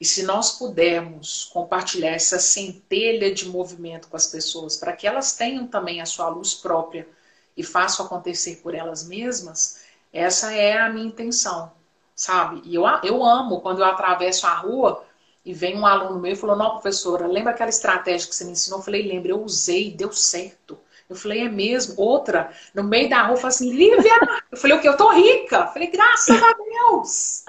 E 0.00 0.04
se 0.04 0.22
nós 0.22 0.52
pudermos 0.52 1.44
compartilhar 1.52 2.12
essa 2.12 2.38
centelha 2.38 3.34
de 3.34 3.48
movimento 3.48 4.08
com 4.08 4.16
as 4.16 4.26
pessoas, 4.26 4.76
para 4.76 4.94
que 4.94 5.06
elas 5.06 5.36
tenham 5.36 5.66
também 5.66 6.00
a 6.00 6.06
sua 6.06 6.28
luz 6.28 6.54
própria 6.54 7.06
e 7.54 7.62
façam 7.62 8.06
acontecer 8.06 8.60
por 8.62 8.74
elas 8.74 9.06
mesmas, 9.06 9.80
essa 10.10 10.54
é 10.54 10.78
a 10.78 10.88
minha 10.88 11.06
intenção, 11.06 11.70
sabe? 12.16 12.62
E 12.64 12.74
eu, 12.74 12.84
eu 13.04 13.22
amo 13.22 13.60
quando 13.60 13.80
eu 13.80 13.84
atravesso 13.84 14.46
a 14.46 14.54
rua 14.54 15.04
e 15.44 15.52
vem 15.52 15.76
um 15.76 15.84
aluno 15.84 16.18
meu 16.18 16.32
e 16.32 16.36
falou: 16.36 16.56
Não, 16.56 16.70
professora, 16.70 17.26
lembra 17.26 17.52
aquela 17.52 17.70
estratégia 17.70 18.28
que 18.28 18.34
você 18.34 18.44
me 18.44 18.52
ensinou? 18.52 18.78
Eu 18.78 18.84
falei: 18.84 19.06
Lembra, 19.06 19.32
eu 19.32 19.42
usei, 19.42 19.90
deu 19.90 20.12
certo. 20.12 20.78
Eu 21.10 21.16
falei: 21.16 21.40
É 21.40 21.48
mesmo? 21.48 21.94
Outra, 22.00 22.52
no 22.72 22.84
meio 22.84 23.10
da 23.10 23.24
rua, 23.24 23.36
falou 23.36 23.48
assim: 23.48 23.72
Lívia! 23.72 24.12
Eu 24.50 24.56
falei: 24.56 24.76
O 24.76 24.80
que? 24.80 24.88
Eu 24.88 24.96
tô 24.96 25.10
rica. 25.12 25.56
Eu 25.56 25.72
falei: 25.72 25.88
Graças 25.88 26.40
a 26.40 26.52
Deus! 26.54 27.44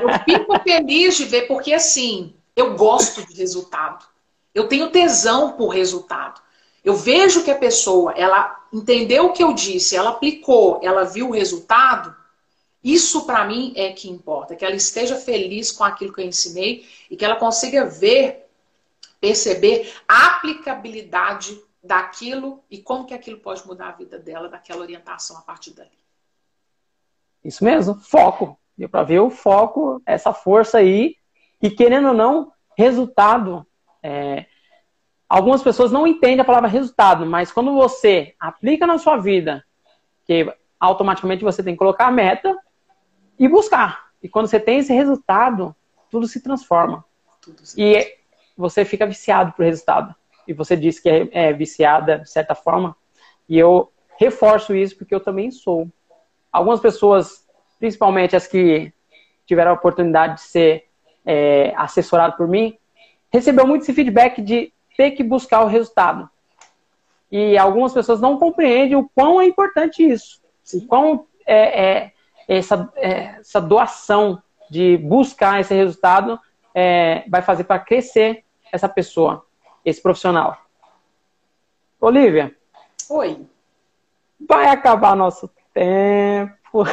Eu 0.00 0.20
fico 0.24 0.62
feliz 0.62 1.16
de 1.16 1.24
ver, 1.24 1.48
porque 1.48 1.74
assim, 1.74 2.32
eu 2.54 2.76
gosto 2.76 3.26
de 3.26 3.34
resultado. 3.34 4.06
Eu 4.54 4.68
tenho 4.68 4.90
tesão 4.90 5.52
por 5.52 5.68
resultado. 5.68 6.40
Eu 6.84 6.94
vejo 6.94 7.42
que 7.42 7.50
a 7.50 7.58
pessoa, 7.58 8.12
ela 8.12 8.62
entendeu 8.72 9.26
o 9.26 9.32
que 9.32 9.42
eu 9.42 9.52
disse, 9.52 9.96
ela 9.96 10.10
aplicou, 10.10 10.78
ela 10.82 11.04
viu 11.04 11.28
o 11.28 11.32
resultado. 11.32 12.14
Isso 12.82 13.24
para 13.24 13.44
mim 13.44 13.72
é 13.74 13.90
que 13.90 14.08
importa, 14.08 14.54
que 14.54 14.64
ela 14.64 14.76
esteja 14.76 15.16
feliz 15.16 15.72
com 15.72 15.82
aquilo 15.82 16.12
que 16.12 16.20
eu 16.20 16.26
ensinei 16.26 16.86
e 17.10 17.16
que 17.16 17.24
ela 17.24 17.36
consiga 17.36 17.86
ver, 17.86 18.46
perceber 19.18 19.92
a 20.06 20.26
aplicabilidade 20.26 21.58
daquilo 21.84 22.64
e 22.70 22.78
como 22.78 23.04
que 23.04 23.12
aquilo 23.12 23.38
pode 23.38 23.64
mudar 23.66 23.88
a 23.88 23.92
vida 23.92 24.18
dela, 24.18 24.48
daquela 24.48 24.80
orientação 24.80 25.36
a 25.36 25.42
partir 25.42 25.72
dali. 25.74 25.98
Isso 27.44 27.62
mesmo, 27.62 27.94
foco. 27.94 28.58
Deu 28.76 28.88
para 28.88 29.04
ver 29.04 29.20
o 29.20 29.30
foco, 29.30 30.02
essa 30.06 30.32
força 30.32 30.78
aí, 30.78 31.16
e 31.60 31.70
querendo 31.70 32.08
ou 32.08 32.14
não, 32.14 32.52
resultado. 32.76 33.66
É... 34.02 34.46
Algumas 35.28 35.62
pessoas 35.62 35.92
não 35.92 36.06
entendem 36.06 36.40
a 36.40 36.44
palavra 36.44 36.68
resultado, 36.68 37.26
mas 37.26 37.52
quando 37.52 37.74
você 37.74 38.34
aplica 38.40 38.86
na 38.86 38.98
sua 38.98 39.18
vida, 39.18 39.64
que 40.24 40.52
automaticamente 40.80 41.44
você 41.44 41.62
tem 41.62 41.74
que 41.74 41.78
colocar 41.78 42.06
a 42.06 42.10
meta 42.10 42.56
e 43.38 43.46
buscar. 43.46 44.10
E 44.22 44.28
quando 44.28 44.46
você 44.46 44.58
tem 44.58 44.78
esse 44.78 44.92
resultado, 44.92 45.76
tudo 46.10 46.26
se 46.26 46.40
transforma. 46.42 47.04
Tudo 47.40 47.64
se 47.64 47.80
e 47.80 48.16
você 48.56 48.84
fica 48.84 49.06
viciado 49.06 49.52
pro 49.52 49.64
resultado. 49.64 50.14
E 50.46 50.52
você 50.52 50.76
disse 50.76 51.02
que 51.02 51.08
é, 51.08 51.28
é 51.32 51.52
viciada, 51.52 52.18
de 52.18 52.30
certa 52.30 52.54
forma. 52.54 52.96
E 53.48 53.58
eu 53.58 53.90
reforço 54.18 54.74
isso 54.74 54.96
porque 54.96 55.14
eu 55.14 55.20
também 55.20 55.50
sou. 55.50 55.88
Algumas 56.52 56.80
pessoas, 56.80 57.46
principalmente 57.78 58.36
as 58.36 58.46
que 58.46 58.92
tiveram 59.46 59.72
a 59.72 59.74
oportunidade 59.74 60.36
de 60.36 60.42
ser 60.42 60.88
é, 61.24 61.72
assessorado 61.76 62.36
por 62.36 62.46
mim, 62.48 62.78
recebeu 63.32 63.66
muito 63.66 63.82
esse 63.82 63.92
feedback 63.92 64.40
de 64.40 64.72
ter 64.96 65.12
que 65.12 65.22
buscar 65.22 65.62
o 65.62 65.68
resultado. 65.68 66.28
E 67.30 67.58
algumas 67.58 67.92
pessoas 67.92 68.20
não 68.20 68.38
compreendem 68.38 68.96
o 68.96 69.08
quão 69.14 69.40
é 69.40 69.46
importante 69.46 70.04
isso. 70.04 70.40
O 70.72 70.86
quão 70.86 71.26
é, 71.46 71.84
é 71.84 72.12
essa, 72.48 72.92
é, 72.96 73.36
essa 73.40 73.60
doação 73.60 74.40
de 74.70 74.96
buscar 74.98 75.60
esse 75.60 75.74
resultado 75.74 76.38
é, 76.74 77.24
vai 77.28 77.42
fazer 77.42 77.64
para 77.64 77.78
crescer 77.78 78.44
essa 78.72 78.88
pessoa, 78.88 79.43
esse 79.84 80.00
profissional. 80.00 80.56
Olivia. 82.00 82.54
Oi. 83.10 83.46
Vai 84.48 84.66
acabar 84.66 85.16
nosso 85.16 85.48
tempo. 85.72 86.84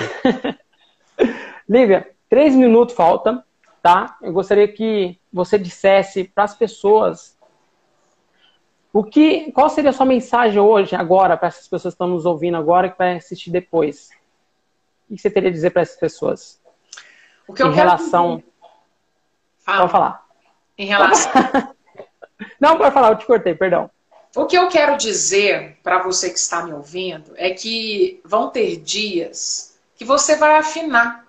Lívia, 1.67 2.11
três 2.29 2.55
minutos 2.55 2.95
falta, 2.95 3.43
tá? 3.81 4.17
Eu 4.21 4.33
gostaria 4.33 4.67
que 4.67 5.19
você 5.31 5.57
dissesse 5.57 6.25
para 6.25 6.43
as 6.43 6.55
pessoas 6.55 7.37
o 8.93 9.03
que, 9.03 9.51
qual 9.53 9.69
seria 9.69 9.91
a 9.91 9.93
sua 9.93 10.05
mensagem 10.05 10.59
hoje, 10.59 10.95
agora, 10.95 11.37
para 11.37 11.47
essas 11.47 11.67
pessoas 11.67 11.93
que 11.93 11.95
estão 11.95 12.07
nos 12.07 12.25
ouvindo 12.25 12.57
agora 12.57 12.87
e 12.87 12.91
que 12.91 12.97
vai 12.97 13.15
assistir 13.15 13.49
depois? 13.49 14.09
O 15.09 15.15
que 15.15 15.21
você 15.21 15.29
teria 15.29 15.49
a 15.49 15.53
dizer 15.53 15.71
para 15.71 15.81
essas 15.81 15.97
pessoas? 15.97 16.61
O 17.47 17.53
que 17.53 17.63
eu 17.63 17.67
em 17.67 17.73
quero 17.73 17.87
relação. 17.87 18.43
Fala. 19.59 19.79
Pode 19.79 19.91
falar. 19.91 20.25
Em 20.77 20.85
relação. 20.85 21.31
Não, 22.59 22.77
pode 22.77 22.93
falar, 22.93 23.11
eu 23.11 23.17
te 23.17 23.25
cortei, 23.25 23.55
perdão. 23.55 23.89
O 24.35 24.45
que 24.45 24.57
eu 24.57 24.69
quero 24.69 24.97
dizer 24.97 25.77
para 25.83 26.01
você 26.01 26.29
que 26.29 26.39
está 26.39 26.63
me 26.63 26.73
ouvindo 26.73 27.33
é 27.35 27.49
que 27.49 28.21
vão 28.23 28.49
ter 28.49 28.77
dias 28.77 29.77
que 29.95 30.05
você 30.05 30.35
vai 30.37 30.55
afinar. 30.55 31.27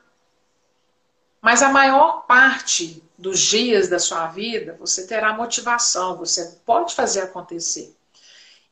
Mas 1.40 1.62
a 1.62 1.68
maior 1.68 2.24
parte 2.26 3.02
dos 3.18 3.40
dias 3.40 3.88
da 3.88 3.98
sua 3.98 4.28
vida, 4.28 4.76
você 4.78 5.06
terá 5.06 5.32
motivação, 5.32 6.16
você 6.16 6.58
pode 6.64 6.94
fazer 6.94 7.22
acontecer. 7.22 7.94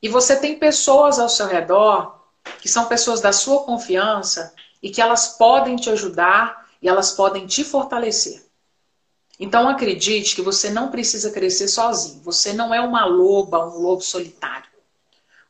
E 0.01 0.07
você 0.07 0.35
tem 0.35 0.57
pessoas 0.57 1.19
ao 1.19 1.29
seu 1.29 1.47
redor 1.47 2.19
que 2.59 2.69
são 2.69 2.85
pessoas 2.85 3.21
da 3.21 3.31
sua 3.31 3.63
confiança 3.63 4.53
e 4.81 4.89
que 4.89 5.01
elas 5.01 5.37
podem 5.37 5.75
te 5.75 5.89
ajudar 5.89 6.67
e 6.81 6.89
elas 6.89 7.11
podem 7.11 7.45
te 7.45 7.63
fortalecer. 7.63 8.43
Então 9.43 9.67
acredite 9.67 10.35
que 10.35 10.41
você 10.43 10.69
não 10.69 10.91
precisa 10.91 11.31
crescer 11.31 11.67
sozinho. 11.67 12.21
Você 12.21 12.53
não 12.53 12.71
é 12.71 12.79
uma 12.79 13.05
loba, 13.05 13.65
um 13.65 13.79
lobo 13.79 14.03
solitário. 14.03 14.69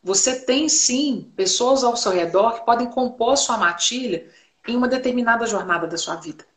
Você 0.02 0.40
tem 0.40 0.70
sim 0.70 1.30
pessoas 1.36 1.84
ao 1.84 1.98
seu 1.98 2.14
redor 2.14 2.54
que 2.54 2.66
podem 2.66 2.90
compor 2.90 3.38
sua 3.38 3.58
matilha 3.58 4.32
em 4.66 4.78
uma 4.78 4.88
determinada 4.88 5.46
jornada 5.46 5.88
da 5.88 5.98
sua 5.98 6.16
vida. 6.16 6.48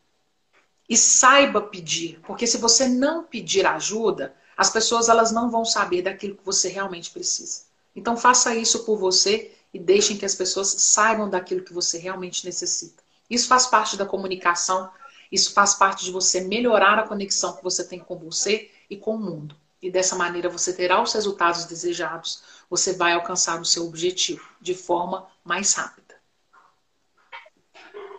E 0.88 0.96
saiba 0.96 1.60
pedir, 1.60 2.20
porque 2.24 2.46
se 2.46 2.56
você 2.56 2.86
não 2.86 3.24
pedir 3.24 3.66
ajuda, 3.66 4.32
as 4.56 4.70
pessoas 4.70 5.08
elas 5.08 5.32
não 5.32 5.50
vão 5.50 5.64
saber 5.64 6.02
daquilo 6.02 6.36
que 6.36 6.44
você 6.44 6.68
realmente 6.68 7.10
precisa. 7.10 7.62
Então 7.96 8.16
faça 8.16 8.54
isso 8.54 8.84
por 8.84 8.96
você 8.96 9.50
e 9.72 9.78
deixem 9.80 10.16
que 10.16 10.24
as 10.24 10.36
pessoas 10.36 10.68
saibam 10.68 11.28
daquilo 11.28 11.64
que 11.64 11.72
você 11.72 11.98
realmente 11.98 12.46
necessita. 12.46 13.02
Isso 13.28 13.48
faz 13.48 13.66
parte 13.66 13.96
da 13.96 14.06
comunicação, 14.06 14.88
isso 15.34 15.52
faz 15.52 15.74
parte 15.74 16.04
de 16.04 16.12
você 16.12 16.42
melhorar 16.42 16.96
a 16.96 17.08
conexão 17.08 17.56
que 17.56 17.64
você 17.64 17.86
tem 17.86 17.98
com 17.98 18.16
você 18.16 18.70
e 18.88 18.96
com 18.96 19.16
o 19.16 19.18
mundo. 19.18 19.56
E 19.82 19.90
dessa 19.90 20.14
maneira 20.14 20.48
você 20.48 20.72
terá 20.72 21.02
os 21.02 21.12
resultados 21.12 21.64
desejados, 21.64 22.64
você 22.70 22.96
vai 22.96 23.14
alcançar 23.14 23.60
o 23.60 23.64
seu 23.64 23.84
objetivo 23.84 24.48
de 24.60 24.74
forma 24.74 25.26
mais 25.44 25.74
rápida. 25.74 26.14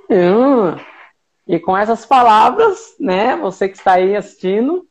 Hum. 0.09 0.75
E 1.47 1.57
com 1.57 1.77
essas 1.77 2.05
palavras, 2.05 2.95
né, 2.99 3.37
você 3.37 3.69
que 3.69 3.77
está 3.77 3.93
aí 3.93 4.13
assistindo, 4.13 4.85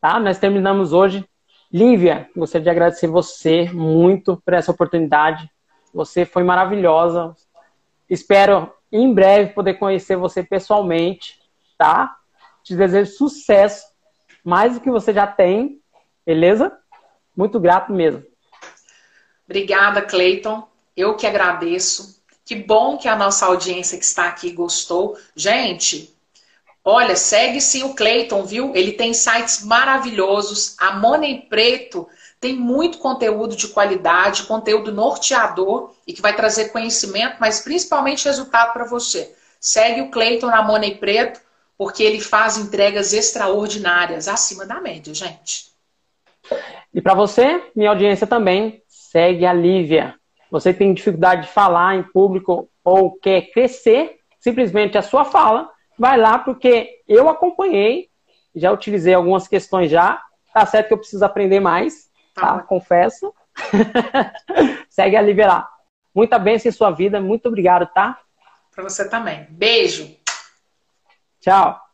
tá? 0.00 0.18
Nós 0.18 0.38
terminamos 0.38 0.92
hoje. 0.92 1.24
Lívia, 1.72 2.28
gostaria 2.36 2.64
de 2.64 2.70
agradecer 2.70 3.06
você 3.06 3.70
muito 3.70 4.36
por 4.44 4.52
essa 4.52 4.72
oportunidade. 4.72 5.48
Você 5.94 6.24
foi 6.26 6.42
maravilhosa. 6.42 7.36
Espero 8.10 8.72
em 8.90 9.12
breve 9.12 9.52
poder 9.52 9.74
conhecer 9.74 10.16
você 10.16 10.42
pessoalmente, 10.42 11.40
tá? 11.76 12.16
Te 12.62 12.76
desejo 12.76 13.12
sucesso, 13.12 13.86
mais 14.44 14.74
do 14.74 14.80
que 14.80 14.90
você 14.90 15.12
já 15.12 15.26
tem, 15.26 15.80
beleza? 16.24 16.76
Muito 17.36 17.60
grato 17.60 17.92
mesmo. 17.92 18.24
Obrigada, 19.44 20.02
Cleiton. 20.02 20.66
Eu 20.96 21.14
que 21.16 21.26
agradeço. 21.26 22.22
Que 22.44 22.54
bom 22.54 22.96
que 22.96 23.08
a 23.08 23.16
nossa 23.16 23.46
audiência 23.46 23.98
que 23.98 24.04
está 24.04 24.28
aqui 24.28 24.50
gostou. 24.52 25.16
Gente, 25.34 26.14
olha, 26.84 27.16
segue-se 27.16 27.82
o 27.82 27.94
Clayton, 27.94 28.44
viu? 28.44 28.74
Ele 28.74 28.92
tem 28.92 29.12
sites 29.12 29.64
maravilhosos. 29.64 30.76
A 30.78 30.92
Money 30.92 31.42
Preto 31.48 32.08
tem 32.40 32.54
muito 32.54 32.98
conteúdo 32.98 33.56
de 33.56 33.68
qualidade, 33.68 34.44
conteúdo 34.44 34.92
norteador 34.92 35.92
e 36.06 36.12
que 36.12 36.22
vai 36.22 36.34
trazer 36.34 36.70
conhecimento, 36.70 37.36
mas 37.40 37.60
principalmente 37.60 38.26
resultado 38.26 38.72
para 38.72 38.84
você. 38.84 39.34
Segue 39.58 40.02
o 40.02 40.10
Clayton 40.10 40.46
na 40.46 40.62
Money 40.62 40.96
Preto, 40.96 41.40
porque 41.78 42.02
ele 42.02 42.20
faz 42.20 42.56
entregas 42.56 43.12
extraordinárias, 43.12 44.28
acima 44.28 44.64
da 44.64 44.80
média, 44.80 45.12
gente. 45.14 45.66
E 46.94 47.00
para 47.00 47.14
você, 47.14 47.62
minha 47.74 47.90
audiência 47.90 48.26
também, 48.26 48.82
segue 48.86 49.44
a 49.44 49.52
Lívia. 49.52 50.14
Você 50.50 50.72
tem 50.72 50.94
dificuldade 50.94 51.42
de 51.42 51.52
falar 51.52 51.96
em 51.96 52.02
público 52.02 52.68
ou 52.84 53.12
quer 53.12 53.50
crescer, 53.50 54.20
simplesmente 54.38 54.96
a 54.96 55.02
sua 55.02 55.24
fala, 55.24 55.68
vai 55.98 56.16
lá 56.16 56.38
porque 56.38 57.00
eu 57.08 57.28
acompanhei, 57.28 58.08
já 58.54 58.70
utilizei 58.70 59.12
algumas 59.12 59.48
questões 59.48 59.90
já, 59.90 60.22
tá 60.54 60.64
certo 60.64 60.88
que 60.88 60.94
eu 60.94 60.98
preciso 60.98 61.24
aprender 61.24 61.60
mais, 61.60 62.08
tá? 62.36 62.58
tá? 62.58 62.62
Confesso. 62.62 63.34
Segue 64.88 65.16
a 65.16 65.22
lá. 65.46 65.68
Muita 66.14 66.38
bênção 66.38 66.68
em 66.68 66.72
sua 66.72 66.90
vida, 66.90 67.20
muito 67.20 67.46
obrigado, 67.46 67.86
tá? 67.92 68.18
Para 68.74 68.84
você 68.84 69.08
também. 69.08 69.46
Beijo. 69.50 70.14
Tchau. 71.40 71.85